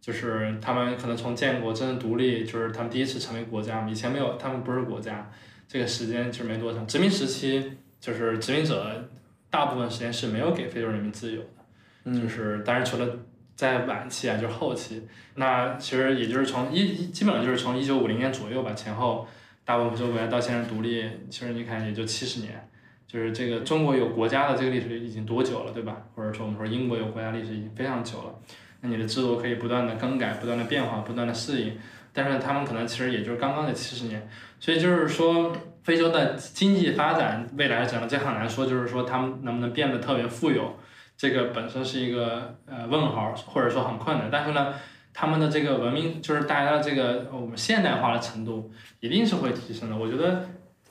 [0.00, 5.30] 就是他们可能从建国真正独立，就是他们第一次成为国家嘛，以前没有，他们不是国家，
[5.68, 6.86] 这个时间其实没多长。
[6.86, 9.08] 殖民时期就是殖民者
[9.50, 11.64] 大部分时间是没有给非洲人民自由的，
[12.04, 13.06] 嗯就是当然除了
[13.54, 15.06] 在晚期啊，就是后期，
[15.36, 19.26] 那其实也就是从一一基本上就是从一九五零年左右吧前后，
[19.64, 22.68] 大部分非洲国家到现在独立，其实你看也就七十年。
[23.08, 25.96] 就是这个中国有国家的这个历史已经多久了，对吧？
[26.14, 28.34] 或者说我们说英国有国家历史已经非常久了，
[28.82, 31.72] 那你的制度可以不断的更改、不断的变化、不断的适应，
[32.12, 34.28] 但是他们可能其实也就是刚刚的七十年，
[34.60, 40.76] 所以就是说非洲的经济发展未来是怎样，这很难说，就是说他们能不能变得特别富有，
[41.16, 44.74] 这个本身是一个呃问号，或者说很困难，但是呢。
[45.20, 48.70] 他们的这个文明，就是大家的这个我们现代化的程度，
[49.00, 49.96] 一定是会提升的。
[49.96, 50.48] 我觉得，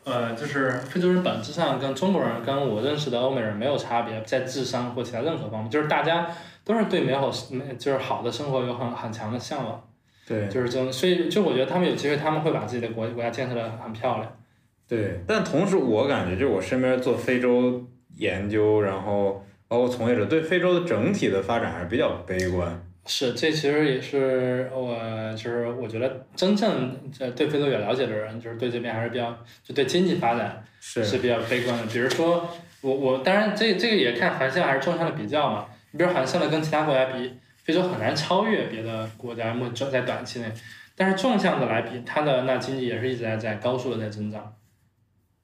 [0.07, 6.29] 呃，就是非洲人本质上跟中国人、跟我认识的欧美人没有差别，在智商或其他任何方面，就是大家
[6.63, 9.83] 都是对美好、美就是好的生活有很很强的向往，
[10.25, 10.91] 对就是这种。
[10.91, 14.37] 所以，就我觉得他们有机会，他们会把自己的国国家建设的很漂亮。
[14.87, 17.85] 对，但同时我感觉就是我身边做非洲
[18.15, 22.81] 研究，然后包括从业者对非洲的整体的发展还是比较悲观。
[23.07, 24.95] 是，这其实也是我
[25.35, 31.85] 就是我觉得真正呃对非洲有了解的人，就是对这边还是比较就对经济发展是是比较悲观的。
[31.85, 32.49] 比如说
[32.81, 35.65] 我我当然这这个也看横向还是纵向的比较嘛。
[35.91, 40.51] 你比如横向的跟其他国家比，非洲很难超越别的国家，目就在短期内。
[40.95, 44.53] 但是纵向的来比，它的那经济也是一直在在高速的在增长。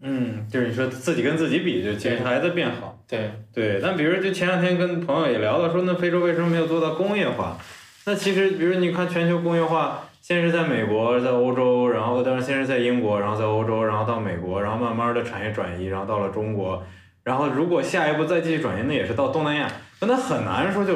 [0.04, 3.00] 嗯，就是你说自己跟自己比，就其实还在变好。
[3.08, 7.58] 对，对，但比如就前两天跟朋友也聊了说，那非洲为什么没有做到工业化？
[8.06, 16.84] 那其实，比如你看全球工业化，先是在美国，在欧洲，然后当然先是在英国，然后在欧洲，然后到美国，然后慢慢的产业转移，然后到了中国，
[17.24, 19.72] 然后如果下一步再继续转移，那也是到东南亚，
[20.02, 20.96] 那它很难说就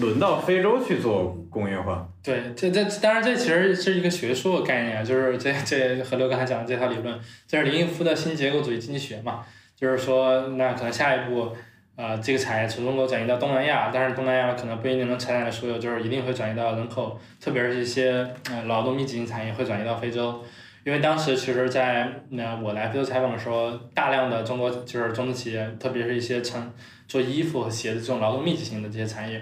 [0.00, 2.08] 轮到非洲去做工业化。
[2.22, 9.44] 对，这这当然这其实是一个学术概念，就是这这何刘刚才讲的这套理论，这是林毅夫的新结构主义经济学嘛，
[9.76, 11.50] 就是说那可能下一步，
[11.96, 20.42] 呃，这个产业从中国转移到东南亚，但是东南亚可能不一定能承载的所有，就是一定会转移到人口，特别是一些呃劳动密集型产业会转移到非洲。
[20.84, 26.72] 因为当时其实在，那我来非洲采访的时候，大量的中国就是中资企业，特别是一些成
[27.06, 29.40] 做衣服和鞋子这种劳动密集型的这些产业，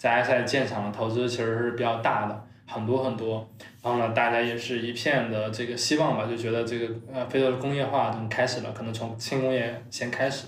[0.00, 3.46] 在埃塞建厂的投资其实是比较大的，很多很多。
[3.82, 10.46] 然后呢，大家也是一片的这个希望吧，就觉得这个呃非洲的工业化已经开始了，可能从轻工业先开始，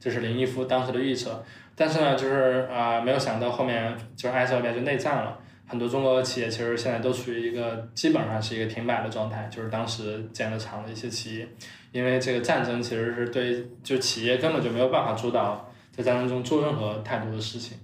[0.00, 1.44] 这是林毅夫当时的预测。
[1.74, 5.38] 但是呢，就是啊、没有想到后面就是埃塞俄比亚就内战了。
[5.68, 11.48] 很多中国企业其实现在都处于一个基本上是一个停摆的状态，就是当时建的厂的一些企业，
[11.92, 17.76] 因为这个战争其实是对就企业根本就没有办法主导在战争中做任何太多的事情，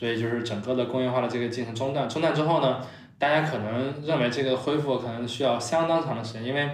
[0.00, 2.08] 所以就是整个的工业化的这个进程中断。
[2.08, 2.80] 中断之后呢，
[3.18, 6.64] 大家可能认为这个恢复可能需要相当长的时间，因为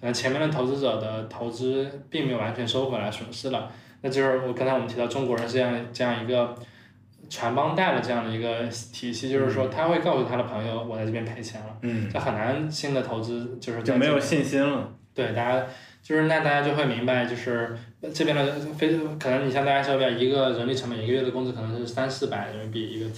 [0.00, 3.68] 可能前面的投资者的投资并没有完全收回来，损失了。
[4.02, 6.54] 那就是我刚才我们提到中国人这样这样一个
[7.28, 14.88] 传帮带的这样的一个体系，就是说他会告诉他的朋友，我在这边赔钱了，嗯，这很难新的投资就是就没有信心了。
[15.12, 15.66] 对大家，
[16.06, 17.76] 就是那大家就会明白，就是
[18.14, 18.46] 这边的
[18.78, 23.10] 非可能你像大家这边一个人力成本一个月的工资可能是三四百人民币一个，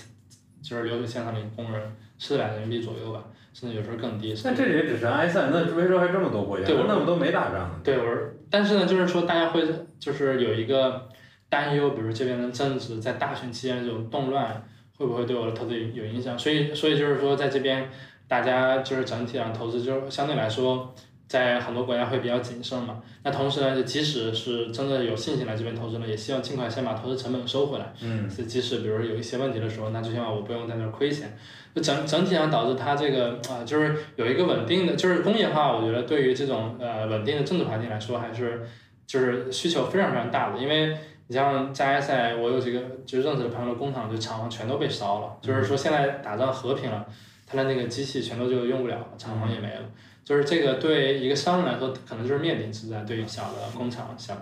[0.62, 1.82] 就是流水线上的工人
[2.18, 4.34] 四百人民币左右吧，甚至有时候更低。
[4.42, 7.78] 那这也只是埃塞，那非洲还这么多国家，对我那么多没打仗呢。
[7.84, 9.62] 对，我是，但是呢，就是说大家会
[10.00, 11.06] 就是有一个
[11.50, 14.66] 担忧，比如这边的政治在大选期间这种动乱
[14.96, 16.38] 会不会对我的投资有有影响？
[16.38, 17.86] 所以，所以就是说，在这边
[18.26, 20.94] 大家就是整体上投资就相对来说。
[21.28, 27.92] 在很多国家会比较谨慎嘛，那同时呢，就即使是真的有信心来这边投资呢，也希望尽快先把投资成本收回来。
[28.00, 31.36] 嗯，是即使比如有一些问题的时候，那最起码我不用在那儿亏钱。
[31.74, 38.66] 就整整体上导致它这个啊，就是有一个稳定的，就是工业化，我觉得对于这种呃稳定的政治环境来说，还是
[39.06, 40.58] 就是需求非常非常大的。
[40.58, 40.96] 因为
[41.26, 47.06] 你像加埃塞，我有几个就认识的朋友的工厂，就厂房全都被烧了，就是说现在打仗和平了，
[47.46, 49.82] 他的那个机器全都就用不了了，厂房也没了。
[50.28, 54.34] 就是这个对一个商人来说，可能就是面临之灾；对于小的工厂、小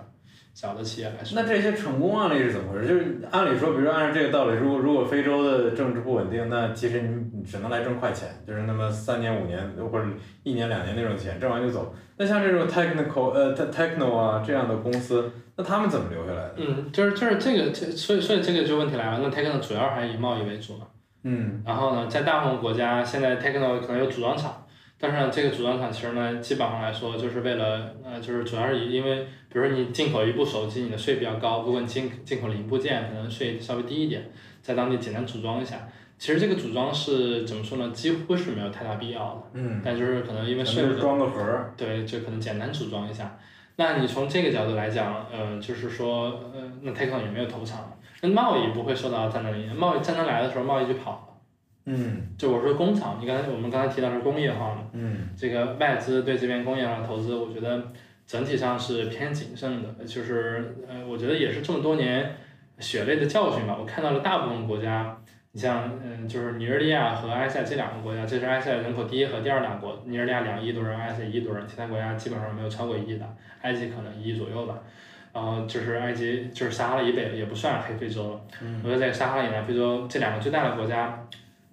[0.53, 2.87] 小的企业来说，那这些成功案例是怎么回事？
[2.89, 6.99] 就是按理说，比如说按照这个道理，如果如果非洲的政治不稳定，那其实
[7.33, 10.05] 你只能来挣快钱，就是那么三年五年或者
[10.43, 11.95] 一年两年那种钱，挣完就走。
[12.17, 16.55] 那像这种 technical 呃 techno 啊这样的公司，那他们怎么留下来的？
[16.57, 19.21] 嗯，就是就是这个，所以所以这个就问题来了。
[19.23, 20.87] 那 techno 主要还是以贸易为主嘛？
[21.23, 24.65] 嗯，然后呢，在大部分国家，现在 techno 可能有组装厂。
[24.99, 35.87] 但是呢，这个组装厂其实呢，基本上来说，就是为了，呃，就是主要是以因为，比如说你进口一部手机，你的税比较高，如果你进进口零部件，可能税稍微低一点，在当地简单组装一下。
[36.17, 37.91] 其实这个组装是怎么说呢？
[37.91, 39.43] 几乎是没有太大必要的。
[39.53, 39.81] 嗯。
[39.85, 40.99] 但就是可能因为税务。
[40.99, 41.73] 装个盒儿。
[41.77, 43.37] 对，就可能简单组装一下。
[43.75, 47.77] 那你从这个角度来讲，呃，就是说，呃，那 e o 也没有投产，
[48.21, 49.75] 那贸易不会受到战争影响。
[49.75, 51.26] 贸易战争来的时候，贸易就跑。
[51.89, 57.81] 嗯，就我说工厂，你刚才我们刚才提到是工业化嘛，嗯，这个外资对这边工业化投资，我觉得
[58.25, 62.35] 整体上是偏谨慎的，就是呃，我觉得也是这么多年
[62.79, 63.77] 血泪的教训吧。
[63.79, 65.17] 我看到了大部分国家，
[65.53, 73.25] 你像嗯，就是尼日利亚和埃塞这两个国家，这是埃塞人口第一和第二大国，尼日利亚两亿多人，埃塞一亿多人，其他国家基本上没有超过一亿的，
[73.61, 74.77] 埃及可能一亿左右吧。
[75.31, 78.41] 然后就是埃及，就是撒哈拉以北也不算黑非洲了。
[78.83, 81.23] 我觉得在撒哈拉以南非洲这两个最大的国家。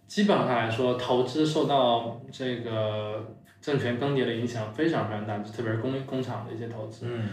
[0.06, 7.06] 基本上来说，投资受到这个政权更迭的影响非常非常大，特别是工工厂的一些投资。
[7.06, 7.28] 嗯，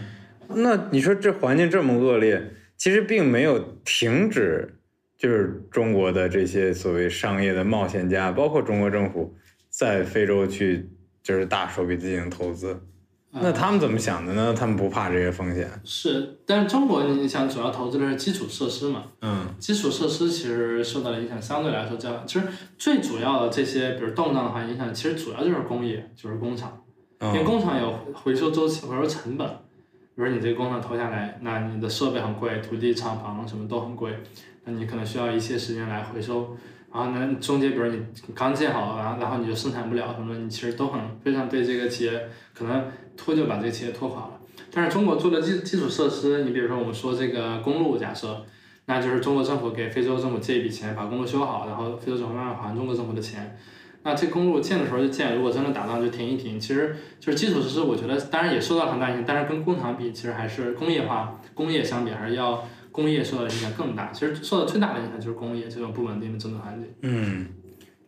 [0.48, 2.42] 那你说这环境这么恶劣，
[2.76, 4.78] 其实并没有停止，
[5.16, 9.36] 就是中国的这些所谓商业的冒险家，包括中国政府
[9.68, 10.90] 在非洲去
[11.22, 12.82] 就是大手笔进行投资。
[13.34, 14.54] 那他们怎么想的呢？
[14.54, 15.66] 他们不怕这些风险？
[15.84, 19.04] 是，但是中国你想主要投资的是基础设施嘛？
[19.22, 22.46] 嗯，基础设施其实受到的影响相对来说较，其实
[22.76, 26.82] 最主要的这些，比如动荡的话，影响其实主要就是工业，就是工厂，
[27.20, 29.48] 因为工厂有回收周期，回收成本。
[30.14, 34.12] 比如你这个工厂投下来，那你的设备很贵，土地、厂房什么都很贵，
[34.64, 36.54] 那你可能需要一些时间来回收。
[36.92, 37.98] 然后呢，中间比如你
[38.34, 42.84] 刚建好，然后然后你就生产不了什么，你其实都很非常对这个企业可能
[43.16, 44.40] 拖就把这个企业拖垮了。
[44.70, 48.44] 但是中国做的基基础设施，你比如说我们说这个公路，假设，
[48.86, 53.56] 那就是中国政府给非洲政府借一笔钱把公路修好，然后非洲政府慢慢还中国政府的钱。
[54.02, 56.58] 那这公路建的时候就建，如果真的打仗就停一停。
[56.58, 62.64] 其实就是基础设施，我觉得当然也受到很大影响，但是跟工厂比，其实还是工业化工业相比还是要。
[62.92, 66.92] 工业受到影响更大，其实受到最大的影响就是工业这种不稳定的政治环境。
[67.00, 67.48] 嗯，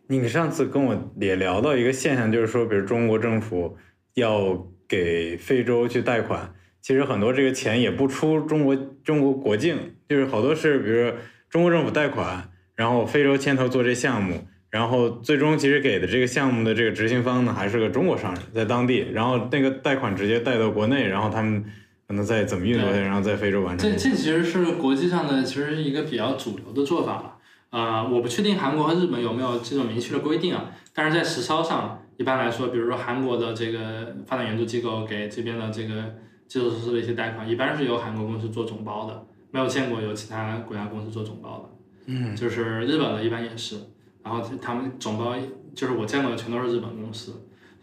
[0.05, 3.75] 你上次跟我也聊到一个现象，就是说，比如中国政府
[4.13, 11.11] 要给非洲去贷款，其实很多这个钱也不出中国中国国境，就是好多是比如
[11.49, 21.63] 中国政府贷款，然后非洲牵头做这项目，然后最终其实给的这个项目的这个执行方呢，还是个中国商人，在当地，然后那个贷款直接贷到国内，然后他们。
[22.07, 23.89] 可能再怎么运作，然后在非洲完成。
[23.89, 27.37] 这这其实是国际上的，其实是一个比较主流的做法了。
[27.71, 30.69] 啊，我不确定韩国和日本有没有这种明确的规定啊。
[30.93, 36.15] 但是在实操上，一般来说，比如说韩国的这个发展援助机构给这边的这个
[36.47, 41.69] 基础设施的一些贷款，一般是由韩国公司做总包的，没有见过有其他国家公司做总包的。
[42.07, 43.77] 嗯，就是日本的一般也是，
[44.23, 45.35] 然后他们总包
[45.73, 47.33] 就是我见过的全都是日本公司，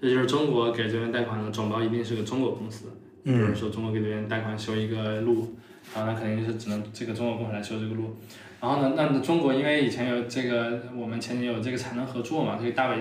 [0.00, 2.86] 这就是中国给这边贷款的总包一定是个中国公司。
[3.24, 5.54] 比如说中国给这边贷款修一个路，
[5.94, 8.16] 然后，那肯定是只能这个中国公司来修这个路。
[8.60, 13.00] 然后呢，那中国因为以前有这个，我们前年有这个产能合作嘛，这个大背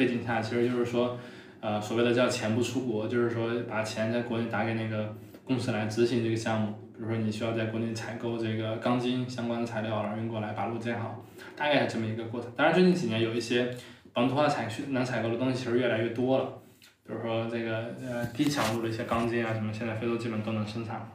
[0.00, 1.18] 背景下，其实就是说，
[1.60, 5.14] 呃，所谓的叫钱不出国，就是说把钱在国内打给那个
[5.44, 6.72] 公司来执行这个项目。
[6.94, 11.22] 比如说你需要在国内采购这个钢筋相关的材料，然后运过来把路建好，
[11.54, 12.50] 大概是这么一个过程。
[12.56, 13.68] 当然最近几年有一些
[14.14, 16.44] 本土化采需能采购的东西其实越来越多了。
[17.06, 21.06] 比如说这个呃低强度的一些钢筋啊什么，现在非洲基本都能生产。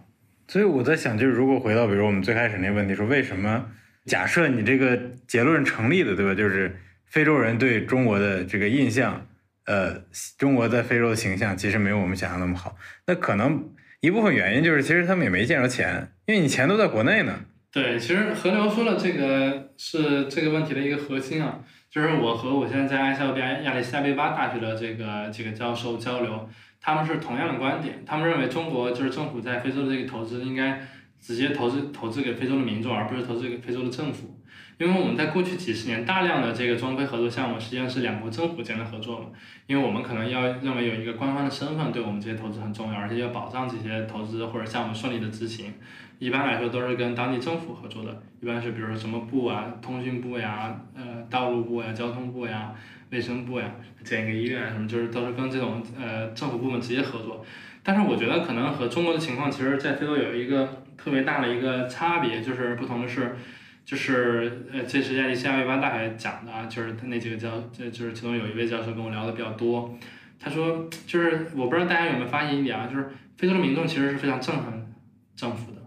[0.48, 3.66] 所以我在想，就是如果回到比如我们最开始那问题，说为什么
[4.06, 4.96] 假设你这个
[5.28, 6.36] 结论成立的，对吧？
[6.36, 6.76] 就是
[7.06, 9.26] 非洲人对中国的这个印象，
[9.66, 10.04] 呃，
[10.38, 12.76] 中国在非洲的形象其实没有我们想象那么好。
[13.08, 13.70] 那可能
[14.02, 17.40] 一部分原因就是其实他们也没见着钱，因为你钱都在国内呢。
[17.72, 21.60] 对，其实何流说的这个是这个问题的一个核心啊，
[21.90, 26.50] 就是我和我现在在埃塞俄比亚亚利桑那巴大学的这个几个教授交流，
[26.80, 30.80] 他们是同样的观点，他们认为中国就是政府在非洲的这个投资应该
[31.20, 34.35] 直接投资投资给非洲的民众，而不是投资给非洲的政府。
[34.78, 39.28] 因为我们在过去几十年大量的这个中非合作项目，实际上是两国政府间的合作嘛。
[39.68, 45.74] 因为我们可能要认为有一个官方的身份，对我们这些投资很重要，而且要保障这些投资或者项目顺利的执行。
[46.20, 52.74] 一般来说都是跟当地政府合作的，一般是比如说什么部啊，通讯部呀，呃，道路部呀，交通部呀，
[53.12, 53.72] 卫生部呀，
[54.04, 57.46] 建一个医院什么，就是都是跟这种呃政府部门直接合作。
[57.82, 63.38] 但是我觉得可能和中国的情况，其实在非洲有一个特别大的一个差别，就是不同的是。
[63.86, 69.96] 就是呃，这是亚利桑那州大学讲的啊，就是他那几个教，就就是其中有一位教授跟我聊的比较多。
[70.40, 73.08] 他说，就是我不知道大家有没有发现一点啊，就是
[73.38, 74.94] 非洲的民众其实是非常憎恨
[75.36, 75.78] 政府的，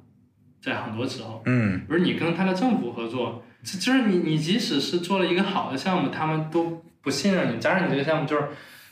[0.62, 7.60] 在很多时候，嗯，而你跟他的政府合作，就是你你即使是做了一个好的项目，他们都不信任你。
[7.60, 8.44] 加上你这个项目就是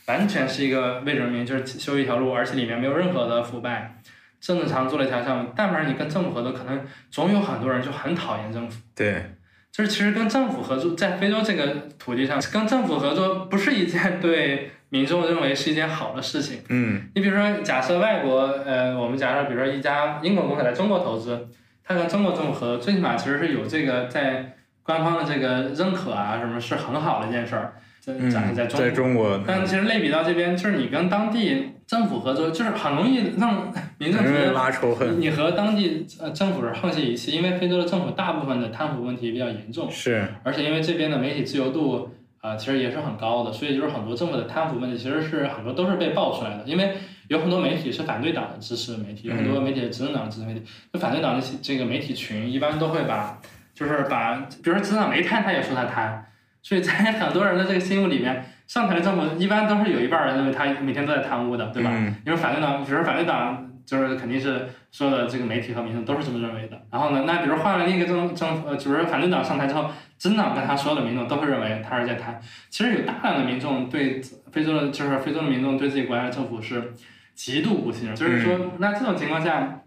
[0.07, 4.01] 完全是一个为人民，就是修一条路，而且里面没有任何的腐败。
[4.47, 8.81] 正正常做了一条项目，但凡你跟政府合作，可能总有很多人就很讨厌政府。
[8.95, 9.35] 对，
[9.73, 16.61] 就是其实跟政府合作，在非洲这个土地上，跟政府合作不是一件对民众认为是一件好的事情。
[16.69, 21.49] 嗯，你比如说，假设外国，呃，我们假设，比如说一家英国公司来中国投资，
[21.83, 27.73] 他跟中国政府合作，最起码其实是有这个在官方的这个认可啊，什么是很好的一件事儿。
[28.05, 35.21] 嗯，在在中国，但其实类比到这边，就是你跟当地政府合作，就是很容易让民众觉得拉仇恨。
[35.21, 46.63] 你和当地呃政府是沆瀣一气，因为非洲的政府大部分的贪腐问题比较严重，是，而且因为这边的媒体自由度啊，其实也是很高的，所以就是很多政府的贪腐问题，其实是很多都是被爆出来的。
[46.65, 46.95] 因为
[47.29, 53.39] 有很多媒体是反对党的支持媒体，有很多媒体是执政党的支持媒体，就反对党的这个媒体群一般都会把，
[53.73, 56.25] 就是把，比如说执政党没贪，他也说他贪，
[56.61, 58.43] 所以在很多人的这个心目里面。
[58.67, 61.89] 上台的政府一般都是有一半人认为他每天都在贪污的，对吧？
[62.25, 66.77] 因为反对党，比如反对党就是肯定是所有的这个媒体和民众都是这么认为的。
[66.91, 72.37] 然后呢，那比如换了另一个政政府，呃，就是反对党上台之后，真的跟他所有的民众都会认为他是在贪。
[72.69, 74.21] 其实有大量的民众对
[74.51, 76.93] 非洲的，就是非洲的民众对自己国家的政府是
[77.33, 78.15] 极度不信任。
[78.15, 79.79] 就是说，那这种情况下，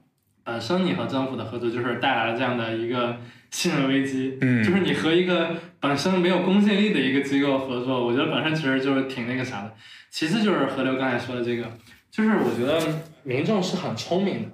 [0.43, 3.19] 本身你和政府的合作就是带来了这样的一个。
[3.51, 9.72] 信任危机，嗯，就是你和一个本身没有公信力的一个机构合作，我觉得本身其实就是挺那个啥的。
[10.10, 11.64] 其次就是河流刚才说的这个，
[12.10, 12.81] 就是我觉得
[13.22, 14.48] 民众是很聪明的，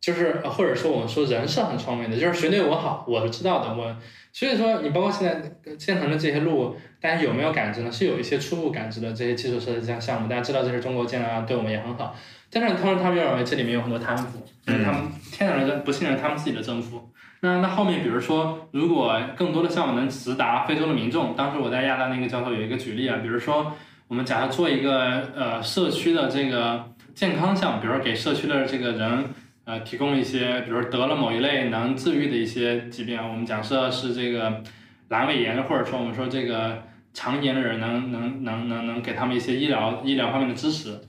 [0.00, 3.74] 就是或者说我们说人是很聪明的，就是谁对我好，我是知道的。
[3.74, 3.96] 我
[4.32, 7.90] 所以说你包括现在建成的这些路，大家有没有感知呢？
[7.90, 12.14] 是有一些初步感知的这些基础设施项项目，大家知道这是中国建的，对我们也很好。
[12.50, 15.02] 但是同时他们又认为这里面有很多贪腐，就是他们
[15.32, 17.10] 天然的不信任他们自己的政府。
[17.42, 23.72] 那那后面，比如说，如果更多的项目能直达非洲的民众，当时我在亚大那个教授有一个举例啊，比如说，
[24.08, 26.84] 我们假设做一个呃社区的这个
[27.14, 29.24] 健康项目，比如说给社区的这个人
[29.64, 34.62] 呃提供一些，比如得了某一类能治愈的一些疾病，我们假设是这个
[35.08, 36.82] 阑尾炎，或者说我们说这个
[37.14, 41.00] 肠炎的人能能能能能给他们一些医疗医疗方面的支持，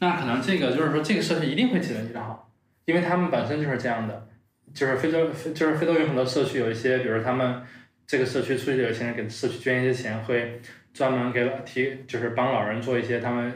[0.00, 2.50] 那可能这个就是说这个社区一定会起得非常好，
[2.86, 4.26] 因为他们本身就是这样的。
[4.74, 7.62] 就是非洲，就是非洲有很多社区，有一些，比如他们
[8.06, 10.60] 这个社区出去有钱人给社区捐一些钱，会
[10.92, 13.52] 专门给老提，就是帮老人做一些他们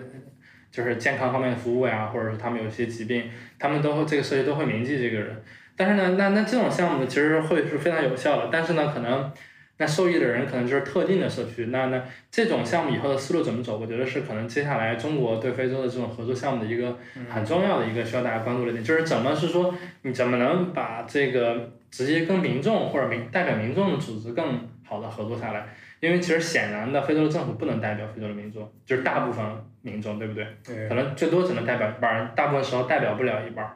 [0.70, 5.42] 就是健康方面的服务呀，或者是他们有一些疾病，他们都会这个社区都会铭记这个人。
[5.76, 9.32] 但是呢，那那这种项目，其实会是非常有效的，但是呢，可能。
[9.80, 13.78] 那受益的人可能就是特定的社区，那那这种项目以后的思路怎么走？
[13.78, 16.98] 我觉得是可能接下来中国对非洲的这种合作项目的一个
[17.30, 25.66] 很重要的一个需要大家关注的点，就是怎么是说你怎么能把这个直接跟民众或者民代表民众的组织更好的合作下来？
[26.00, 29.42] 因为其实显然的，非洲的政府不能代表非洲的民众，就是大部分
[29.80, 30.46] 民众，对不对？
[30.62, 30.88] 对。
[30.90, 33.66] 可能最多只能代表一半人，大部分时候代表不了一半。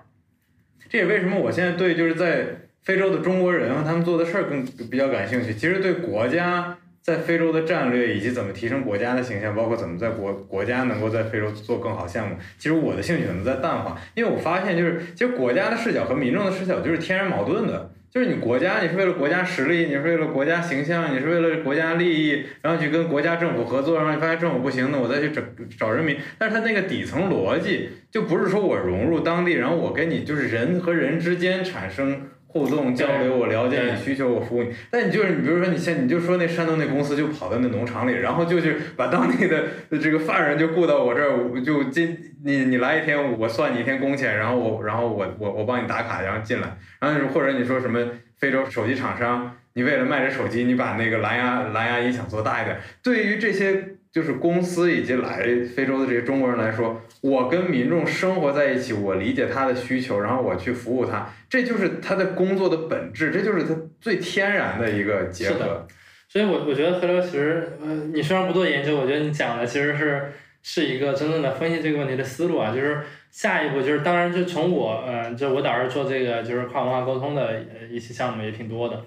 [0.91, 2.61] 这也为什么我现在对就是在。
[2.85, 5.55] 非洲的中国人他们做的事儿更比较感兴趣。
[5.55, 13.99] 其实对国家在非洲的战略以及怎么提升国家的形象，包括怎么在国国家能够在非洲做更好项目，其实我的兴趣可能在淡化。
[14.15, 17.91] 因为我发现就是，其实国家的视角和民众的视角就是天然矛盾的。
[18.11, 25.43] 就是你国家，你是为了国家实力，你是为了国家形象，你是为了国家利益，然后去跟国家政府合作，然后你发现政府不行，那我再去找
[25.77, 26.17] 找人民。
[26.39, 32.29] 但是它那个底层逻辑就不是说我融入当地，然后我跟你就是人和人之间产生。
[32.55, 34.73] 互动交流，我了解你需求，我服务你。
[34.89, 39.65] 但你就是你，比如说你现你就说那山东那公司就跑到那农场里，然后就去把当地的
[40.01, 47.99] 这个犯人就雇到我这儿，就今你你来一天，我算你一天工钱，然后我然后我我我帮你打卡，然后进来，然后或者你说什么
[48.39, 52.79] 非洲手机厂商，你为了卖这手机，你把那个蓝牙蓝牙音响做大一点。
[53.03, 53.94] 对于这些。
[54.15, 55.43] 就是公司以及来
[55.75, 65.85] 非洲的这些中国人来说，我跟民众生活在一起，我理解他的需求，然后我去服务他，这就是他的工作的本质，这就是他最天然的一个结合。
[66.29, 70.33] 所以，我我觉得河流其实，呃，你虽然不做研究，我觉得你讲的其实是
[70.63, 72.73] 是一个真正的分析这个问题的思路啊。
[72.73, 73.01] 就是
[73.33, 77.61] 下一步就是，当然就从我，呃，就我导师做这个就是跨文化沟通的
[77.91, 79.05] 一些项目也挺多的。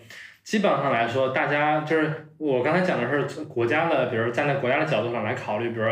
[0.48, 5.86] 基本上来说，大家就是我刚才讲的是国家的，比如站在国家的角度上来考虑，比如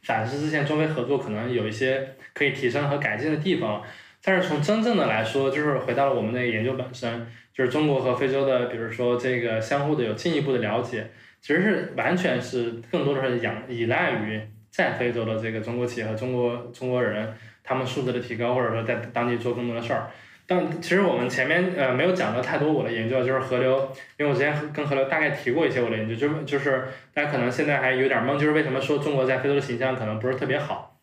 [0.00, 3.82] 反思之前中非合作可能有一些可以提升和改进的地方。
[4.24, 11.10] 但是从真正的来说，就是回到了我们的研究本身，就是中国和非洲的，比如说这个相互的有进一步的了解，
[11.42, 14.40] 其实是完全是更多的是仰依赖于
[14.70, 17.30] 在非洲的这个中国企业和中国中国人
[17.62, 20.08] 他们素质的提高，或者说在当地做更多的事儿。
[20.50, 23.76] 但其实我们前面呃没有讲到太多我的研究，就是河流，
[24.16, 30.96] 因为我之前跟河流大概提过一些我的研究，就就是大家可能现在还有点懵，就是为什么说中国在非洲的形象可能不是特别好，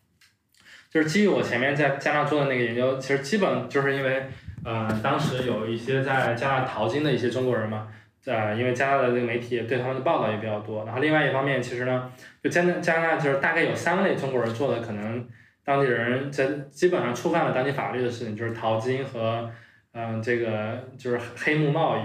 [0.90, 4.24] 就是基于我前面在加纳做的那个研究，其实基本就是因为
[4.64, 7.86] 呃当时有一些在加纳淘金的一些中国人嘛，
[8.24, 12.10] 呃因为加拿大的这个媒体对他们的报道也比较多，然后另外一方面其实呢，
[12.42, 15.24] 就加拿加拿大就是大概有三类中国人做的可能。
[15.66, 19.50] 当地人在基本上触犯了当地法律的事情，就是淘金和，
[19.92, 22.02] 嗯，这个就是黑木贸易，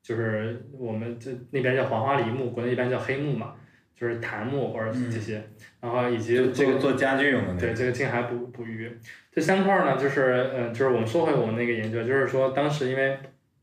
[0.00, 3.54] 就是我们这那边叫黄花梨木，国内一般叫黑木嘛，
[3.94, 5.42] 就是檀木或者这些，
[5.80, 7.54] 然后以及这个做家具用的。
[7.60, 8.96] 对，这个近海捕捕鱼，
[9.32, 13.18] 这三块呢，就是，嗯，就是我们说回我们那个研究，就是说当时因为。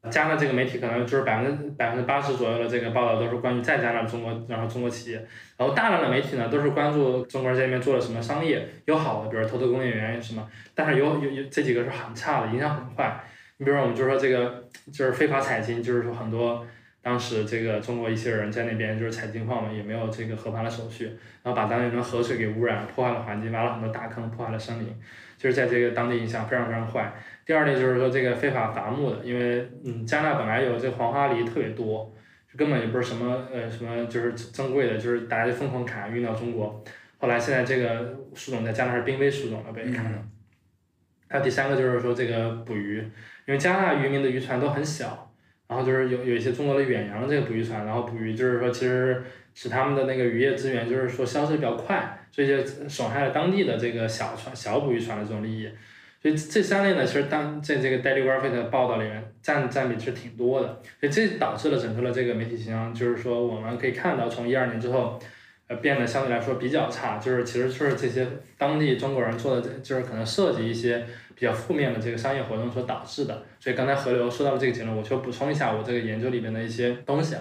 [0.09, 5.17] 加纳这个媒体可能就是百分之百分之八十左右的这个报道都是关于在加纳中国，然后中国企业，
[5.57, 13.19] 然后大量的媒体呢都是关注中国人在那边做了什么商业，有好的，比如投资工业园什么，但是有有有这几个是很差的，影响很坏。
[13.57, 14.63] 你比如说我们就说这个
[14.93, 16.65] 就是非法采金，就是说很多
[17.01, 21.05] 当时这个中国一些人在那边就是采金矿嘛，也没有这个合法的手续，
[21.41, 24.93] 然后把当地人河水给污染，破坏了环境，挖了很多大坑，破坏了森林，
[25.37, 27.13] 就是在这个当地影响非常非常坏。
[27.45, 32.13] 第二类就是说这个非法伐木的，因为嗯，加拿大本来有这黄花梨特别多，
[32.51, 36.83] 就根本也不是什么呃什么就是珍贵的，就是大家就疯狂砍运到中国。
[37.19, 40.23] 后来现在这个树种在加拿大是濒危树种了，被砍了。
[41.29, 42.97] 还有第三个就是说这个捕鱼，
[43.45, 45.31] 因为加拿大渔民的渔船都很小，
[45.67, 49.23] 然后就是有有一些中国的远洋的这个捕鱼船，然后捕鱼就是说其实
[49.59, 55.67] 使他们的那个渔业资源就是说消失比较快，所以就损害了当地的这个小船小捕鱼船的这种利益。
[56.21, 60.67] 所以这三类呢，其实当在这个 Daily Graphic 的报道里面占占比是挺多的，
[60.99, 65.19] 所以这导致了整个的这个媒体形象，就是说我们可以看到，从一二年之后，
[65.67, 68.27] 呃，变得相对来说比较差，就是其实就是这些
[68.59, 71.03] 当地中国人做的，就是可能涉及一些
[71.33, 73.43] 比较负面的这个商业活动所导致的。
[73.59, 77.35] 所以刚才河流说到了这个结论，我就补充一下我这个研究里面的一些东西。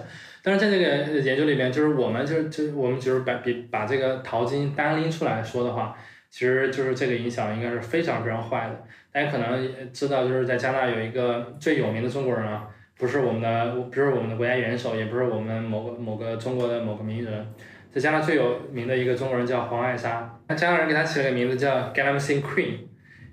[0.47, 5.93] 但是在这个研究里边，就是我们就是就是我们就是把比把这个淘金单拎出来说的话。
[6.29, 8.83] 其实就是这个影响应该是非常非常坏的。
[9.11, 12.65] 大家可能知道，就是在加拿大有一个最有名的中国人啊，
[12.97, 17.45] 不是我们的，不是我们的国家元首，也不是我们某个某个中国的某个名人，
[17.91, 20.37] 在加拿大最有名的一个中国人叫黄爱莎。
[20.47, 22.75] 那加拿大人给他起了个名字叫 Galamsey Queen。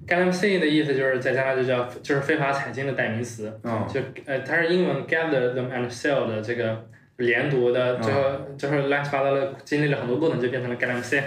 [0.07, 3.61] Galamsey 的意思就是在加拿大就叫就是非法采金的代名词。
[3.89, 6.87] 就呃，它是英文 gather them and sell 的这个。
[7.17, 8.21] 连读的，最后
[8.59, 11.23] 就是乱七八糟的，经历了很多过程，就变成了 Galamsey，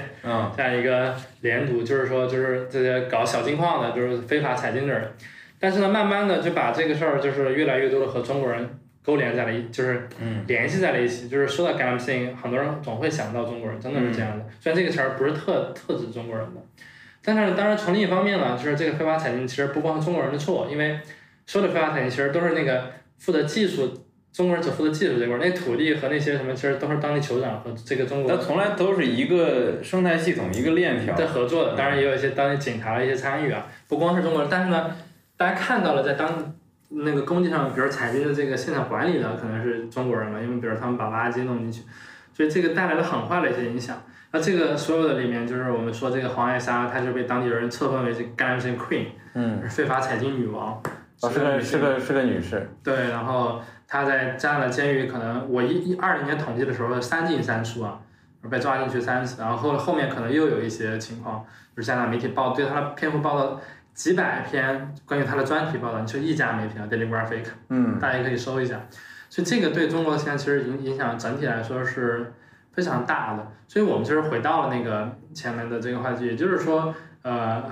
[0.56, 5.10] 这样一个连读，就是说，就是这些搞小金矿的，就是非法采金的人。
[5.60, 8.70] 但是呢，慢慢的就把这个事儿，就是越来越多的和中国人
[9.02, 10.06] 勾连在了一，就是
[10.46, 11.30] 联系在了一起。
[11.30, 14.46] 就是说到 Galamsey，很多人总会想到中国人，真的是这样的。
[14.60, 16.62] 虽然这个词儿不是特特指中国人的，
[17.24, 21.00] 但是当然从另一方面呢，就是这个非法采金其实不光是中国人的错，因为
[21.46, 24.04] 说的非法采金其实都是那个负责技术。
[24.38, 28.32] 中国人只负责技术这块儿，那土地和那些什么，其实都是当地酋长和这个中国。
[28.32, 31.76] 它从来都是一个生态系统，一个链条在合作的。
[31.76, 34.48] 当然也有一些当地警察的一些参与啊，不光是中国人。
[34.52, 34.96] 但是呢，
[35.38, 36.54] 大家看到了在当
[36.90, 41.82] 那个工地上，比如采集的这个现场管理的可能是中国人嘛，因为比如他们把垃圾弄进去，
[42.32, 44.00] 所以这个带来了很坏的一些影响。
[44.32, 50.80] 那这个所有的里面，就是我们说这个黄爱莎，她就被当地人册封为这个 Galamsey Queen，嗯，非法采金女王。
[51.22, 52.70] 哦，是个是个是个女士。
[52.84, 53.60] 对，然后。
[53.88, 58.00] 他在加拿大监狱，可能我一一二零年统计的时候三进三出啊，
[58.50, 61.46] 被抓进去三次，然后后后面可能又有一些情况，
[61.76, 63.60] 就是加拿大媒体报对他的篇幅报道
[63.94, 68.82] 几百篇关于他的专题报道，你去一家媒体啊，Daily Graphic，嗯大家可以搜一下。
[69.30, 72.34] 所以这个对中国现在其实影影响整体来说是
[72.72, 73.52] 非常大的。
[73.68, 77.64] 所以我们就是回到了那个前面的这个话题，也就是说，呃，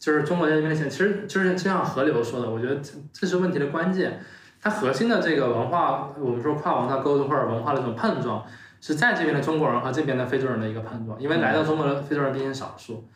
[0.00, 4.20] 就是中国在这边的现，其实就是就像河流说的，我觉得这这是问题的关键。
[4.64, 8.42] 它核心的这个文化，我们说跨文化沟通或者文化的这种碰撞，
[8.80, 11.20] 是在这边的中国人和这边的非洲人的一个碰撞。
[11.20, 13.06] 因为来到中国的非洲人毕竟少数，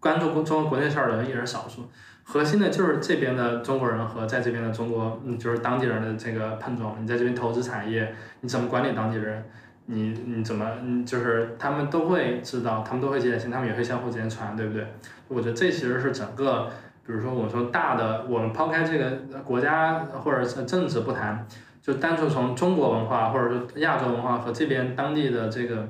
[0.00, 1.88] 关注中国国内事儿的人也是少数。
[2.24, 7.00] 核心的就是这边的中国人和在这边的中国，嗯，就是当地人的这个碰撞。
[7.00, 9.44] 你在这边投资产业，你怎么管理当地人？
[9.88, 14.84] 你你怎么，嗯，就是他们都会知道，他们都会借鉴，他们也会相互之间传，对不对？
[15.28, 16.68] 我觉得这其实是整个，
[17.06, 19.12] 比如说我们说大的，我们抛开这个
[19.44, 21.46] 国家或者是政治不谈，
[21.80, 25.88] 就单纯从中国文化或者是亚洲文化和这边当地的这个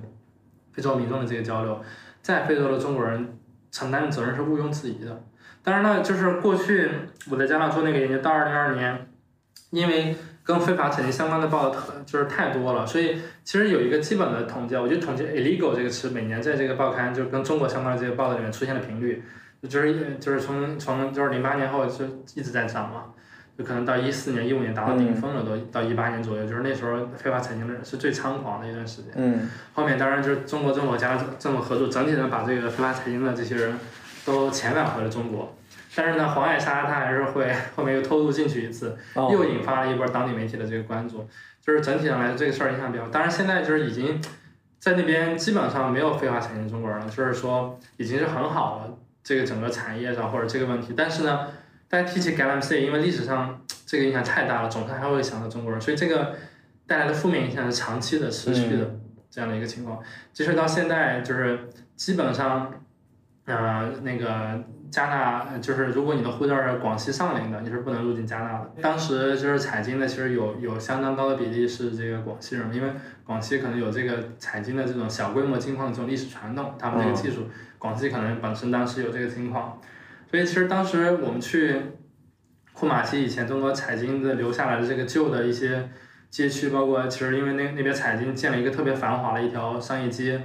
[0.72, 1.80] 非洲民众的这个交流，
[2.20, 3.38] 在非洲的中国人
[3.70, 5.24] 承担的责任是毋庸置疑的。
[5.62, 6.90] 当然了，就是过去
[7.30, 9.09] 我在加拿大做那个研究，到二零二二年，
[9.70, 10.14] 因为
[10.44, 19.24] 跟非法采集相关的报道特就是太多了，所以其实有一个基本的统计，我就统计 illegal 这个词每年在这个报刊就跟中国相关的这个报道里面出现的频率，
[19.66, 23.05] 就是就是从从就是零八年后就一直在涨嘛，
[23.56, 29.12] 就可能到一四年一五年达到顶峰了都，到一八年左右，就是那时候非法采集的人是最猖狂的一段时间。
[29.16, 33.78] 嗯后面当然就是中国政府加政府合作，整体的把这个非法采集的这些人
[34.24, 35.55] 都遣返回了中国。
[35.94, 41.26] 但是呢，黄海沙他还是会后面又偷渡进去一次，哦又引发了一波当地媒体的这个关注。
[41.62, 43.10] 就是整体上来说，这个事儿影响比较大。
[43.10, 44.22] 当然现在就是已经
[44.78, 48.94] 在那边基本上没有非法采集中国人了，就是说已经是很好了，
[49.27, 50.94] 这个整个产业上或者这个问题。
[50.97, 51.48] 但是呢，
[51.89, 56.36] 大家提起 Galamsey，因为历史上这个影响太大了，总是还会想到中国人，所以这个
[56.86, 60.01] 带来的负面影响是长期的、持续的这样的一个情况。
[60.32, 62.73] 即使到现在，就是基本上，
[63.47, 64.62] 呃，那个
[64.93, 68.70] 加纳呃就是如果你的护照是广西上林的，你是不能入境加纳的。
[68.81, 72.93] 当时就是采金的，其实有有相当高的比例是这个广西人，因为
[73.24, 77.48] 广西可能有这个采金的这种小规模金矿的这种历史传统，他们这个技术，
[77.78, 79.81] 广西可能本身当时有这个情况，
[80.31, 81.81] 所以其实当时我们去
[82.73, 85.89] 库马西以前中国采金的留下来的这个旧的一些
[86.31, 90.40] 街区，包括其实因为那那边采金建了一个特别繁华的一条商业街，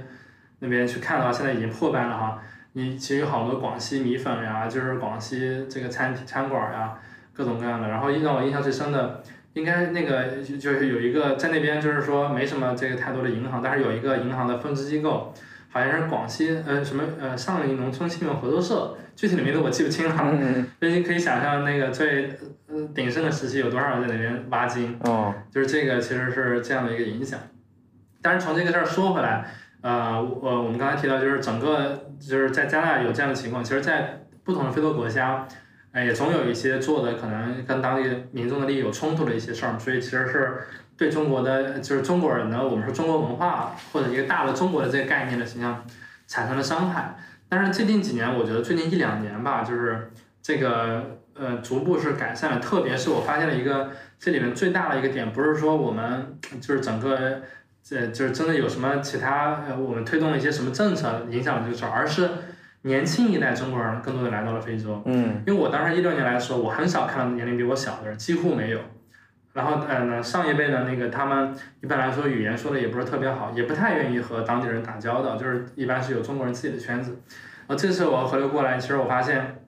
[0.60, 2.42] 那边去看的话，现在已经破败了哈。
[2.74, 6.94] 你其实有好多广西米粉呀，就是广西这个餐餐馆呀，
[7.34, 7.88] 各种各样的。
[7.88, 9.22] 然后印让我印象最深的，
[9.52, 10.28] 应该那个
[10.58, 15.34] 就是有一个在那边就是说没什么这个太多的银行，但是有一个银行的分支机构，
[15.72, 20.14] 好像是广西呃什么呃上林农村信用合作社，具体的名字我记不清了。
[20.32, 22.30] 嗯 所以你可以想象那个最
[22.68, 24.96] 呃鼎盛的时期有多少人在那边挖金。
[25.04, 27.40] 哦就是这个其实是这样的一个影响。
[28.20, 29.44] 但是从这个事儿说回来，
[29.80, 35.46] 呃，我我们刚才提到就是整个就是在加拿大有这样的情况，其实，在不同的非洲国家，
[35.90, 40.58] 哎，也总有一些做的可能跟当地民众的利益有冲突的一些事儿，所以其实是
[41.02, 45.84] 对中国的就是中国人的我们说中国文化或者一个大的中国的这个概念的形象
[46.28, 47.16] 产生了伤害。
[47.48, 57.42] 但是最近几年，我觉得最近一两年吧，就是这个呃逐步是改善了，特别是我发现了一个这里面最大的一个点，不是说我们就是整个
[57.82, 62.28] 这就是真的有什么其他呃我们推动了一些什么政策影响了这个事儿，而是
[62.82, 65.02] 年轻一代中国人更多的来到了非洲。
[65.06, 68.78] 嗯因为我当时一六年来的时候，我很少看到年龄比我小的人，几乎没有。
[69.52, 77.20] 然后，呃，呢，上一辈的那个他们一般来说语言说的也不是特别好，也不太愿意和当地人打交道，就是一般是有中国人自己的圈子。
[77.66, 79.62] 呃，这次我回流过来，其实我发现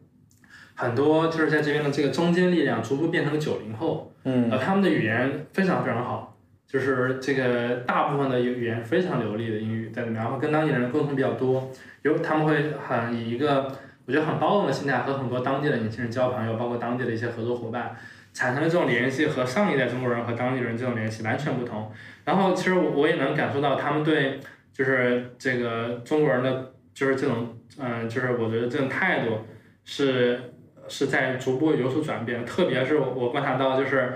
[0.75, 6.37] 很多就是在这边的这个中间力量逐步变成了九零后，嗯呃，他们的语言非常非常好，
[6.67, 11.71] 就是这个大部分的语言非常流利的英语在里面，然后跟当地人沟通比较多，
[12.03, 13.71] 有他们会很以一个
[14.07, 17.95] 我觉得很包容的心态和很多当地的年轻人交朋友，包括当地的一些合作伙伴，
[18.35, 21.91] 产生的这种联系，和上一代中国人和当地人这种联系完全不同。
[22.27, 24.39] 然后其实我我也能感受到他们对
[24.73, 29.47] 就是这个中国人的就是这种嗯、就是我觉得这种态度
[29.85, 30.53] 是
[30.89, 34.13] 是在逐步有所转变，特别是我观察到就是。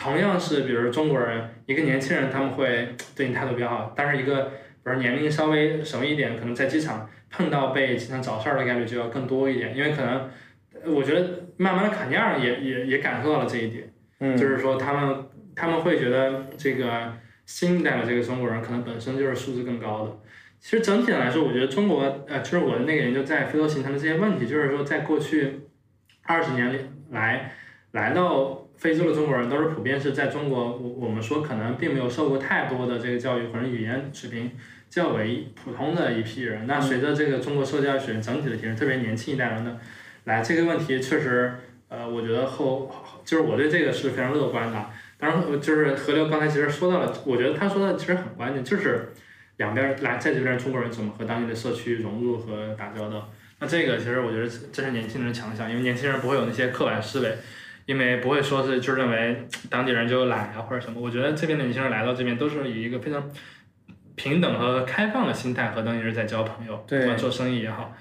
[0.00, 4.52] 同样是，比如中国人，一个年轻人他们会对你态度比较好，但是一个比
[4.84, 10.30] 如年龄稍微熟一点，可能在机场碰到被经常找事儿的概率就要更多一点，因为可能
[10.90, 15.24] 我觉得慢慢的卡尼尔也也也感受到了这一点，嗯就是说他们
[15.54, 17.12] 他们会觉得这个
[17.46, 20.18] 新一代的这个中国人可能本身就是素质更高的。
[20.60, 25.60] 其实整体来说，我觉得中国呃，就是我的那个研究在非洲形成的这些问题，就是说在过去
[26.22, 26.78] 二十年里
[27.10, 27.52] 来
[27.92, 34.50] 来到非洲的中国人都是普遍是在中国，我我们说可能并没有受过太多的这个教育，可能语言水平
[34.90, 36.66] 较为普通的一批人。
[36.66, 39.78] 那随着这个中国受教育水平整体的提升，特别年轻一代人的
[40.28, 41.54] 来这个问题确实，
[41.88, 42.94] 呃，我觉得后
[43.24, 44.86] 就是我对这个是非常乐观的。
[45.16, 49.08] 当然，就是河流刚才其实说到了，我觉得他说的其实很关键，就是
[49.56, 53.28] 两边来在这边中国人怎么和当地的社区融入和打交道。
[53.58, 57.34] 那这个其实我觉得这是年轻人的强项，因为年轻人不会有那些刻板思维，
[57.86, 61.00] 因为不会说是就认为当地人就懒啊或者什么。
[61.00, 63.28] 我觉得这边的年轻人来到这边都是以一个非常
[64.14, 67.96] 平等和开放的心态和当地人在交朋友，对不管做生意也好。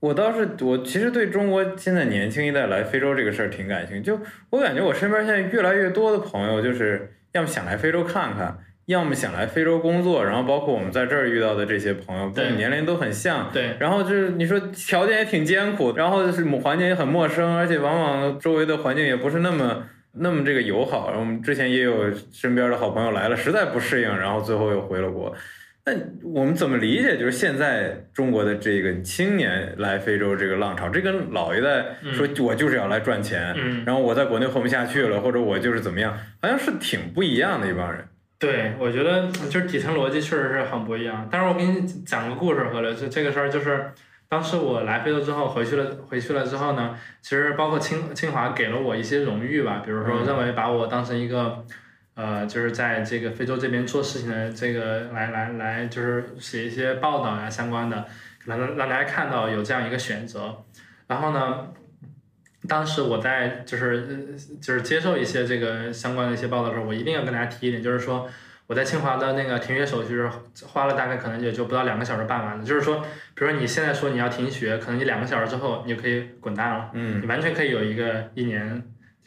[0.00, 4.02] 我倒是，我其实对中国现在年轻一代来非洲这个事儿挺感兴趣。
[4.02, 4.20] 就
[4.50, 8.56] 我感觉我身边现在越来越多的朋友，就是要么想来非洲看看，
[8.86, 10.24] 要么想来非洲工作。
[10.24, 13.50] 然后包括我们在这儿遇到的这些朋友，跟我们年龄都很像。
[13.52, 21.08] 对，然后就是你说条件也挺艰苦，然后就是环境也很陌生，而且往往周围的环境也不是那么那么这个友好。
[21.08, 25.34] 然后我们之前也有身边的好朋友来了，实在不适应，然后最后又回了国。
[25.88, 27.16] 那我们怎么理解？
[27.16, 38.04] 就是现在中国的这个青年来非洲这个浪潮，这跟老一代说我就是要来赚钱，嗯，然后我在国内混不下去了，或者我就是怎么样，好像是挺不一样的一帮人。
[38.38, 41.26] 对，我觉得就是底层逻辑确实是很不一样。
[41.30, 43.90] 但是我给你讲个故事，何乐，就这个事儿，就是
[44.28, 51.64] 当时我来非洲之后回去了，回去了之后呢，其实包括清清华给了我一些荣誉吧，比如说嗯认为把我当成一个。
[52.18, 58.04] 呃，就是在这个非洲这边做事情的这个来来来，就是写一些报道呀相关的，
[58.44, 60.64] 可能让大家看到有这样一个选择。
[61.06, 61.68] 然后呢，
[62.66, 68.28] 当时我在就是呃就是接受一些这个相关的一些报道的时候，我一定要跟大家提一点，就是说
[68.66, 70.28] 我在清华的那个停学手续是
[70.66, 72.64] 花了大概可能也就不到两个小时办完的。
[72.64, 73.00] 就是说，
[73.36, 78.82] 比如说你现在说你要停学，可能你两个小时之后你就可以滚蛋了，嗯你完全可以有一个一年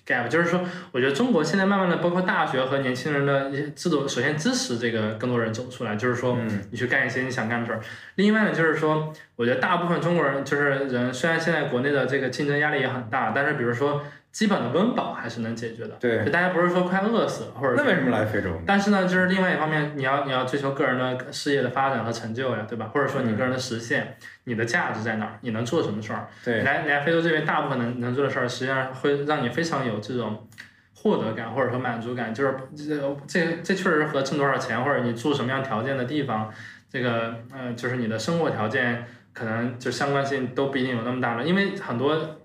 [0.06, 0.28] gap。
[0.28, 0.62] 就是说，
[0.92, 7.80] 我觉得中国现在慢慢的，包括大学和年轻人的一些制度，首先支持这个更多人走出来，就是说嗯你去干一些你想干的事儿。
[8.16, 15.96] 另外呢，就是说，我觉得大部分中国人就是人，虽然现在国内的这个竞争压力也很大，但是比如说基本的温饱还是能解决的。
[16.00, 18.50] 对就，大家不是说快饿死或者那为什么来非洲？
[18.66, 22.90] 但是呢，就是另外一方面，你要你要追求个人的事业的发展和成就呀，对吧？
[22.94, 25.38] 或者说你个人的实现，你的价值在哪儿？
[25.42, 26.28] 你能做什么事儿？
[26.46, 30.48] 对，来来非洲这边，大部分能能做的事儿，实际上会让你非常有这种
[30.96, 32.34] 获得感或者说满足感。
[32.34, 32.98] 就是这
[33.28, 36.50] 这这确实和挣多少钱或者你住什么样条件的地方，
[36.90, 42.38] 这个呃，就是你的生活条件可能就相关性都不一定有那么大了，因为很多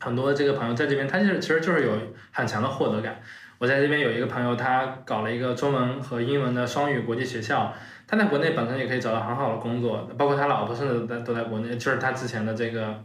[0.00, 1.92] 很多这个朋友在这边，他就是其实就是有
[2.32, 3.20] 很强的获得感。
[3.58, 7.74] 我在这边有一个朋友，他搞了一个中文和英文的双语国际学校，
[8.06, 13.04] 他在国内本身也可以找到很好的工作，包括他老婆甚至在都在国内，就是他之前的这个，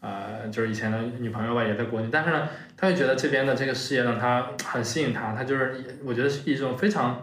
[0.00, 7.20] 呃，就是以前的女朋友吧，也在国内，但是呢，他会觉得这边的这个事业让他很吸引他，他就是我觉得是一种非常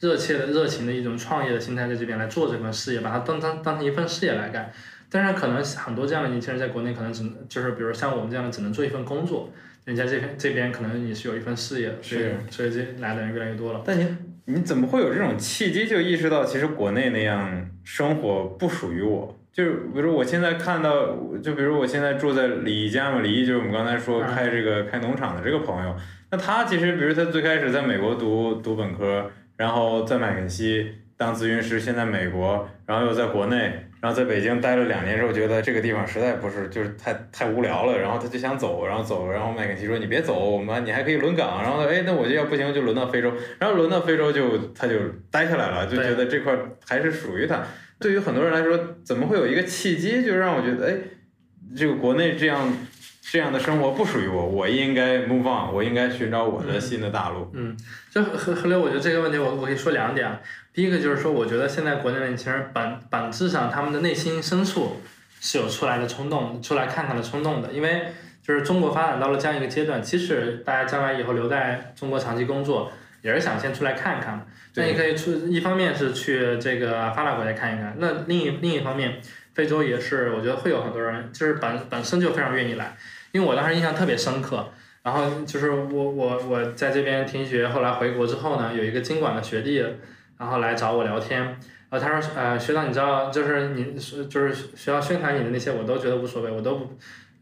[0.00, 4.72] 热切的热情的一种创业的心态，在这边来做这份事业，把它当当当成一份事业来干。
[5.14, 9.48] 但是可能很多这样的年轻人在国内可能只能就是比如像我们这样的只能做一份工作，
[9.84, 13.80] 人家这边这边可能你是有一份事业的，所以所以这来的人越来越多了。
[13.86, 14.04] 但你
[14.46, 19.38] 你怎么会有这种契机，就意识到其实国内那样生活不属于我？
[19.52, 25.94] 就是比如我现在看到，就比如我现在住在李毅家嘛，李毅就是我们刚才说嗯开这个开农场的这个朋友，
[26.32, 44.94] 那他其实比如他最开始在美国读读本科，然后在麦肯锡当咨询师，现在美国，然后又在国内，然后在北京待了两年之后，觉得这个地方实在不是就是太太无聊了，然后他就想走，然后走，然后麦肯锡说你别走，我们你还可以轮岗，然后哎那我就要不行就轮到非洲，然后轮到非洲就他就
[45.30, 46.54] 待下来了，就觉得这块
[46.86, 47.64] 还是属于他。
[47.98, 50.94] 对于很多人来说，怎么会有一个契机，就让我觉得哎，
[51.74, 52.70] 这个国内这样
[53.30, 57.50] 这样的生活不属于我，我应该 move on，我应该寻找我的新的大陆。
[57.54, 57.76] 嗯，
[58.10, 60.38] 就何何刘，我觉得这个问题我我可以说两点啊。
[60.72, 65.00] 第一个就是说，我觉得现在国内的年轻人本本质上他们的内心深处
[65.40, 67.72] 是有出来的冲动，出来看看的冲动的。
[67.72, 68.02] 因为
[68.42, 72.92] 就是中国发展到了这样一个阶段，即使大家将来以后留在中国长期工作，
[73.22, 74.46] 也是想先出来看看。
[74.74, 79.20] 那你可以出，一方面是去这个发达国家看一看，那另一另一方面，
[79.54, 82.96] 非洲也是，我觉得会有很多人就是本本身就非常愿意来，
[83.32, 84.68] 因为我当时印象特别深刻。
[85.04, 89.84] 然后就是我我我在这边停学，后来回国之后呢，有一个经管的学弟，
[90.38, 91.42] 然后来找我聊天，
[91.90, 96.96] 然后他说，呃，学长，你知道，就是你是就是学校宣传你的那些，我都觉得无所谓，我都不，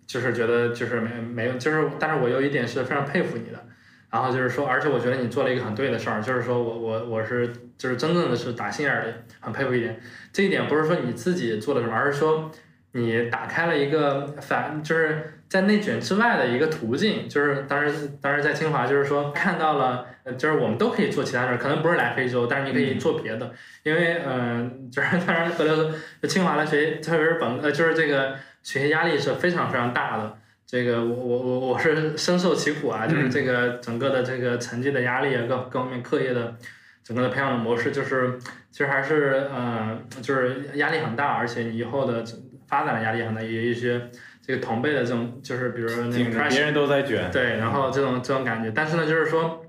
[0.08, 3.64] 就是觉得就是没没有，就是，但是我有一点是非常佩服你的，
[4.12, 9.98] 然后就是说，而且我觉得你做了一个很对的事儿，就是说我我我是就是真正的是打心眼儿里很佩服一点，
[10.30, 12.50] 这一点不是说你自己做了什么，而是说
[12.92, 23.50] 你打开了一个反，就是在内卷之外的一个途径，就是当时当时在清华，就是说看到了，呃就是我们都可以做其他事儿，可能不是来非洲，但是你可以做别的，
[23.82, 25.90] 因为嗯、呃就是 当然何刘说
[26.28, 30.36] 清华的学，特别是本呃就是这个学习压力是非常非常大的。
[30.72, 36.56] 这个我我我我是深受其苦啊，就是这个整个的这个成绩的压力啊，各各方面课业的
[37.04, 38.38] 整个的培养的模式，就是
[38.70, 42.24] 其实还是呃，就是压力很大，而且你以后的
[42.66, 44.08] 发展的压力很大，也有一些
[44.40, 49.66] 这个同辈的这种，就是比如说那个别人都在卷，对，然后这种这种感觉，但是呢，就是说，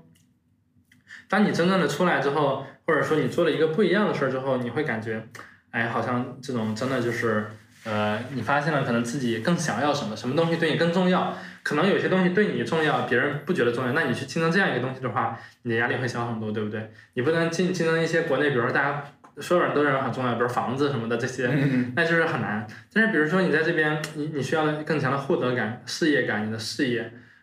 [1.28, 5.22] 当你真正的出来之后，或者说你做了一个不一样的事儿之后，你会感觉，
[5.70, 7.46] 哎，好像这种真的就是。
[7.84, 11.36] 呃，你发现了可能自己更想要什么，什么东西对你更重要？
[11.62, 13.92] 可能有些东西对你重要，别人不觉得重要。
[13.92, 16.90] 那你去竞争这样一个东西的话，你的压力会小很多，对不对？
[17.12, 19.04] 你不能竞竞争一些国内，比如说大家
[19.38, 21.46] 所有人都认为很重要，比如房子什么的这些，
[21.94, 22.66] 那就是很难。
[22.92, 27.02] 但是比如说你在这边，你你需要更强的获得感、事业感，你的事业，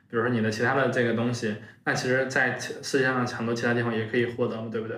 [0.09, 4.97] 比如说你的其他的这个东西，那其实，在世界上很多其他地方也可以获得嘛，对不对？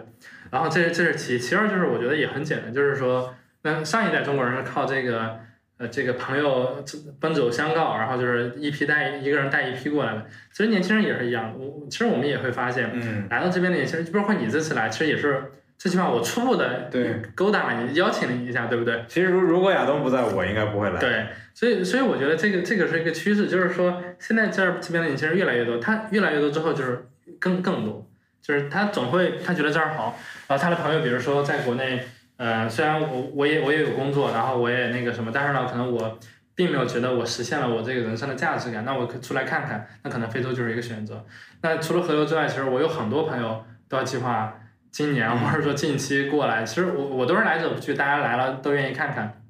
[0.51, 3.33] 然后这这是其其二，就是我觉得也很简单，就是说。
[3.63, 5.39] 那上一代中国人是靠这个，
[5.77, 6.83] 呃，这个朋友
[7.19, 10.25] 奔走相告，然后就是一批带一个人带一批过来的。
[10.51, 19.05] 其实年轻人也是一样，我其实我们也会发现，嗯，来到这边的年轻人，包括你这次来，其实也是最起码我初步的对勾搭了你，邀请了你一下，对不对？
[19.07, 20.99] 其实如如果亚东不在，我应该不会来。
[20.99, 27.05] 对，所以所以我觉得这个这个是一个趋势，就是说现在这儿这边的年轻人越来越多，他越来越多之后就是
[27.39, 28.05] 更更多，
[28.41, 30.19] 就是他总会他觉得这儿好，
[30.49, 32.05] 然后他的朋友比如说在国内。
[32.43, 36.19] 呃，虽然我我也我也有工作，然后我也那个什么，但是呢，可能我
[36.53, 38.83] 并没有觉得我实现了我这个人生的价值感。
[38.83, 41.25] 那我可出来看看，那可能非洲就是一个选择。
[41.61, 44.59] 那除了河流之外，其实我有很多朋友都要计划
[44.91, 46.65] 今年或者说近期过来。
[46.65, 49.41] 其实我我都是来者不拒，大家来了都愿意看看，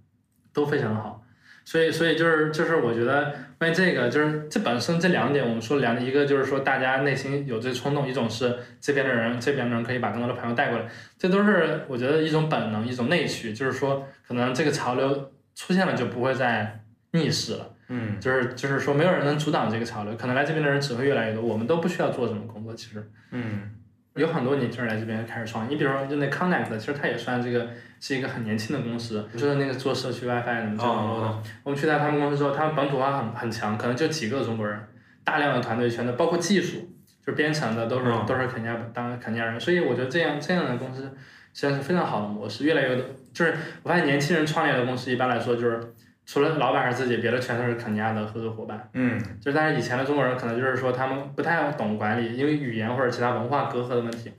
[0.53, 1.23] 都非常的好。
[1.65, 3.33] 所以所以就是就是我觉得。
[3.63, 10.85] 关于这个，就是这本身这两点，我们说两，一个就是说大家内心有这冲动，一种是这边的人，这边的人可以把更多的朋友带过来，
[11.17, 23.71] 这都是我觉得一种本能，一种内驱，就是说可能这个潮流出现了就不会再逆势了，嗯，就是就是说没有人能阻挡这个潮流，可能来这边的人只会越来越多，我们都不需要做什么工作，其实，嗯。
[24.15, 27.67] 有很多年轻人来这边开始创业，你比如说就那 Connect，其实它也算这个
[27.99, 31.43] 是一个很年轻的公司， 就是那个做社区 WiFi 什么做网络的。
[31.63, 34.79] 我们去到他们公司之后，他们本土化很很强，可能就几个中国人，
[35.23, 36.77] 大量的团队全都包括技术，
[37.25, 41.01] 就是编程的都是都是肯尼亚当肯尼亚人，所以我觉得这样这样的公司
[41.53, 45.93] 实际上是非常好的模式，越来越多就是我发现年轻人创业的公司一般来说就是。
[46.25, 48.89] 除了老板是自己，别的全都是肯尼亚的合作伙伴。
[48.93, 54.31] 嗯，就是但是以前的中国人可能就是说他们不太懂管理，因为语言或者其他文化隔阂的问题，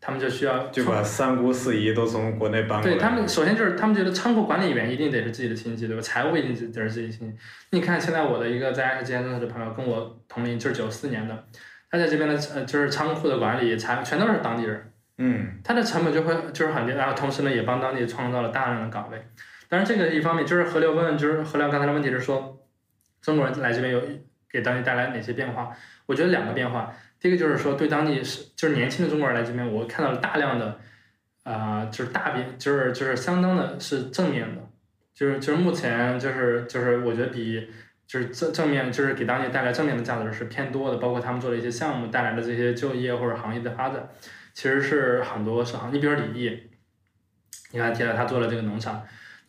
[0.00, 2.94] 他们就需要就把三姑四姨都从国内搬过来。
[2.94, 6.02] 对他们，首先就是他们觉得仓库管理员一定得是自己的亲戚，对吧？
[6.02, 7.36] 财务一定得是自己亲戚。
[7.70, 11.44] 你看现在我的一个在之前认识的朋友，跟我同龄，就是九四年的，
[11.90, 14.92] 他在这边的呃就是仓库的管理财全都是当地人。
[15.18, 19.20] 嗯，他的成本就会就是很低，然后同时呢也帮当地创造了大量的岗位。
[19.72, 22.62] 当然，这个一方面就是河流问，就是河流刚才的问题是说，
[23.22, 24.02] 中国人来这边有
[24.50, 25.74] 给当地带来哪些变化？
[26.04, 30.78] 我觉得两个变化，第一个就是说对当地是就是年轻的中国人来这边，我看到了大量的，
[31.44, 34.60] 啊，就是大变，就是就是相当的是正面的，
[35.14, 37.66] 就是就是目前就是就是我觉得比
[38.06, 44.06] 就是正正面就是给当地带来正面的价值是偏多的，包括他们做的一些项目带来的这些就业或者行业的发展，
[44.52, 46.60] 其实是很多是好，你比如说李毅，
[47.70, 49.02] 你看提到他做了这个农场。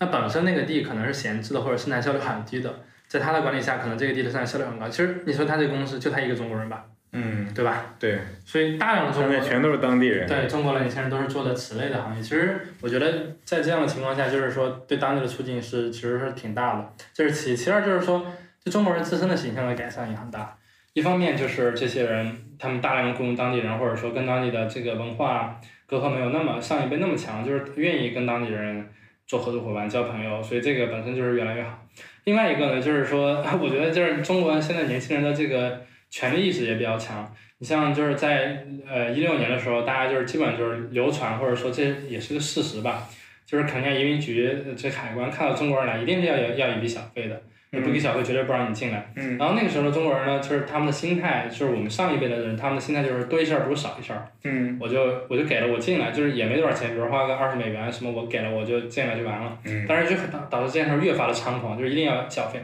[0.03, 2.73] 那本身那个地可能是闲置的，或者生产效率很低的，
[3.07, 4.89] 在他的管理下，可能这个地的生产效率很高。
[4.89, 7.85] 其实你说他这个公司就他一个中国人吧，嗯，对吧？
[7.97, 8.19] 对。
[8.43, 10.27] 所以大量的中国全都是当地人。
[10.27, 12.21] 对，中国的年轻人都是做的此类的行业。
[12.21, 16.93] 其实我觉得在这样的情况下，就是说对当地的促进是其实是挺大的。
[17.13, 18.25] 这是其其二就是说，
[18.61, 20.57] 对中国人自身的形象的改善也很大。
[20.91, 28.89] 一方面就是这些人他们大量雇佣当地人，或者说跟当地的这个文化隔阂没有那么上一辈那么强，就是愿意跟当地人。
[29.33, 31.83] 做合作伙伴、交朋友，所以这个本身就是越来越好。
[32.25, 35.81] 另外一个呢，就是说， 我觉得就是中国现在年轻人的这个
[36.11, 37.33] 权利意识也比较强。
[37.57, 43.09] 你像就是在呃一六年的时候，大家就是基本就是流传或者说这也是个事实吧，
[43.43, 47.41] 就是肯定移民局这海关看到中国人来，一定是要要要一笔小费的。
[47.81, 49.11] 不给小费，绝对不让你进来。
[49.15, 49.37] 嗯。
[49.37, 54.27] 然后那个时候的中国人呢，就是他们的心态，就是我们上一辈的人，他们的心态就是多一事儿不如少一事儿。
[54.43, 54.77] 嗯。
[54.79, 59.57] 我就我就给了，我进来就是也没多少钱，比如花个二十美元什么，我给了我就进来就完了。
[59.65, 59.85] 嗯。
[59.87, 62.63] 但是就导导致这件事儿越发的猖狂，就是一定要小费。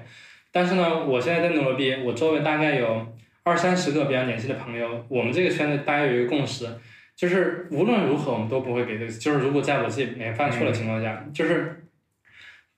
[0.51, 3.07] 但是呢，我现在在努罗毕，我周围大概有
[3.43, 6.67] 二三十个比较年轻的朋友，我们这个圈子大家有一个共识，
[7.15, 11.83] 就是无论如何我们都不会给这个，就是如果在我自己没犯错的情况下，就是。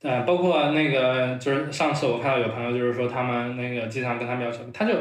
[0.03, 4.94] 呃，包括那个就是上次我看到有朋友就是说他们那个经常跟他们要求，他就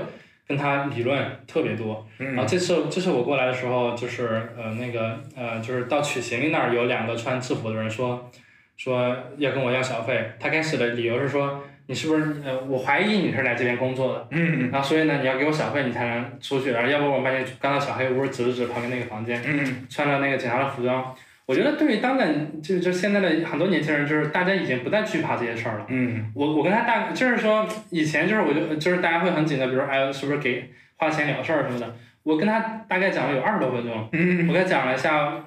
[0.47, 2.06] 跟他理论特别多。
[2.18, 8.31] 然后这次这次我过来的时候，就是呃那个呃就是到取行李那儿有两个穿制服的人说
[8.77, 10.32] 说要跟我要小费。
[10.39, 21.14] 他开始的理由是说你是不是呃，我怀疑你是来这边工作的，嗯然后所以呢，你要给我小费，你才能出去，然后要不我把你赶到小黑屋指了指旁边那个房间，嗯穿着那个警察的服装。
[21.51, 22.28] 我觉得对于当代
[22.62, 25.86] 就就现在的很多年轻人，就是大家已经不再惧怕这些事儿了。
[25.89, 31.93] 嗯我我跟他大就是说，以前就是我就就是大家会很紧张，比如说哎是不是给花钱了事儿什么的。
[32.22, 35.43] 我跟他大概讲了有二十多分钟，嗯我跟他讲了一下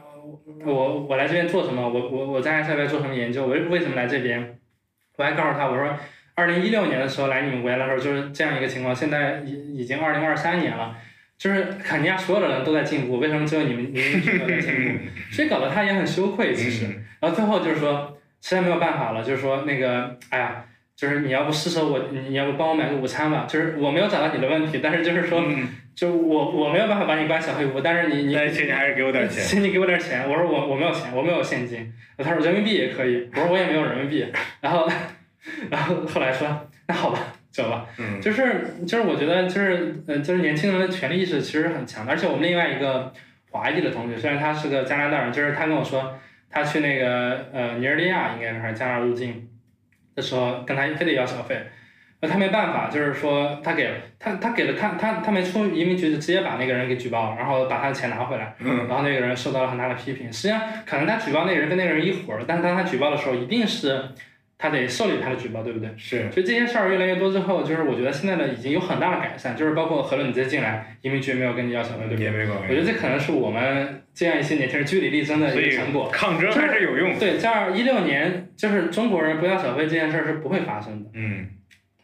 [0.65, 4.57] 我我来这边做什么，我我我在下边做什么研究，我为为什么来这边，
[5.15, 5.97] 我还告诉他我说，
[6.35, 10.97] 二零一六年的时候来你们国家的时候就是这样一个情况，现在已已经二零二三年了。
[11.43, 14.99] 就是肯尼亚所有的人都在进步，为什么只有你们你们没有在进步？
[15.29, 16.85] 所以搞得他也很羞愧，其实。
[17.19, 20.63] 然后最后就是说，实在没有办法了，就是说那个，哎呀，
[20.95, 21.99] 就是你要不施舍我，
[22.29, 23.45] 你要不帮我买个午餐吧？
[23.45, 29.43] 就是我没有找到你的问题，但是就是说，嗯，就我我没有办法把你关小黑屋，但是你你请你还是给我点钱。
[29.43, 30.23] 请你给我点钱。
[30.29, 31.91] 我说我我没有钱，我没有现金。
[32.19, 33.29] 他说人民币也可以。
[33.35, 34.25] 我说我也没有人民币。
[34.61, 34.89] 然后
[35.69, 36.47] 然后后来说
[36.87, 37.19] 那好吧，
[37.53, 37.85] 走吧。
[37.97, 43.13] 嗯就是就是我觉得就是呃就是年轻人的权利意识其实很强的，而且我们另外一个
[43.51, 46.19] 华裔的同学，虽然他是个加拿大人，就是他跟我说
[46.49, 49.47] 他去那个呃尼日利亚应该是还是加拿大入境
[50.15, 51.61] 的时候，跟他非得要小费。
[52.21, 60.31] 那，他没办法，就是说他给了他，他给了他，他他没出移民局，就直接把那个人给举报了，然后把他的钱拿回来，嗯然后那个人受到了很大的批评。
[60.31, 64.01] 实际上，可能他举报那个人跟那个人一伙儿，但是当他举报的时候，一定是
[64.64, 65.90] 他得受理他的举报，对不对？
[65.98, 72.23] 是所以这些事儿越来越多之后，就是我觉得现在的已经有很大的改善，就是包括何论你再进来，移民局没有跟你要小费，对不对？
[72.23, 76.10] 也没关我觉得这可能是我们这样一些年轻人据理力争的一个成果。
[76.10, 77.19] 抗争还是有用的。
[77.19, 81.48] 对，在二一六年，就是中国人不要小费这件事儿是不会发生的，嗯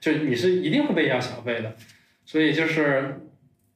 [0.02, 1.74] 就你是一定会被要小费的。
[2.26, 3.22] 所以就是，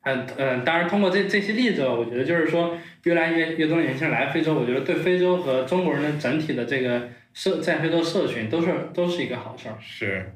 [0.04, 9.76] 嗯嗯，当然通过这这些例子，我觉得就是说，越来越越多年轻人来非洲，我觉得对非洲和中国人的整体的这个社在非洲社群都是都是一个好事儿。
[9.82, 10.34] 是，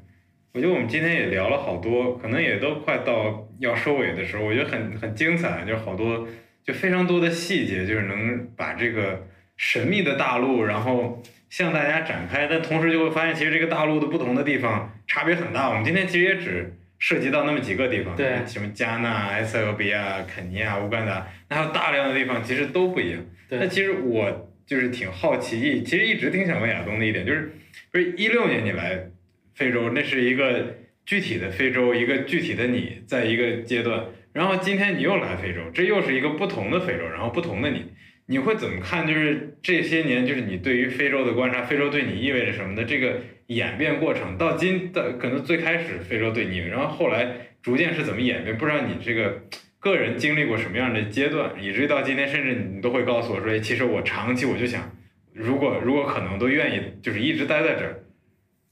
[0.53, 6.28] 我觉得我们今天也聊了好多，可能也都快到要收尾的时候，我觉得很很精彩，就是好多
[6.64, 15.69] 就非常多的细节，就是能把这个神秘的大陆，然后向大家展开，但同时就会发现，其实这个大陆的不同的地方差别很大。
[15.69, 23.19] 我们今天其实也只涉及到那么几个地方，对什么加纳、埃塞俄比亚、肯尼亚、乌干达，那还有大量的地方其实都不一样。
[23.48, 27.53] 对那其实我就是挺好奇，其实一直挺想问亚东的一点，就是
[27.91, 29.10] 不是一六年你来
[29.56, 30.76] 非洲，那是一个
[31.06, 37.85] 具体的非洲，一个具体的你，在一个阶段，然后今天你又来非洲，这又是一个不同的非洲，然后不同的你，
[38.26, 39.07] 你会怎么看？
[39.07, 48.57] 就是这些年，就是你对于非洲的观察，非洲对你意味着什么的这个演变过程，到今的可能最开始非洲对你，然后后来逐渐是怎么演变？
[48.57, 49.44] 不知道你这个
[49.91, 54.91] 个人经历过什么样的阶段，以至于到今天，甚至你都会告诉我说，哎，其实我长期我就想，
[55.34, 58.03] 如果如果可能，都愿意就是一直待在这儿。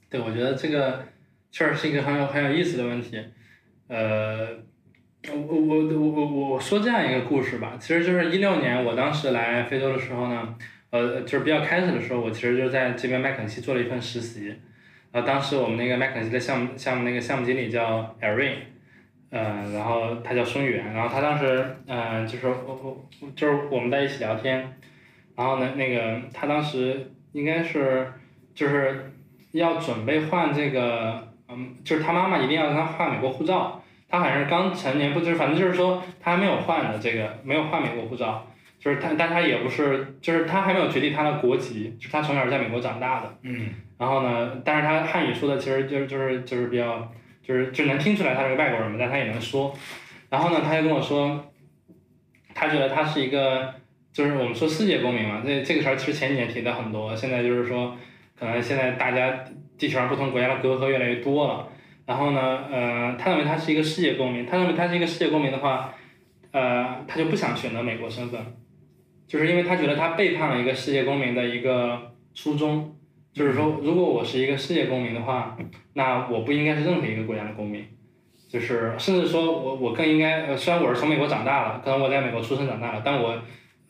[0.10, 1.06] 对，我觉得这个
[1.52, 3.20] 确实是一个很有很有意思的问题。
[3.88, 4.48] 呃，
[5.30, 10.56] 我我我我我我说这样一个故事吧，其实就是一六年我当时来非洲的时候呢，
[10.92, 14.56] 呃，就是比较开始的时候，我其实就在这边麦肯锡做了一份实习。
[15.12, 18.56] 呃，当时我们那个麦肯锡的项目项目那个项目经理叫 Erin，
[19.30, 24.74] 呃，然后他叫孙远，然后他当时嗯、呃，就是我我就是我们在一起聊天，
[25.36, 28.08] 然后呢那个他当时应该是
[28.54, 29.12] 就是
[29.52, 38.48] 要准备换这个，嗯，就是他妈妈一定要让他换美国护照，他好像是刚成年，不就是反正就是说他还没有换的这个没有换美国护照，
[38.80, 43.38] 就是他但他也不是就是他还没有决定他的国籍，就是他从小是在美国长大的。
[43.42, 47.10] 嗯然后呢，但是他汉语说的其实就是就是就是比较
[47.48, 49.76] 就是就能听出来他是个外国人嘛，但他也能说。
[50.30, 51.52] 然后呢，他就跟我说，
[52.54, 53.74] 他觉得他是一个
[54.12, 57.96] 就是我们说世界公民嘛，这这个词儿其实前几年提的很多，现在就是说
[58.38, 59.46] 可能现在大家
[59.78, 61.68] 地球上不同国家的隔阂越来越多了。
[62.08, 65.94] 然后呢，呃，他认为他是一个世界公民，他认为他是一个世界公民的话，
[66.52, 68.42] 呃，他就不想选择美国身份，
[69.28, 72.95] 就是因为他觉得他背叛了一个世界公民的一个初衷。
[73.36, 75.58] 就是说，如果我是一个世界公民的话，
[75.92, 77.86] 那我不应该是任何一个国家的公民，
[78.48, 83.38] 就是甚至说我我更应该，呃，虽然我是从美国长大的，可能我在美国出生长大的，但我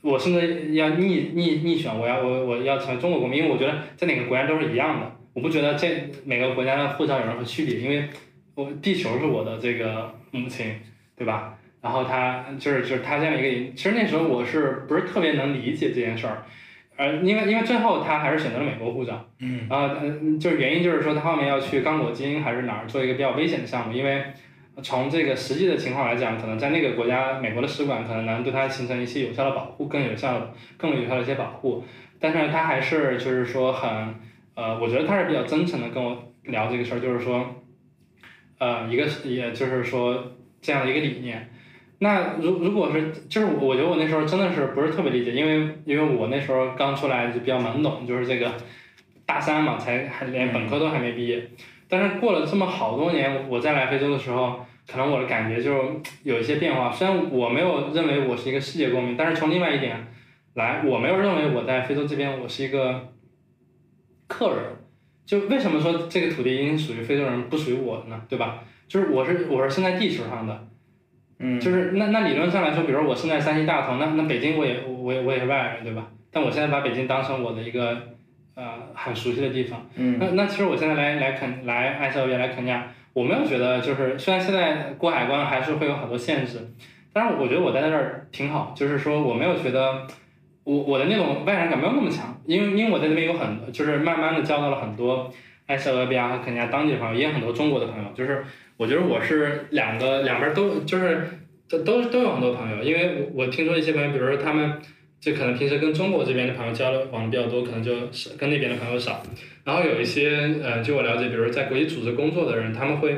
[0.01, 8.09] 我甚至要逆逆逆选，我要我我要成为中国公民，因为我觉得在哪个国家都是一样的，我不觉得这每个国家的护照有任何区别，因为
[8.55, 10.73] 我地球是我的这个母亲，
[11.15, 11.55] 对吧？
[11.83, 16.43] 然后他就是就是他这样一个，其实那时候我是不是特别能理解这件事儿。
[16.97, 24.23] 呃，因为因为最后他还是选择了美国护照，嗯然后嗯，就是原因就是说他后面要去刚果金还是哪儿做一个比较危险的项目，因为
[24.81, 31.83] 从这个实际的情况来讲，可能在那个国家美国的使馆可能能对他形成一些有效的保护，更有效的更有效的一些保护，
[32.19, 34.15] 但是他还是就是说很
[34.53, 37.61] 呃，我觉得他是比较真诚的跟我聊这个事儿，就是说，
[38.57, 40.31] 呃，一个是也就是说
[40.61, 41.49] 这样的一个理念。
[41.99, 48.51] 那如如果是就是我觉得我那时候真的是不是特别理解，因为因为我那时候刚出来就比较懵懂，就是这个
[49.25, 51.49] 大三嘛，才还连本科都还没毕业。
[51.87, 54.59] 但是过了这么好多年，我再来非洲的时候，
[54.91, 56.91] 可能我的感觉就有一些变化。
[56.91, 60.05] 虽然我没有认为我是一个世界公民，但是从另外一点
[60.55, 63.13] 来，我没有认为我在非洲这边我是一个
[64.27, 64.57] 客人。
[65.25, 68.21] 就为什么说这个土地一定属于非洲人，不属于我的呢？
[68.27, 68.63] 对吧？
[68.87, 70.67] 就是我是我是生在地球上的。
[71.39, 76.07] 嗯，就是那那理论上来说，比如说我生在山西大同，那那北京我也我也我也是外人，对吧？
[76.31, 77.97] 但我现在把北京当成我的一个
[78.55, 78.63] 呃
[78.93, 79.85] 很熟悉的地方。
[79.95, 86.71] 嗯，那那其实我现在来来肯来埃塞俄比亚来肯尼亚，我没有觉得就是虽然现在过海关还是会有很多限制，
[87.11, 90.07] 但是我觉得我待在这儿挺好，就是说我没有觉得
[90.63, 95.31] 我我的那种外人感没有那么强，因为因为我在那边有很就是慢慢的交到了很多
[95.67, 98.43] 埃塞俄比亚和肯尼亚当地的朋友，也有很多中国的朋友，就是。
[98.77, 101.25] 我觉得我是两个两边都就是
[101.69, 104.69] 都都都有很多朋友，因为我听说一些朋友，比如说他们
[105.17, 109.23] 就可能平时跟中国这边的朋友交流往比较多，可能就是跟那边的朋友少。
[109.63, 113.15] 然后有一些呃，据我了解，比如在国际组织工作的人，他们会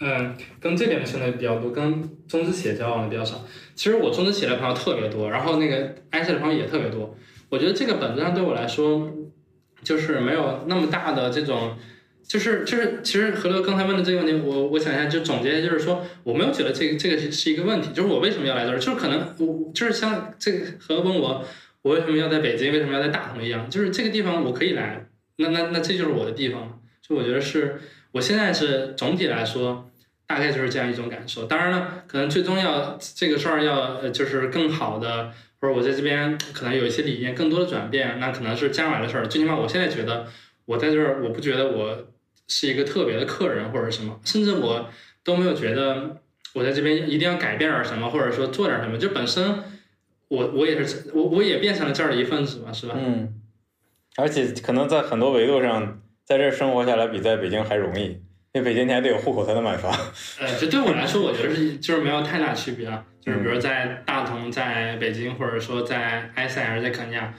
[0.00, 3.44] 嗯跟这边的相对比较多，跟中资企业交往的比较少。
[3.74, 7.14] 其实我中资企业的朋友特别多，然后那个埃塞的朋友也特别多。
[7.50, 9.12] 我觉得这个本质上对我来说
[9.82, 11.76] 就是没有那么大的这种。
[12.24, 21.44] 就是就是，其实何乐刚才问的这个问题，我我想一下，就总结，就是说，我没有觉得这个这个是是一个问题，就是我为什么要来这儿，就是可能我就是像这个何乐问我，
[21.82, 25.04] 我为什么要在北京，为什么要在大同一样，就是这个地方我可以来，
[25.36, 27.80] 那那那这就是我的地方，就我觉得是
[28.12, 29.90] 我现在是总体来说，
[30.26, 31.44] 大概就是这样一种感受。
[31.44, 39.26] 当然了，可能最终要这个事儿要呃就是更好的，或者我在这边可能有一些理念更多的转变，那可能是将来的事儿。
[39.26, 40.26] 最起码我现在觉得
[40.66, 42.08] 我在这儿，我不觉得我。
[42.48, 44.90] 是一个特别的客人或者什么，甚至我
[45.24, 46.20] 都没有觉得
[46.52, 48.98] 我在这边一定要改变点什么，或者说做点什么。
[48.98, 49.62] 就本身
[50.28, 52.94] 我我也是我我也变成了这儿的一份子嘛，是吧？
[52.98, 53.40] 嗯。
[54.16, 58.20] 而且可能在很多维度上，在这儿生活下来比在北京还容易，
[58.54, 59.90] 因为北京你还得有户口才能买房。
[60.40, 63.02] 呃，就对我来说，我觉得是就是没有太大区别啊。
[63.20, 67.32] 就是比如在大同、在北京，或者说在埃塞尔、在肯尼亚，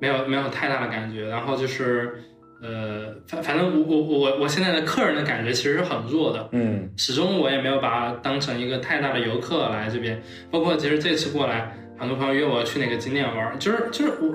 [0.00, 1.28] 没有没有太大的感觉。
[1.28, 2.14] 然后就是。
[2.62, 10.18] 呃，反反正我我我我现在的客人的感觉其实是很弱的，嗯，始终我也没有把它当成一个太大的游客来这边，
[10.50, 14.34] 包括其实这次过来，很多朋友约我去哪个景点玩，就是就是我。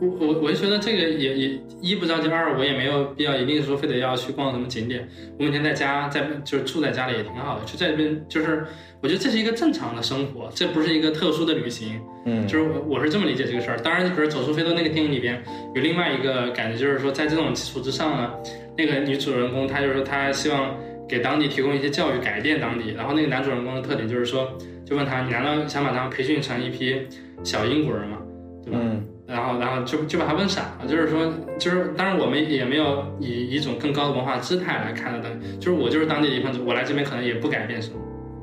[0.00, 5.08] 我我我就觉得这个也也一不着急，二我也没有必要一定说非得要去逛什么景点。
[5.38, 8.66] 我每天在家在就是住在家里也挺好的，就在这边就是
[9.00, 12.00] 我觉得这是一个正常的生活，这不是一个特殊的旅行。
[12.24, 13.78] 嗯，就是我我是这么理解这个事儿。
[13.78, 15.40] 当然，可是《走出非洲》那个电影里边
[15.74, 18.32] 有另外一个感觉，就是说在这种基础之上呢，
[18.76, 20.74] 那个女主人公她就是说她希望
[21.08, 22.90] 给当地提供一些教育，改变当地。
[22.90, 24.50] 然后那个男主人公的特点就是说，
[24.84, 26.96] 就问他你难道想把他们培训成一批
[27.44, 28.18] 小英国人吗？
[28.64, 28.80] 对吧？
[28.82, 29.04] 嗯。
[29.26, 37.96] 然后，然后就就把他问傻了，就是说，就是，当然我们也没有以一种更高的文化姿态来看待的，就是我就是当地的一份子，我来这边可能也不改变什么，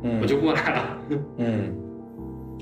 [0.04, 0.98] 嗯，我就过来了，
[1.38, 1.74] 嗯。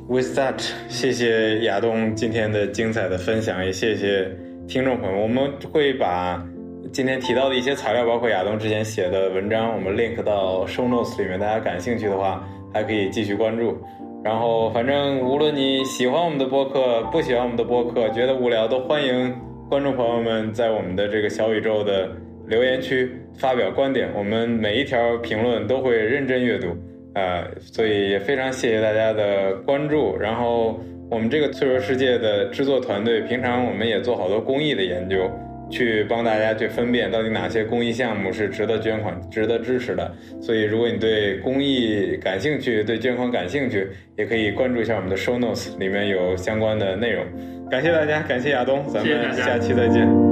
[0.09, 4.29] With that，谢谢亚东今天的精彩的分享，也谢谢
[4.67, 6.43] 听众朋友，我们会把
[6.91, 13.77] 今天提到的一些材料，包括亚东之前写的文章，我们 link 到 show notes 里面，大家感兴趣的话，还可以继续关注。
[14.23, 19.33] 然后，反正无论你喜欢我们的播客，不喜欢我们的播客，觉得无聊，都欢迎
[19.67, 22.07] 观众朋友们在我们的这个小宇宙的
[22.45, 26.67] 留言区发表观点，我们每一条评论都会认真阅读，
[27.15, 30.15] 呃，所以也非常谢谢大家的关注。
[30.15, 30.79] 然后，
[31.09, 35.27] 我们这个脆弱世界的制作团队，平常我们也做好多公益的研究。
[35.71, 40.13] 去帮大家去分辨到底哪些公益项目是值得捐款、值得支持的。
[40.41, 43.87] 所以，如果你对公益感兴趣，对捐款感兴趣，
[44.17, 47.25] 也可以关注一下我们的 show notes，里面有相关的内容。
[47.71, 50.30] 感谢大家，感谢亚东，咱们下期再见。